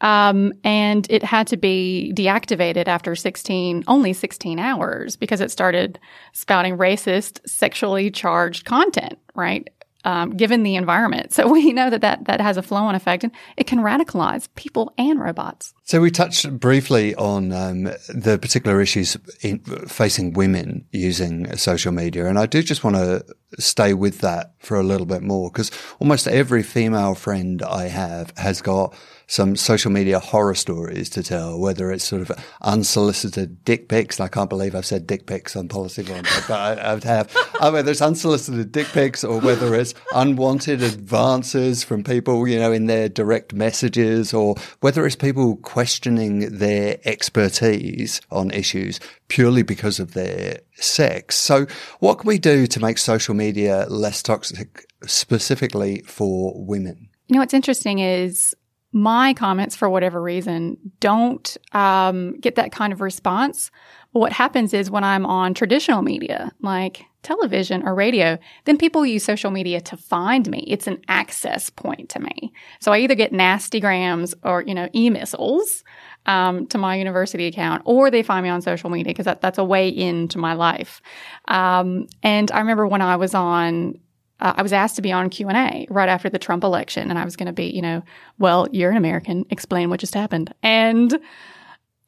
Um, 0.00 0.52
and 0.62 1.06
it 1.10 1.22
had 1.22 1.46
to 1.48 1.56
be 1.56 2.12
deactivated 2.14 2.86
after 2.86 3.14
16, 3.14 3.84
only 3.86 4.12
16 4.12 4.58
hours 4.58 5.16
because 5.16 5.40
it 5.40 5.50
started 5.50 5.98
spouting 6.32 6.76
racist, 6.76 7.40
sexually 7.48 8.10
charged 8.10 8.66
content, 8.66 9.18
right? 9.34 9.68
um, 10.06 10.30
given 10.36 10.62
the 10.62 10.76
environment. 10.76 11.34
So 11.34 11.48
we 11.52 11.72
know 11.72 11.90
that, 11.90 12.00
that 12.00 12.24
that 12.24 12.40
has 12.40 12.56
a 12.56 12.62
flow 12.62 12.84
on 12.84 12.94
effect 12.94 13.24
and 13.24 13.32
it 13.58 13.66
can 13.66 13.80
radicalize 13.80 14.48
people 14.54 14.94
and 14.96 15.20
robots. 15.20 15.74
So 15.82 16.00
we 16.00 16.10
touched 16.10 16.58
briefly 16.58 17.14
on 17.16 17.52
um, 17.52 17.82
the 18.08 18.38
particular 18.40 18.80
issues 18.80 19.16
in, 19.42 19.58
facing 19.88 20.32
women 20.32 20.86
using 20.92 21.54
social 21.56 21.92
media. 21.92 22.26
And 22.26 22.38
I 22.38 22.46
do 22.46 22.62
just 22.62 22.84
want 22.84 22.96
to 22.96 23.24
stay 23.58 23.94
with 23.94 24.20
that 24.20 24.54
for 24.58 24.78
a 24.78 24.82
little 24.82 25.06
bit 25.06 25.22
more 25.22 25.50
because 25.50 25.70
almost 25.98 26.28
every 26.28 26.62
female 26.62 27.14
friend 27.14 27.62
I 27.62 27.88
have 27.88 28.32
has 28.36 28.62
got 28.62 28.94
some 29.26 29.56
social 29.56 29.90
media 29.90 30.18
horror 30.18 30.54
stories 30.54 31.10
to 31.10 31.22
tell, 31.22 31.58
whether 31.58 31.90
it's 31.90 32.04
sort 32.04 32.22
of 32.22 32.30
unsolicited 32.62 33.64
dick 33.64 33.88
pics. 33.88 34.20
I 34.20 34.28
can't 34.28 34.48
believe 34.48 34.74
I've 34.74 34.86
said 34.86 35.06
dick 35.06 35.26
pics 35.26 35.56
on 35.56 35.68
Policy 35.68 36.02
One, 36.04 36.22
but 36.22 36.50
I, 36.50 36.92
I 36.92 37.06
have. 37.06 37.36
I 37.60 37.70
whether 37.70 37.90
it's 37.90 38.02
unsolicited 38.02 38.70
dick 38.72 38.86
pics 38.88 39.24
or 39.24 39.40
whether 39.40 39.74
it's 39.74 39.94
unwanted 40.14 40.82
advances 40.82 41.82
from 41.82 42.04
people, 42.04 42.46
you 42.46 42.58
know, 42.58 42.72
in 42.72 42.86
their 42.86 43.08
direct 43.08 43.52
messages 43.52 44.32
or 44.32 44.54
whether 44.80 45.04
it's 45.04 45.16
people 45.16 45.56
questioning 45.56 46.58
their 46.58 46.98
expertise 47.04 48.20
on 48.30 48.50
issues 48.50 49.00
purely 49.28 49.62
because 49.62 49.98
of 49.98 50.14
their 50.14 50.60
sex. 50.74 51.36
So 51.36 51.66
what 51.98 52.20
can 52.20 52.28
we 52.28 52.38
do 52.38 52.66
to 52.68 52.80
make 52.80 52.98
social 52.98 53.34
media 53.34 53.86
less 53.88 54.22
toxic 54.22 54.86
specifically 55.04 56.02
for 56.06 56.52
women? 56.54 57.08
You 57.26 57.34
know, 57.34 57.40
what's 57.40 57.54
interesting 57.54 57.98
is 57.98 58.54
my 58.96 59.34
comments, 59.34 59.76
for 59.76 59.90
whatever 59.90 60.22
reason, 60.22 60.78
don't 61.00 61.58
um, 61.72 62.32
get 62.40 62.54
that 62.54 62.72
kind 62.72 62.94
of 62.94 63.02
response. 63.02 63.70
What 64.12 64.32
happens 64.32 64.72
is 64.72 64.90
when 64.90 65.04
I'm 65.04 65.26
on 65.26 65.52
traditional 65.52 66.00
media, 66.00 66.50
like 66.62 67.04
television 67.22 67.86
or 67.86 67.94
radio, 67.94 68.38
then 68.64 68.78
people 68.78 69.04
use 69.04 69.22
social 69.22 69.50
media 69.50 69.82
to 69.82 69.98
find 69.98 70.48
me. 70.48 70.64
It's 70.66 70.86
an 70.86 71.02
access 71.08 71.68
point 71.68 72.08
to 72.08 72.20
me. 72.20 72.54
So 72.80 72.90
I 72.90 73.00
either 73.00 73.14
get 73.14 73.34
nasty 73.34 73.80
grams 73.80 74.34
or, 74.42 74.62
you 74.62 74.74
know, 74.74 74.88
e-missiles 74.94 75.84
um, 76.24 76.66
to 76.68 76.78
my 76.78 76.96
university 76.96 77.46
account, 77.48 77.82
or 77.84 78.10
they 78.10 78.22
find 78.22 78.44
me 78.44 78.48
on 78.48 78.62
social 78.62 78.88
media 78.88 79.10
because 79.10 79.26
that, 79.26 79.42
that's 79.42 79.58
a 79.58 79.64
way 79.64 79.90
into 79.90 80.38
my 80.38 80.54
life. 80.54 81.02
Um, 81.48 82.06
and 82.22 82.50
I 82.50 82.60
remember 82.60 82.86
when 82.86 83.02
I 83.02 83.16
was 83.16 83.34
on 83.34 83.98
uh, 84.40 84.54
I 84.56 84.62
was 84.62 84.72
asked 84.72 84.96
to 84.96 85.02
be 85.02 85.12
on 85.12 85.30
Q 85.30 85.48
and 85.48 85.56
A 85.56 85.86
right 85.90 86.08
after 86.08 86.28
the 86.28 86.38
Trump 86.38 86.64
election, 86.64 87.10
and 87.10 87.18
I 87.18 87.24
was 87.24 87.36
going 87.36 87.46
to 87.46 87.52
be, 87.52 87.66
you 87.66 87.82
know, 87.82 88.02
well, 88.38 88.68
you're 88.70 88.90
an 88.90 88.96
American. 88.96 89.46
Explain 89.50 89.90
what 89.90 90.00
just 90.00 90.14
happened, 90.14 90.54
and 90.62 91.18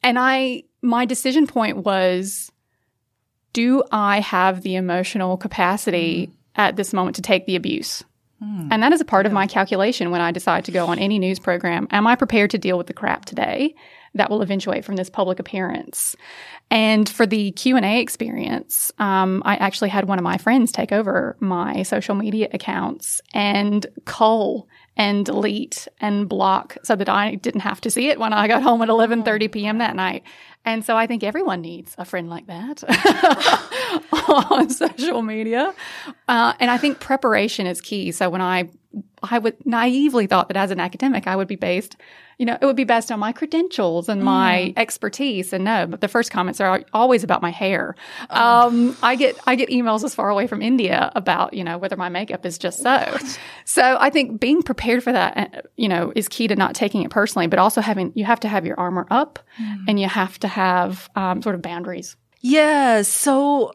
and 0.03 0.19
I 0.19 0.63
my 0.81 1.05
decision 1.05 1.47
point 1.47 1.77
was, 1.77 2.51
do 3.53 3.83
I 3.91 4.19
have 4.21 4.61
the 4.61 4.75
emotional 4.75 5.37
capacity 5.37 6.27
mm. 6.27 6.33
at 6.55 6.75
this 6.75 6.93
moment 6.93 7.15
to 7.17 7.21
take 7.21 7.45
the 7.45 7.55
abuse? 7.55 8.03
Mm. 8.41 8.69
And 8.71 8.83
that 8.83 8.93
is 8.93 9.01
a 9.01 9.05
part 9.05 9.25
yeah. 9.25 9.29
of 9.29 9.33
my 9.33 9.47
calculation 9.47 10.11
when 10.11 10.21
I 10.21 10.31
decide 10.31 10.65
to 10.65 10.71
go 10.71 10.87
on 10.87 10.99
any 10.99 11.19
news 11.19 11.39
program. 11.39 11.87
Am 11.91 12.07
I 12.07 12.15
prepared 12.15 12.51
to 12.51 12.57
deal 12.57 12.77
with 12.77 12.87
the 12.87 12.93
crap 12.93 13.25
today 13.25 13.75
that 14.15 14.29
will 14.29 14.41
eventuate 14.41 14.85
from 14.85 14.95
this 14.95 15.09
public 15.09 15.39
appearance? 15.39 16.15
And 16.71 17.09
for 17.09 17.25
the 17.25 17.51
Q&A 17.51 17.99
experience, 17.99 18.91
um, 18.99 19.41
I 19.45 19.55
actually 19.55 19.89
had 19.89 20.07
one 20.07 20.19
of 20.19 20.23
my 20.23 20.37
friends 20.37 20.71
take 20.71 20.91
over 20.91 21.35
my 21.39 21.83
social 21.83 22.15
media 22.15 22.47
accounts 22.53 23.21
and 23.33 23.85
cull 24.05 24.67
and 24.95 25.25
delete 25.25 25.87
and 26.01 26.27
block 26.27 26.77
so 26.83 26.95
that 26.95 27.07
I 27.09 27.35
didn't 27.35 27.61
have 27.61 27.79
to 27.81 27.89
see 27.89 28.09
it 28.09 28.19
when 28.19 28.33
I 28.33 28.47
got 28.47 28.61
home 28.61 28.81
at 28.81 28.89
11:30 28.89 29.51
p.m. 29.51 29.77
that 29.77 29.95
night. 29.95 30.23
And 30.65 30.83
so 30.83 30.97
I 30.97 31.07
think 31.07 31.23
everyone 31.23 31.61
needs 31.61 31.95
a 31.97 32.03
friend 32.03 32.29
like 32.29 32.47
that 32.47 32.83
on 34.27 34.69
social 34.69 35.21
media. 35.21 35.73
Uh, 36.27 36.53
and 36.59 36.69
I 36.69 36.77
think 36.77 36.99
preparation 36.99 37.65
is 37.65 37.81
key. 37.81 38.11
So 38.11 38.29
when 38.29 38.41
I 38.41 38.69
I 39.21 39.37
would 39.37 39.65
naively 39.65 40.27
thought 40.27 40.47
that 40.47 40.57
as 40.57 40.71
an 40.71 40.79
academic 40.79 41.27
I 41.27 41.35
would 41.35 41.47
be 41.47 41.55
based 41.55 41.95
you 42.39 42.45
know, 42.45 42.57
it 42.59 42.65
would 42.65 42.77
be 42.77 42.85
based 42.85 43.11
on 43.11 43.19
my 43.19 43.33
credentials 43.33 44.07
and 44.07 44.23
my 44.23 44.73
mm. 44.73 44.79
expertise. 44.79 45.51
And 45.51 45.65
no, 45.65 45.85
but 45.85 45.99
the 45.99 46.07
first 46.07 46.31
comments 46.31 46.61
are 46.61 46.83
always 46.93 47.21
about 47.21 47.41
my 47.41 47.49
hair. 47.49 47.95
Oh. 48.29 48.67
Um, 48.67 48.97
I 49.03 49.17
get 49.17 49.37
I 49.45 49.55
get 49.55 49.67
emails 49.69 50.05
as 50.05 50.15
far 50.15 50.29
away 50.29 50.47
from 50.47 50.61
India 50.61 51.11
about 51.15 51.53
you 51.53 51.65
know 51.65 51.77
whether 51.77 51.97
my 51.97 52.07
makeup 52.07 52.45
is 52.45 52.57
just 52.57 52.79
so. 52.79 52.95
What? 52.95 53.39
So 53.65 53.97
I 53.99 54.09
think 54.09 54.39
being 54.39 54.63
prepared 54.63 55.03
for 55.03 55.11
that, 55.11 55.37
uh, 55.37 55.61
you 55.75 55.89
know, 55.89 56.13
is 56.15 56.29
key 56.29 56.47
to 56.47 56.55
not 56.55 56.75
taking 56.75 57.03
it 57.03 57.11
personally, 57.11 57.47
but 57.47 57.59
also 57.59 57.81
having 57.81 58.13
you 58.15 58.23
have 58.23 58.39
to 58.39 58.47
have 58.47 58.65
your 58.65 58.79
armor 58.79 59.05
up 59.11 59.39
mm. 59.61 59.83
and 59.89 59.99
you 59.99 60.07
have 60.07 60.39
to 60.39 60.47
have 60.47 61.09
um, 61.17 61.41
sort 61.41 61.55
of 61.55 61.61
boundaries. 61.61 62.15
Yeah. 62.39 63.01
So 63.01 63.73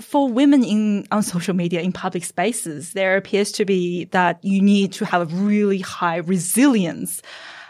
for 0.00 0.28
women 0.28 0.62
in 0.64 1.06
on 1.10 1.22
social 1.22 1.54
media 1.54 1.80
in 1.80 1.92
public 1.92 2.24
spaces, 2.24 2.92
there 2.92 3.16
appears 3.16 3.52
to 3.52 3.64
be 3.64 4.04
that 4.06 4.42
you 4.44 4.60
need 4.60 4.92
to 4.92 5.04
have 5.04 5.22
a 5.22 5.36
really 5.36 5.78
high 5.78 6.16
resilience 6.16 7.22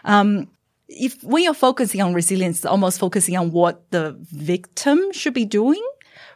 um, 0.04 0.48
if 0.88 1.22
when 1.22 1.44
you're 1.44 1.54
focusing 1.54 2.00
on 2.00 2.14
resilience, 2.14 2.64
almost 2.64 2.98
focusing 2.98 3.36
on 3.36 3.50
what 3.52 3.90
the 3.90 4.16
victim 4.20 5.12
should 5.12 5.34
be 5.34 5.44
doing 5.44 5.82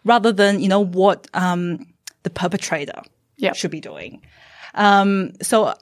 rather 0.04 0.30
than, 0.32 0.60
you 0.60 0.68
know, 0.68 0.84
what, 0.84 1.26
um, 1.34 1.86
the 2.22 2.30
perpetrator 2.30 3.00
yep. 3.38 3.56
should 3.56 3.70
be 3.70 3.80
doing. 3.80 4.22
Um, 4.74 5.32
so 5.40 5.74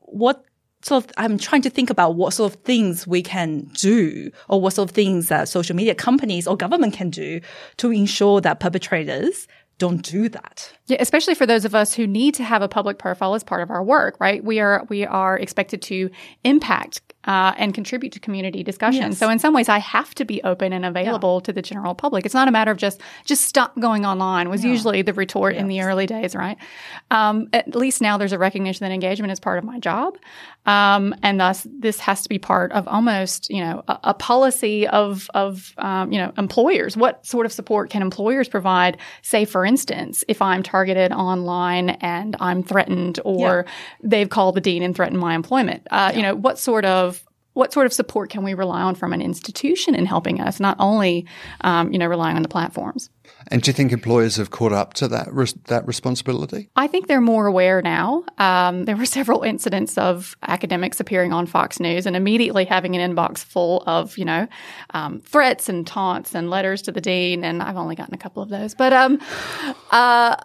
what 0.00 0.44
sort 0.82 1.04
of, 1.04 1.10
I'm 1.16 1.38
trying 1.38 1.62
to 1.62 1.70
think 1.70 1.90
about 1.90 2.14
what 2.16 2.32
sort 2.32 2.54
of 2.54 2.60
things 2.62 3.06
we 3.06 3.22
can 3.22 3.70
do 3.74 4.30
or 4.48 4.60
what 4.60 4.74
sort 4.74 4.90
of 4.90 4.94
things 4.94 5.28
that 5.28 5.48
social 5.48 5.76
media 5.76 5.94
companies 5.94 6.46
or 6.46 6.56
government 6.56 6.94
can 6.94 7.10
do 7.10 7.40
to 7.78 7.90
ensure 7.90 8.40
that 8.40 8.60
perpetrators 8.60 9.46
don't 9.80 10.02
do 10.02 10.28
that. 10.28 10.72
Yeah, 10.86 10.98
especially 11.00 11.34
for 11.34 11.46
those 11.46 11.64
of 11.64 11.74
us 11.74 11.94
who 11.94 12.06
need 12.06 12.34
to 12.34 12.44
have 12.44 12.62
a 12.62 12.68
public 12.68 12.98
profile 12.98 13.34
as 13.34 13.42
part 13.42 13.62
of 13.62 13.70
our 13.70 13.82
work, 13.82 14.16
right? 14.20 14.44
We 14.44 14.60
are 14.60 14.84
we 14.90 15.06
are 15.06 15.38
expected 15.38 15.80
to 15.82 16.10
impact 16.44 17.00
uh, 17.24 17.52
and 17.56 17.74
contribute 17.74 18.12
to 18.12 18.20
community 18.20 18.62
discussion. 18.62 19.02
Yes. 19.02 19.18
So 19.18 19.28
in 19.28 19.38
some 19.38 19.54
ways, 19.54 19.68
I 19.68 19.78
have 19.78 20.14
to 20.16 20.24
be 20.24 20.42
open 20.42 20.72
and 20.72 20.84
available 20.84 21.36
yeah. 21.36 21.46
to 21.46 21.52
the 21.52 21.62
general 21.62 21.94
public. 21.94 22.24
It's 22.24 22.34
not 22.34 22.48
a 22.48 22.50
matter 22.50 22.70
of 22.70 22.76
just 22.76 23.00
just 23.24 23.44
stop 23.44 23.78
going 23.78 24.04
online. 24.04 24.50
Was 24.50 24.64
yeah. 24.64 24.70
usually 24.70 25.02
the 25.02 25.12
retort 25.12 25.54
yes. 25.54 25.62
in 25.62 25.68
the 25.68 25.80
early 25.80 26.06
days, 26.06 26.34
right? 26.34 26.58
Um, 27.10 27.48
at 27.52 27.74
least 27.74 28.00
now 28.00 28.18
there's 28.18 28.32
a 28.32 28.38
recognition 28.38 28.84
that 28.84 28.92
engagement 28.92 29.32
is 29.32 29.40
part 29.40 29.58
of 29.58 29.64
my 29.64 29.78
job, 29.78 30.18
um, 30.66 31.14
and 31.22 31.40
thus 31.40 31.66
this 31.78 31.98
has 32.00 32.22
to 32.22 32.28
be 32.28 32.38
part 32.38 32.72
of 32.72 32.86
almost 32.86 33.48
you 33.50 33.60
know 33.60 33.82
a, 33.88 33.98
a 34.04 34.14
policy 34.14 34.86
of 34.86 35.30
of 35.34 35.72
um, 35.78 36.12
you 36.12 36.18
know 36.18 36.32
employers. 36.36 36.96
What 36.96 37.24
sort 37.24 37.46
of 37.46 37.52
support 37.52 37.90
can 37.90 38.02
employers 38.02 38.48
provide? 38.48 38.98
Say, 39.22 39.44
for 39.44 39.64
instance, 39.64 40.24
if 40.28 40.42
I'm 40.42 40.62
targeted 40.62 41.12
online 41.12 41.90
and 41.90 42.36
I'm 42.40 42.62
threatened, 42.62 43.20
or 43.24 43.64
yeah. 43.66 43.72
they've 44.02 44.28
called 44.28 44.54
the 44.54 44.60
dean 44.60 44.82
and 44.82 44.94
threatened 44.94 45.20
my 45.20 45.34
employment, 45.34 45.86
uh, 45.90 46.12
you 46.14 46.22
know, 46.22 46.34
what 46.34 46.58
sort 46.58 46.84
of 46.84 47.24
what 47.54 47.72
sort 47.72 47.86
of 47.86 47.92
support 47.92 48.30
can 48.30 48.44
we 48.44 48.54
rely 48.54 48.80
on 48.82 48.94
from 48.94 49.12
an 49.12 49.20
institution 49.20 49.94
in 49.94 50.06
helping 50.06 50.40
us, 50.40 50.60
not 50.60 50.76
only, 50.78 51.26
um, 51.62 51.92
you 51.92 51.98
know, 51.98 52.06
relying 52.06 52.36
on 52.36 52.42
the 52.42 52.48
platforms. 52.48 53.10
And 53.48 53.62
do 53.62 53.70
you 53.70 53.72
think 53.72 53.92
employers 53.92 54.36
have 54.36 54.50
caught 54.50 54.72
up 54.72 54.94
to 54.94 55.08
that 55.08 55.32
res- 55.32 55.54
that 55.66 55.86
responsibility? 55.86 56.70
I 56.76 56.86
think 56.86 57.08
they're 57.08 57.20
more 57.20 57.46
aware 57.46 57.82
now. 57.82 58.24
Um, 58.38 58.84
there 58.84 58.96
were 58.96 59.06
several 59.20 59.42
incidents 59.42 59.98
of 59.98 60.36
academics 60.42 61.00
appearing 61.00 61.32
on 61.32 61.46
Fox 61.46 61.80
News 61.80 62.06
and 62.06 62.14
immediately 62.14 62.64
having 62.64 62.96
an 62.96 63.14
inbox 63.14 63.38
full 63.38 63.82
of, 63.86 64.16
you 64.16 64.24
know, 64.24 64.46
um, 64.90 65.20
threats 65.20 65.68
and 65.68 65.86
taunts 65.86 66.34
and 66.34 66.50
letters 66.50 66.82
to 66.82 66.92
the 66.92 67.00
dean. 67.00 67.44
And 67.44 67.62
I've 67.62 67.76
only 67.76 67.96
gotten 67.96 68.14
a 68.14 68.18
couple 68.18 68.42
of 68.42 68.48
those, 68.48 68.74
but 68.74 68.92
um, 68.92 69.20
uh, 69.90 70.36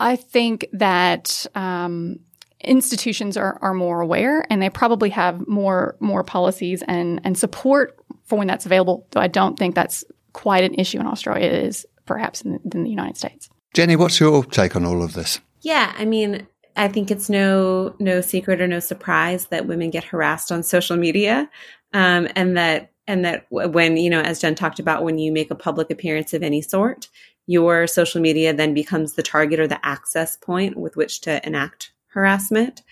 I 0.00 0.16
think 0.16 0.66
that 0.72 1.46
um, 1.54 2.20
institutions 2.62 3.36
are, 3.36 3.58
are 3.62 3.74
more 3.74 4.00
aware 4.00 4.44
and 4.50 4.60
they 4.60 4.70
probably 4.70 5.10
have 5.10 5.46
more 5.48 5.96
more 6.00 6.22
policies 6.22 6.82
and, 6.86 7.20
and 7.24 7.38
support 7.38 7.98
for 8.24 8.38
when 8.38 8.46
that's 8.46 8.66
available. 8.66 9.06
Though 9.10 9.20
I 9.20 9.28
don't 9.28 9.58
think 9.58 9.74
that's 9.74 10.04
quite 10.32 10.64
an 10.64 10.74
issue 10.74 11.00
in 11.00 11.06
Australia. 11.06 11.46
It 11.46 11.64
is 11.64 11.86
perhaps 12.06 12.42
in 12.42 12.52
the, 12.52 12.60
in 12.76 12.84
the 12.84 12.90
United 12.90 13.16
States. 13.16 13.48
Jenny, 13.74 13.96
what's 13.96 14.18
your 14.18 14.44
take 14.44 14.76
on 14.76 14.84
all 14.84 15.02
of 15.02 15.14
this? 15.14 15.40
Yeah, 15.62 15.94
I 15.96 16.04
mean, 16.04 16.46
I 16.76 16.88
think 16.88 17.10
it's 17.10 17.28
no 17.28 17.94
no 17.98 18.20
secret 18.20 18.60
or 18.60 18.66
no 18.66 18.80
surprise 18.80 19.46
that 19.46 19.66
women 19.66 19.90
get 19.90 20.04
harassed 20.04 20.50
on 20.50 20.62
social 20.62 20.96
media, 20.96 21.48
um, 21.92 22.28
and 22.34 22.56
that 22.56 22.92
and 23.06 23.24
that 23.24 23.46
when 23.50 23.96
you 23.96 24.10
know, 24.10 24.20
as 24.20 24.40
Jen 24.40 24.54
talked 24.54 24.78
about, 24.78 25.04
when 25.04 25.18
you 25.18 25.32
make 25.32 25.50
a 25.50 25.56
public 25.56 25.90
appearance 25.90 26.32
of 26.32 26.42
any 26.42 26.62
sort, 26.62 27.08
your 27.46 27.86
social 27.86 28.20
media 28.20 28.52
then 28.52 28.74
becomes 28.74 29.14
the 29.14 29.22
target 29.22 29.60
or 29.60 29.66
the 29.66 29.84
access 29.84 30.36
point 30.36 30.76
with 30.76 30.96
which 30.96 31.20
to 31.22 31.44
enact 31.46 31.92
harassment. 32.10 32.82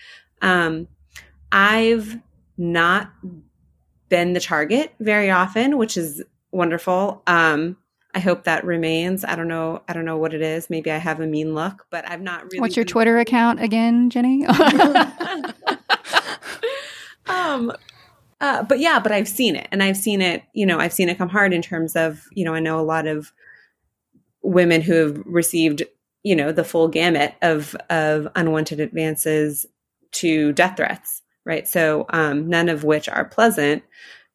Um, 0.41 0.87
I've 1.51 2.19
not 2.57 3.11
been 4.09 4.33
the 4.33 4.39
target 4.39 4.93
very 4.99 5.29
often, 5.29 5.77
which 5.77 5.97
is 5.97 6.23
wonderful. 6.51 7.21
Um, 7.27 7.77
I 8.13 8.19
hope 8.19 8.45
that 8.45 8.65
remains. 8.65 9.23
I 9.23 9.35
don't 9.35 9.47
know. 9.47 9.83
I 9.87 9.93
don't 9.93 10.05
know 10.05 10.17
what 10.17 10.33
it 10.33 10.41
is. 10.41 10.69
Maybe 10.69 10.91
I 10.91 10.97
have 10.97 11.19
a 11.19 11.27
mean 11.27 11.53
look, 11.53 11.85
but 11.91 12.09
I've 12.09 12.21
not 12.21 12.45
really. 12.45 12.59
What's 12.59 12.75
your 12.75 12.85
Twitter 12.85 13.19
account 13.19 13.61
again, 13.61 14.09
Jenny? 14.09 14.45
um, 17.27 17.71
uh, 18.41 18.63
but 18.63 18.79
yeah, 18.79 18.99
but 18.99 19.11
I've 19.11 19.27
seen 19.27 19.55
it, 19.55 19.67
and 19.71 19.83
I've 19.83 19.97
seen 19.97 20.21
it. 20.21 20.43
You 20.53 20.65
know, 20.65 20.79
I've 20.79 20.93
seen 20.93 21.07
it 21.07 21.19
come 21.19 21.29
hard 21.29 21.53
in 21.53 21.61
terms 21.61 21.95
of 21.95 22.25
you 22.31 22.45
know. 22.45 22.55
I 22.55 22.59
know 22.59 22.79
a 22.79 22.81
lot 22.81 23.05
of 23.05 23.31
women 24.41 24.81
who 24.81 24.93
have 24.93 25.21
received 25.25 25.83
you 26.23 26.35
know 26.35 26.51
the 26.51 26.63
full 26.63 26.87
gamut 26.87 27.35
of 27.41 27.75
of 27.89 28.27
unwanted 28.35 28.79
advances 28.79 29.65
to 30.11 30.51
death 30.53 30.77
threats 30.77 31.21
right? 31.49 31.67
So 31.67 32.05
um, 32.09 32.47
none 32.47 32.69
of 32.69 32.83
which 32.83 33.09
are 33.09 33.25
pleasant 33.25 33.83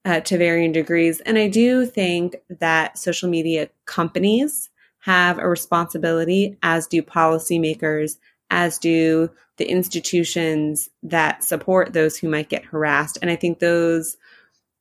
uh, 0.05 0.20
to 0.20 0.37
varying 0.37 0.72
degrees. 0.72 1.20
And 1.20 1.39
i 1.39 1.49
do 1.49 1.87
think 1.87 2.37
that 2.51 2.99
social 2.99 3.30
media 3.30 3.70
companies 3.87 4.68
have 4.99 5.39
a 5.39 5.49
responsibility 5.49 6.59
as 6.62 6.87
do 6.87 7.03
policymakers 7.03 8.16
as 8.51 8.78
do 8.78 9.30
the 9.57 9.64
institutions 9.70 10.91
that 11.03 11.45
support 11.45 11.93
those 11.93 12.16
who 12.16 12.28
might 12.28 12.49
get 12.49 12.64
harassed. 12.64 13.18
And 13.22 13.30
i 13.30 13.37
think 13.37 13.59
those 13.61 14.16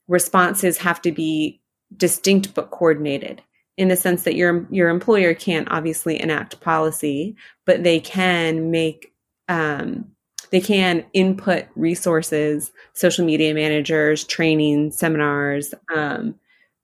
responses 0.07 0.79
have 0.79 1.01
to 1.03 1.11
be 1.11 1.61
distinct 1.95 2.53
but 2.53 2.71
coordinated 2.71 3.41
in 3.77 3.87
the 3.87 3.95
sense 3.95 4.23
that 4.23 4.35
your 4.35 4.65
your 4.69 4.89
employer 4.89 5.33
can't 5.33 5.67
obviously 5.71 6.19
enact 6.21 6.61
policy, 6.61 7.35
but 7.65 7.83
they 7.83 7.99
can 7.99 8.71
make 8.71 9.13
um, 9.49 10.05
they 10.51 10.61
can 10.61 11.03
input 11.13 11.65
resources, 11.75 12.71
social 12.93 13.25
media 13.25 13.53
managers, 13.53 14.23
training, 14.23 14.91
seminars, 14.91 15.73
um, 15.95 16.35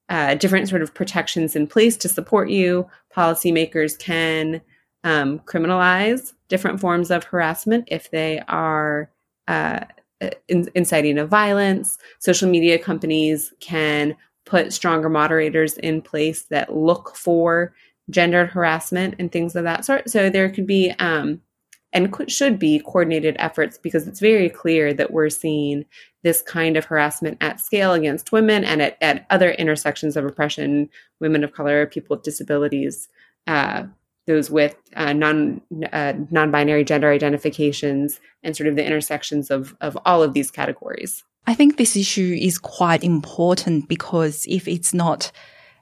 uh, 0.09 0.33
different 0.35 0.67
sort 0.67 0.81
of 0.81 0.93
protections 0.93 1.55
in 1.55 1.67
place 1.67 1.95
to 1.97 2.09
support 2.09 2.49
you. 2.49 2.89
Policymakers 3.15 3.97
can 3.99 4.61
um, 5.03 5.39
criminalize 5.41 6.33
different 6.47 6.79
forms 6.79 7.11
of 7.11 7.23
harassment 7.23 7.87
if 7.91 8.09
they 8.09 8.41
are 8.47 9.11
uh, 9.47 9.81
in, 10.47 10.67
inciting 10.73 11.19
of 11.19 11.29
violence. 11.29 11.97
Social 12.17 12.49
media 12.49 12.79
companies 12.79 13.53
can 13.59 14.15
put 14.49 14.73
stronger 14.73 15.09
moderators 15.09 15.77
in 15.77 16.01
place 16.01 16.43
that 16.43 16.75
look 16.75 17.15
for 17.15 17.73
gendered 18.09 18.49
harassment 18.49 19.15
and 19.19 19.31
things 19.31 19.55
of 19.55 19.63
that 19.63 19.85
sort. 19.85 20.09
So 20.09 20.29
there 20.29 20.49
could 20.49 20.65
be 20.65 20.91
um, 20.99 21.41
and 21.93 22.11
could, 22.11 22.31
should 22.31 22.59
be 22.59 22.79
coordinated 22.79 23.35
efforts 23.39 23.77
because 23.77 24.07
it's 24.07 24.19
very 24.19 24.49
clear 24.49 24.93
that 24.93 25.11
we're 25.11 25.29
seeing 25.29 25.85
this 26.23 26.41
kind 26.41 26.77
of 26.77 26.85
harassment 26.85 27.37
at 27.41 27.59
scale 27.59 27.93
against 27.93 28.31
women 28.31 28.63
and 28.63 28.81
at, 28.81 28.97
at 29.01 29.25
other 29.29 29.51
intersections 29.51 30.17
of 30.17 30.25
oppression, 30.25 30.89
women 31.19 31.43
of 31.43 31.53
color, 31.53 31.85
people 31.85 32.15
with 32.15 32.23
disabilities, 32.23 33.07
uh, 33.47 33.83
those 34.27 34.51
with 34.51 34.75
uh, 34.95 35.13
non 35.13 35.61
uh, 35.91 36.13
non-binary 36.29 36.83
gender 36.83 37.11
identifications, 37.11 38.19
and 38.43 38.55
sort 38.55 38.67
of 38.67 38.75
the 38.75 38.85
intersections 38.85 39.49
of 39.49 39.75
of 39.81 39.97
all 40.05 40.21
of 40.21 40.33
these 40.33 40.51
categories. 40.51 41.23
I 41.49 41.55
think 41.55 41.77
this 41.77 41.95
issue 41.95 42.37
is 42.39 42.59
quite 42.59 43.03
important 43.03 43.87
because 43.87 44.45
if 44.47 44.67
it's 44.67 44.93
not 44.93 45.31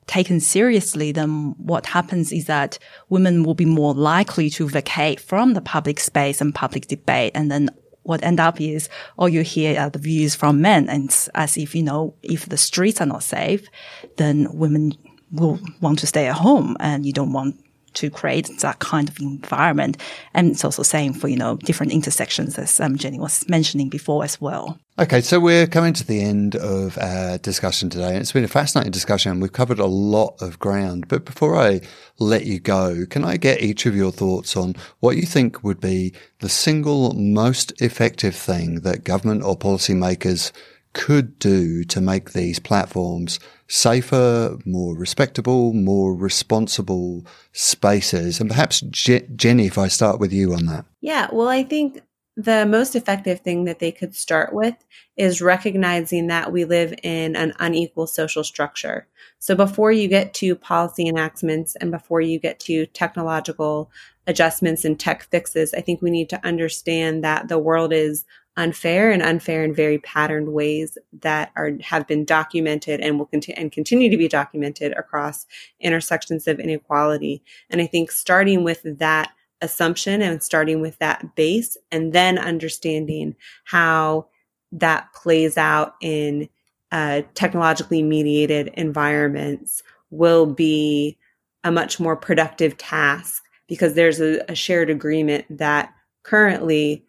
taken 0.06 0.40
seriously, 0.40 1.12
then 1.12 1.56
what 1.58 1.88
happens 1.88 2.32
is 2.32 2.46
that 2.46 2.80
women 3.10 3.44
will 3.44 3.54
be 3.54 3.66
more 3.66 3.94
likely 3.94 4.50
to 4.52 4.70
vacate 4.70 5.20
from 5.20 5.56
the 5.56 5.62
public 5.62 6.00
space 6.00 6.40
and 6.40 6.56
public 6.56 6.88
debate. 6.88 7.34
And 7.36 7.52
then 7.52 7.70
what 8.04 8.24
end 8.24 8.40
up 8.40 8.62
is 8.62 8.88
all 9.18 9.28
you 9.28 9.42
hear 9.42 9.78
are 9.78 9.90
the 9.90 10.00
views 10.00 10.36
from 10.36 10.62
men. 10.62 10.88
And 10.88 11.14
as 11.36 11.58
if, 11.58 11.76
you 11.76 11.84
know, 11.84 12.16
if 12.24 12.46
the 12.46 12.56
streets 12.56 13.02
are 13.02 13.06
not 13.06 13.24
safe, 13.24 13.68
then 14.16 14.48
women 14.54 14.94
will 15.34 15.60
want 15.82 16.00
to 16.00 16.08
stay 16.08 16.28
at 16.28 16.38
home 16.38 16.78
and 16.80 17.06
you 17.06 17.12
don't 17.12 17.34
want 17.34 17.62
to 17.98 18.10
create 18.10 18.50
that 18.60 18.80
kind 18.80 19.10
of 19.10 19.20
environment. 19.20 19.98
And 20.34 20.52
it's 20.52 20.64
also 20.64 20.84
same 20.84 21.14
for, 21.14 21.28
you 21.28 21.38
know, 21.38 21.58
different 21.58 21.92
intersections 21.92 22.58
as 22.58 22.80
um, 22.80 22.98
Jenny 22.98 23.20
was 23.20 23.48
mentioning 23.50 23.90
before 23.90 24.24
as 24.24 24.40
well. 24.40 24.80
Okay, 25.00 25.22
so 25.22 25.40
we're 25.40 25.68
coming 25.68 25.94
to 25.94 26.06
the 26.06 26.22
end 26.22 26.56
of 26.56 26.98
our 26.98 27.38
discussion 27.38 27.90
today. 27.90 28.16
It's 28.18 28.32
been 28.32 28.44
a 28.44 28.48
fascinating 28.48 28.92
discussion. 28.92 29.32
And 29.32 29.42
we've 29.42 29.52
covered 29.52 29.80
a 29.80 29.86
lot 29.86 30.42
of 30.42 30.58
ground. 30.58 31.08
But 31.08 31.26
before 31.26 31.56
I 31.56 31.82
let 32.18 32.46
you 32.46 32.60
go, 32.60 33.06
can 33.08 33.24
I 33.24 33.38
get 33.38 33.62
each 33.62 33.86
of 33.86 33.96
your 33.96 34.12
thoughts 34.12 34.56
on 34.58 34.76
what 35.00 35.16
you 35.16 35.24
think 35.24 35.64
would 35.64 35.80
be 35.80 36.14
the 36.40 36.50
single 36.50 37.14
most 37.14 37.80
effective 37.82 38.36
thing 38.36 38.82
that 38.82 39.04
government 39.04 39.44
or 39.44 39.58
policymakers 39.58 40.52
could 40.94 41.38
do 41.38 41.84
to 41.84 42.02
make 42.02 42.32
these 42.32 42.58
platforms 42.58 43.40
safer, 43.68 44.58
more 44.66 44.96
respectable, 44.96 45.74
more 45.74 46.16
responsible 46.16 47.26
spaces? 47.52 48.40
And 48.40 48.50
perhaps, 48.50 48.82
Je- 48.82 49.28
Jenny, 49.36 49.68
if 49.68 49.78
I 49.78 49.88
start 49.88 50.20
with 50.20 50.32
you 50.32 50.54
on 50.54 50.66
that. 50.66 50.86
Yeah, 51.02 51.28
well, 51.32 51.48
I 51.48 51.64
think 51.64 52.02
the 52.38 52.68
most 52.68 52.96
effective 52.96 53.40
thing 53.40 53.66
that 53.66 53.80
they 53.80 53.92
could 53.92 54.16
start 54.16 54.54
with 54.54 54.76
is 55.18 55.42
recognizing 55.42 56.28
that 56.28 56.52
we 56.52 56.66
live 56.66 56.94
in 57.02 57.36
an 57.36 57.52
unequal 57.60 58.06
social 58.06 58.44
structure. 58.44 59.08
So 59.40 59.56
before 59.56 59.92
you 59.92 60.08
get 60.08 60.36
to 60.36 60.56
policy 60.56 61.08
enactments 61.08 61.76
and 61.78 61.90
before 61.90 62.22
you 62.22 62.40
get 62.40 62.60
to 62.62 62.86
technological 62.88 63.90
adjustments 64.28 64.86
and 64.86 65.00
tech 65.00 65.24
fixes, 65.24 65.74
I 65.74 65.82
think 65.82 66.02
we 66.02 66.12
need 66.12 66.30
to 66.30 66.46
understand 66.46 67.24
that 67.24 67.48
the 67.48 67.58
world 67.58 67.92
is 67.92 68.24
unfair 68.58 69.12
and 69.12 69.22
unfair 69.22 69.64
in 69.64 69.74
very 69.74 70.00
patterned 70.00 70.52
ways 70.52 70.98
that 71.22 71.52
are 71.56 71.72
have 71.82 72.08
been 72.08 72.26
documented 72.26 73.00
and 73.00 73.18
will 73.18 73.28
continue 73.28 73.62
and 73.62 73.72
continue 73.72 74.10
to 74.10 74.18
be 74.18 74.28
documented 74.28 74.92
across 74.94 75.46
intersections 75.80 76.48
of 76.48 76.60
inequality. 76.60 77.44
And 77.70 77.80
I 77.80 77.88
think 77.88 78.12
starting 78.12 78.64
with 78.64 78.82
that 78.84 79.32
assumption 79.62 80.22
and 80.22 80.44
starting 80.44 80.82
with 80.82 80.98
that 81.00 81.36
base 81.36 81.78
and 81.92 82.14
then 82.14 82.38
understanding 82.38 83.36
how 83.64 84.28
that 84.72 85.12
plays 85.14 85.58
out 85.58 85.96
in 86.02 86.50
uh, 86.92 87.22
technologically 87.34 88.02
mediated 88.02 88.70
environments 88.76 89.84
will 90.10 90.46
be 90.46 91.18
a 91.64 91.72
much 91.72 92.00
more 92.00 92.16
productive 92.16 92.78
task 92.78 93.44
because 93.68 93.94
there's 93.94 94.22
a, 94.22 94.44
a 94.50 94.56
shared 94.56 94.90
agreement 94.90 95.46
that 95.50 95.94
currently 96.24 97.04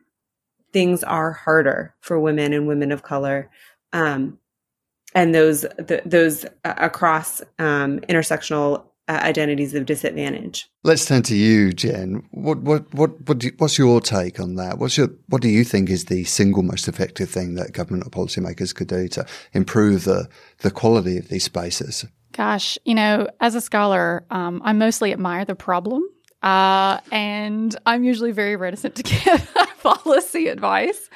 things 0.72 1.02
are 1.02 1.32
harder 1.32 1.94
for 2.00 2.18
women 2.18 2.52
and 2.52 2.66
women 2.66 2.92
of 2.92 3.02
color. 3.02 3.50
Um, 3.92 4.38
and 5.14 5.34
those 5.34 5.62
the, 5.62 6.02
those 6.04 6.44
uh, 6.64 6.74
across 6.76 7.40
um, 7.58 8.00
intersectional 8.00 8.84
uh, 9.08 9.20
identities 9.22 9.74
of 9.74 9.86
disadvantage. 9.86 10.68
Let's 10.84 11.06
turn 11.06 11.22
to 11.24 11.34
you, 11.34 11.72
Jen. 11.72 12.22
What 12.30 12.58
what 12.58 12.92
what 12.92 13.20
what 13.26 13.42
you, 13.42 13.52
what's 13.56 13.78
your 13.78 14.00
take 14.02 14.38
on 14.38 14.56
that? 14.56 14.78
What's 14.78 14.98
your 14.98 15.08
what 15.28 15.40
do 15.40 15.48
you 15.48 15.64
think 15.64 15.88
is 15.88 16.04
the 16.06 16.24
single 16.24 16.62
most 16.62 16.88
effective 16.88 17.30
thing 17.30 17.54
that 17.54 17.72
government 17.72 18.06
or 18.06 18.10
policymakers 18.10 18.74
could 18.74 18.88
do 18.88 19.08
to 19.08 19.26
improve 19.54 20.04
the 20.04 20.28
the 20.58 20.70
quality 20.70 21.16
of 21.16 21.28
these 21.28 21.44
spaces? 21.44 22.04
Gosh, 22.32 22.78
you 22.84 22.94
know, 22.94 23.28
as 23.40 23.54
a 23.54 23.60
scholar, 23.62 24.26
um, 24.30 24.60
I 24.62 24.74
mostly 24.74 25.12
admire 25.12 25.46
the 25.46 25.54
problem 25.54 26.04
uh, 26.42 27.00
and 27.10 27.74
I'm 27.84 28.04
usually 28.04 28.32
very 28.32 28.56
reticent 28.56 28.94
to 28.96 29.02
give 29.24 29.56
policy 29.82 30.48
advice. 30.48 31.08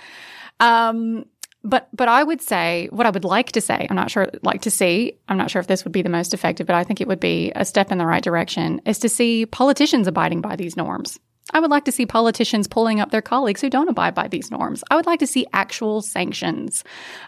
Um, 0.60 1.26
But 1.64 1.88
but 1.92 2.08
I 2.08 2.24
would 2.24 2.42
say 2.42 2.88
what 2.90 3.06
I 3.06 3.10
would 3.10 3.24
like 3.24 3.52
to 3.52 3.60
say, 3.60 3.86
I'm 3.88 3.94
not 3.94 4.10
sure 4.10 4.28
like 4.42 4.62
to 4.62 4.70
see, 4.70 5.18
I'm 5.28 5.38
not 5.38 5.50
sure 5.50 5.60
if 5.60 5.68
this 5.68 5.84
would 5.84 5.92
be 5.92 6.02
the 6.02 6.08
most 6.08 6.34
effective, 6.34 6.66
but 6.66 6.74
I 6.74 6.84
think 6.84 7.00
it 7.00 7.06
would 7.06 7.20
be 7.20 7.52
a 7.54 7.64
step 7.64 7.92
in 7.92 7.98
the 7.98 8.06
right 8.06 8.24
direction 8.24 8.80
is 8.84 8.98
to 8.98 9.08
see 9.08 9.46
politicians 9.46 10.08
abiding 10.08 10.40
by 10.40 10.56
these 10.56 10.76
norms. 10.76 11.20
I 11.54 11.60
would 11.60 11.70
like 11.70 11.84
to 11.84 11.92
see 11.92 12.06
politicians 12.06 12.66
pulling 12.66 13.00
up 13.00 13.10
their 13.10 13.22
colleagues 13.22 13.60
who 13.60 13.70
don't 13.70 13.88
abide 13.88 14.14
by 14.14 14.26
these 14.28 14.50
norms. 14.50 14.82
I 14.90 14.96
would 14.96 15.06
like 15.06 15.20
to 15.20 15.26
see 15.26 15.46
actual 15.52 16.02
sanctions 16.02 16.82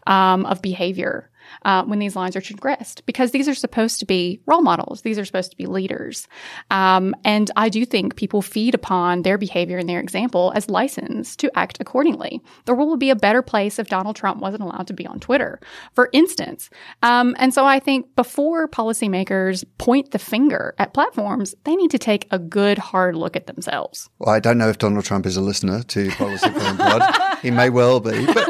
um, 0.07 0.47
of 0.47 0.63
behavior 0.63 1.31
uh, 1.65 1.85
when 1.85 1.99
these 1.99 2.17
lines 2.17 2.37
are 2.37 2.41
transgressed 2.41 3.05
because 3.07 3.31
these 3.31 3.49
are 3.49 3.55
supposed 3.55 4.01
to 4.01 4.07
be 4.07 4.41
role 4.47 4.63
models. 4.63 5.03
These 5.03 5.19
are 5.19 5.25
supposed 5.25 5.51
to 5.51 5.57
be 5.57 5.67
leaders. 5.67 6.29
Um, 6.71 7.15
and 7.25 7.51
I 7.57 7.69
do 7.69 7.85
think 7.85 8.17
people 8.17 8.43
feed 8.43 8.75
upon 8.75 9.23
their 9.23 9.39
behavior 9.39 9.79
and 9.79 9.89
their 9.89 10.01
example 10.01 10.53
as 10.55 10.71
license 10.71 11.37
to 11.37 11.51
act 11.57 11.79
accordingly. 11.81 12.41
The 12.65 12.75
world 12.75 12.91
would 12.91 13.01
be 13.01 13.11
a 13.11 13.17
better 13.17 13.43
place 13.43 13.79
if 13.79 13.89
Donald 13.89 14.17
Trump 14.17 14.41
wasn't 14.41 14.63
allowed 14.63 14.87
to 14.89 14.93
be 14.95 15.07
on 15.07 15.21
Twitter, 15.21 15.61
for 15.95 16.09
instance. 16.13 16.71
Um, 17.03 17.35
and 17.39 17.53
so 17.53 17.65
I 17.65 17.81
think 17.81 18.15
before 18.17 18.69
policymakers 18.69 19.65
point 19.79 20.11
the 20.11 20.19
finger 20.19 20.75
at 20.79 20.95
platforms, 20.95 21.55
they 21.65 21.77
need 21.77 21.91
to 21.91 21.99
take 21.99 22.27
a 22.31 22.39
good 22.39 22.79
hard 22.79 23.17
look 23.17 23.37
at 23.37 23.47
themselves. 23.47 24.11
Well, 24.19 24.35
I 24.35 24.41
don't 24.41 24.59
know 24.59 24.69
if 24.69 24.79
Donald 24.79 25.05
Trump 25.05 25.27
is 25.27 25.37
a 25.37 25.41
listener 25.41 25.83
to 25.83 26.11
Policy 26.13 26.51
Pod. 26.51 27.39
he 27.43 27.51
may 27.51 27.71
well 27.71 28.01
be. 28.01 28.27
But, 28.27 28.49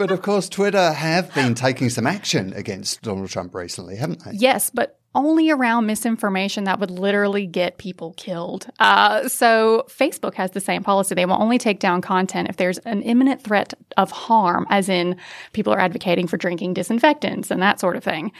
but 0.00 0.10
of 0.10 0.22
course, 0.22 0.48
Twitter 0.48 0.94
have 0.94 1.32
been 1.34 1.54
taking 1.54 1.90
some 1.90 2.06
action 2.06 2.54
against 2.54 3.02
Donald 3.02 3.28
Trump 3.28 3.54
recently, 3.54 3.96
haven't 3.96 4.24
they? 4.24 4.30
Yes, 4.32 4.70
but 4.70 4.98
only 5.14 5.50
around 5.50 5.84
misinformation 5.84 6.64
that 6.64 6.80
would 6.80 6.90
literally 6.90 7.44
get 7.44 7.76
people 7.76 8.14
killed. 8.16 8.66
Uh, 8.78 9.28
so 9.28 9.84
Facebook 9.90 10.32
has 10.36 10.52
the 10.52 10.60
same 10.60 10.82
policy. 10.82 11.14
They 11.14 11.26
will 11.26 11.34
only 11.34 11.58
take 11.58 11.80
down 11.80 12.00
content 12.00 12.48
if 12.48 12.56
there's 12.56 12.78
an 12.78 13.02
imminent 13.02 13.42
threat 13.42 13.74
of 13.98 14.10
harm, 14.10 14.66
as 14.70 14.88
in 14.88 15.16
people 15.52 15.74
are 15.74 15.80
advocating 15.80 16.26
for 16.26 16.38
drinking 16.38 16.72
disinfectants 16.72 17.50
and 17.50 17.60
that 17.60 17.78
sort 17.78 17.94
of 17.94 18.02
thing. 18.02 18.32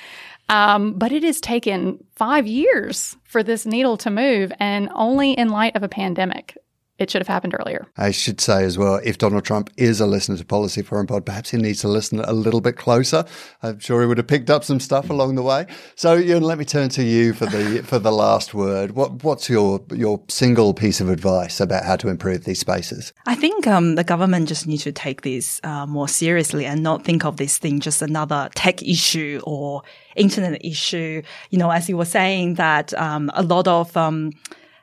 Um, 0.48 0.94
but 0.94 1.12
it 1.12 1.24
has 1.24 1.42
taken 1.42 2.02
five 2.16 2.46
years 2.46 3.18
for 3.24 3.42
this 3.42 3.66
needle 3.66 3.98
to 3.98 4.10
move, 4.10 4.50
and 4.58 4.88
only 4.94 5.32
in 5.32 5.50
light 5.50 5.76
of 5.76 5.82
a 5.82 5.88
pandemic 5.88 6.56
it 7.00 7.10
should 7.10 7.20
have 7.20 7.28
happened 7.28 7.56
earlier. 7.58 7.86
I 7.96 8.10
should 8.10 8.40
say 8.40 8.62
as 8.64 8.76
well, 8.76 9.00
if 9.02 9.18
Donald 9.18 9.44
Trump 9.44 9.70
is 9.76 10.00
a 10.00 10.06
listener 10.06 10.36
to 10.36 10.44
Policy 10.44 10.82
Forum 10.82 11.06
Pod, 11.06 11.24
perhaps 11.24 11.50
he 11.50 11.56
needs 11.56 11.80
to 11.80 11.88
listen 11.88 12.20
a 12.20 12.32
little 12.32 12.60
bit 12.60 12.76
closer. 12.76 13.24
I'm 13.62 13.78
sure 13.78 14.02
he 14.02 14.06
would 14.06 14.18
have 14.18 14.26
picked 14.26 14.50
up 14.50 14.64
some 14.64 14.80
stuff 14.80 15.08
along 15.08 15.34
the 15.34 15.42
way. 15.42 15.66
So, 15.94 16.14
Yun, 16.14 16.42
let 16.42 16.58
me 16.58 16.64
turn 16.64 16.90
to 16.90 17.02
you 17.02 17.32
for 17.32 17.46
the 17.46 17.82
for 17.86 17.98
the 17.98 18.12
last 18.12 18.54
word. 18.54 18.92
What 18.92 19.24
what's 19.24 19.48
your 19.48 19.80
your 19.92 20.20
single 20.28 20.74
piece 20.74 21.00
of 21.00 21.08
advice 21.08 21.58
about 21.60 21.84
how 21.84 21.96
to 21.96 22.08
improve 22.08 22.44
these 22.44 22.60
spaces? 22.60 23.12
I 23.26 23.34
think 23.34 23.66
um, 23.66 23.94
the 23.94 24.04
government 24.04 24.48
just 24.48 24.66
needs 24.66 24.84
to 24.84 24.92
take 24.92 25.22
this 25.22 25.60
uh, 25.64 25.86
more 25.86 26.08
seriously 26.08 26.66
and 26.66 26.82
not 26.82 27.04
think 27.04 27.24
of 27.24 27.38
this 27.38 27.58
thing 27.58 27.80
just 27.80 28.02
another 28.02 28.50
tech 28.54 28.82
issue 28.82 29.40
or 29.44 29.82
internet 30.16 30.62
issue. 30.64 31.22
You 31.50 31.58
know, 31.58 31.70
as 31.70 31.88
you 31.88 31.96
were 31.96 32.04
saying, 32.04 32.54
that 32.54 32.92
um, 32.94 33.30
a 33.34 33.42
lot 33.42 33.66
of 33.66 33.96
um, 33.96 34.32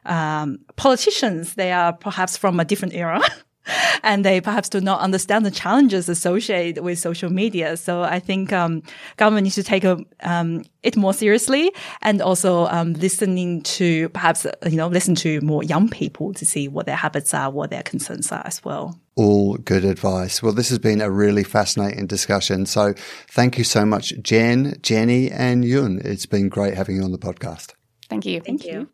um, 0.08 0.60
politicians, 0.76 1.56
they 1.56 1.72
are 1.72 1.94
perhaps 1.94 2.38
from 2.38 2.60
a 2.60 2.66
different 2.66 2.94
era. 2.94 3.22
and 4.04 4.24
they 4.24 4.42
perhaps 4.42 4.70
do 4.70 4.82
not 4.82 5.02
understand 5.02 5.46
the 5.46 5.52
challenges 5.52 6.10
associated 6.10 6.84
with 6.84 7.00
social 7.00 7.30
media. 7.30 7.78
So 7.78 8.04
I 8.04 8.20
think 8.20 8.54
um, 8.54 8.84
government 9.18 9.46
needs 9.46 9.56
to 9.56 9.64
take 9.64 9.84
a, 9.84 10.00
um, 10.22 10.64
it 10.84 10.96
more 10.96 11.14
seriously 11.14 11.72
and 12.02 12.22
also 12.22 12.68
um, 12.68 12.94
listening 12.94 13.64
to 13.64 14.10
perhaps 14.10 14.46
uh, 14.46 14.52
you 14.66 14.78
know 14.78 14.88
listen 14.88 15.16
to 15.16 15.42
more 15.42 15.64
young 15.64 15.90
people 15.90 16.34
to 16.34 16.46
see 16.46 16.68
what 16.68 16.86
their 16.86 16.96
habits 16.96 17.34
are, 17.34 17.50
what 17.50 17.70
their 17.70 17.84
concerns 17.84 18.32
are 18.32 18.46
as 18.46 18.64
well. 18.64 19.00
All 19.16 19.56
good 19.58 19.84
advice. 19.84 20.44
Well, 20.44 20.54
this 20.54 20.70
has 20.70 20.80
been 20.80 21.02
a 21.02 21.10
really 21.10 21.44
fascinating 21.44 22.06
discussion. 22.06 22.66
So 22.68 22.94
thank 23.32 23.58
you 23.58 23.64
so 23.64 23.86
much, 23.86 24.14
Jen, 24.22 24.76
Jenny, 24.82 25.32
and 25.32 25.66
Yun. 25.66 26.02
It's 26.04 26.28
been 26.28 26.50
great 26.50 26.76
having 26.76 26.98
you 26.98 27.04
on 27.04 27.12
the 27.12 27.18
podcast. 27.18 27.74
Thank 28.10 28.26
you. 28.26 28.40
Thank 28.42 28.66
you. 28.66 28.88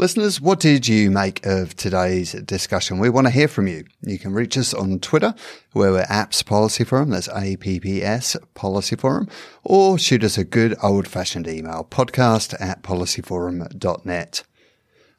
Listeners, 0.00 0.40
what 0.40 0.60
did 0.60 0.86
you 0.86 1.10
make 1.10 1.44
of 1.44 1.74
today's 1.74 2.30
discussion? 2.30 3.00
We 3.00 3.10
want 3.10 3.26
to 3.26 3.32
hear 3.32 3.48
from 3.48 3.66
you. 3.66 3.84
You 4.00 4.16
can 4.16 4.32
reach 4.32 4.56
us 4.56 4.72
on 4.72 5.00
Twitter, 5.00 5.34
where 5.72 5.90
we're 5.90 6.04
Apps 6.04 6.46
Policy 6.46 6.84
Forum, 6.84 7.10
that's 7.10 7.26
APPS 7.26 8.36
Policy 8.54 8.94
Forum, 8.94 9.26
or 9.64 9.98
shoot 9.98 10.22
us 10.22 10.38
a 10.38 10.44
good 10.44 10.76
old 10.84 11.08
fashioned 11.08 11.48
email, 11.48 11.84
podcast 11.90 12.54
at 12.60 12.84
policyforum.net. 12.84 14.44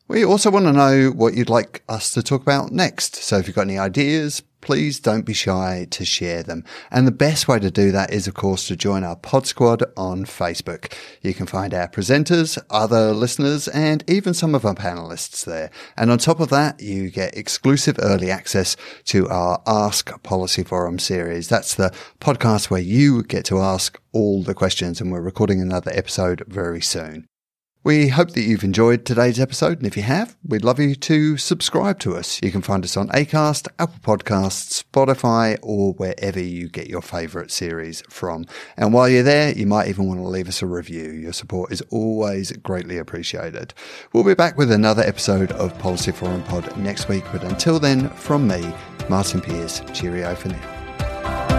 We 0.08 0.24
also 0.24 0.50
want 0.50 0.66
to 0.68 0.72
know 0.72 1.10
what 1.10 1.34
you'd 1.34 1.50
like 1.50 1.84
us 1.90 2.14
to 2.14 2.24
talk 2.24 2.42
about 2.42 2.72
next. 2.72 3.16
So 3.16 3.38
if 3.38 3.48
you've 3.48 3.58
got 3.58 3.64
any 3.64 3.78
ideas, 3.78 4.44
please 4.62 5.00
don't 5.00 5.26
be 5.26 5.34
shy 5.34 5.88
to 5.92 6.06
share 6.06 6.44
them. 6.44 6.64
And 6.92 7.08
the 7.08 7.12
best 7.12 7.48
way 7.48 7.60
to 7.60 7.72
do 7.72 7.92
that 7.92 8.14
is, 8.14 8.28
of 8.28 8.34
course, 8.34 8.68
to 8.68 8.76
join 8.76 9.04
our 9.04 9.16
Pod 9.16 9.48
Squad 9.48 9.84
on 9.96 10.26
Facebook. 10.26 10.94
You 11.22 11.34
can 11.34 11.46
find 11.46 11.74
our 11.74 11.88
presenters, 11.88 12.58
other 12.70 13.14
listeners, 13.14 13.68
and 13.68 14.04
even 14.08 14.34
some 14.34 14.56
of 14.56 14.66
our 14.66 14.76
panelists 14.76 15.46
there. 15.46 15.72
And 15.98 16.12
on 16.12 16.18
top 16.18 16.40
of 16.40 16.50
that, 16.50 16.82
you 16.82 17.10
get 17.10 17.38
exclusive 17.38 17.98
early 18.02 18.32
access 18.32 18.76
to 19.06 19.28
our 19.30 19.62
Ask 19.66 20.12
Policy 20.24 20.64
Forum 20.64 21.00
series. 21.00 21.48
That's 21.48 21.76
the 21.76 21.94
podcast 22.20 22.70
where 22.70 22.82
you 22.82 23.24
get 23.24 23.46
to 23.46 23.60
ask 23.60 24.00
all 24.12 24.44
the 24.44 24.54
questions, 24.54 25.00
and 25.00 25.12
we're 25.12 25.22
recording 25.22 25.62
another 25.62 25.92
episode 25.94 26.44
very 26.48 26.82
soon. 26.82 27.28
We 27.82 28.10
hope 28.10 28.32
that 28.32 28.42
you've 28.42 28.66
enjoyed 28.66 29.06
today's 29.06 29.40
episode, 29.40 29.78
and 29.78 29.88
if 29.88 29.96
you 29.96 30.04
have, 30.04 30.36
we'd 30.46 30.66
love 30.66 30.82
you 30.82 30.96
to 30.96 31.38
subscribe 31.38 31.98
to 32.00 32.18
us. 32.18 32.42
You 32.44 32.52
can 32.52 32.62
find 32.62 32.84
us 32.84 32.98
on 32.98 33.08
Acast, 33.10 33.70
Apple 33.80 34.00
Podcasts, 34.02 34.84
Spotify, 34.84 35.58
or 35.62 35.94
wherever 35.94 36.42
you 36.42 36.68
get 36.68 36.88
your 36.88 37.02
favourite 37.02 37.52
series 37.52 38.04
from. 38.10 38.44
And 38.76 38.94
while 38.94 39.08
you're 39.08 39.24
there, 39.24 39.54
you 39.54 39.66
might 39.66 39.88
even 39.88 40.10
want 40.10 40.20
to 40.20 40.28
leave 40.28 40.50
us 40.50 40.62
a 40.62 40.66
review. 40.66 41.10
Your 41.10 41.32
support 41.32 41.72
is 41.72 41.82
always 41.90 42.52
greatly 42.52 42.98
appreciated. 42.98 43.74
We'll 44.12 44.26
be 44.26 44.36
back 44.36 44.58
with 44.58 44.74
another 44.74 45.04
episode 45.04 45.54
of 45.54 45.78
Policy 45.80 46.12
Forum 46.12 46.44
Pod 46.44 46.76
next 46.78 47.08
week, 47.08 47.24
but 47.32 47.46
until 47.46 47.80
then, 47.80 48.10
from 48.10 48.46
me, 48.46 48.74
Martyn 49.08 49.40
Pearce, 49.40 49.82
cheerio 49.94 50.36
for 50.36 50.50
now. 50.50 51.59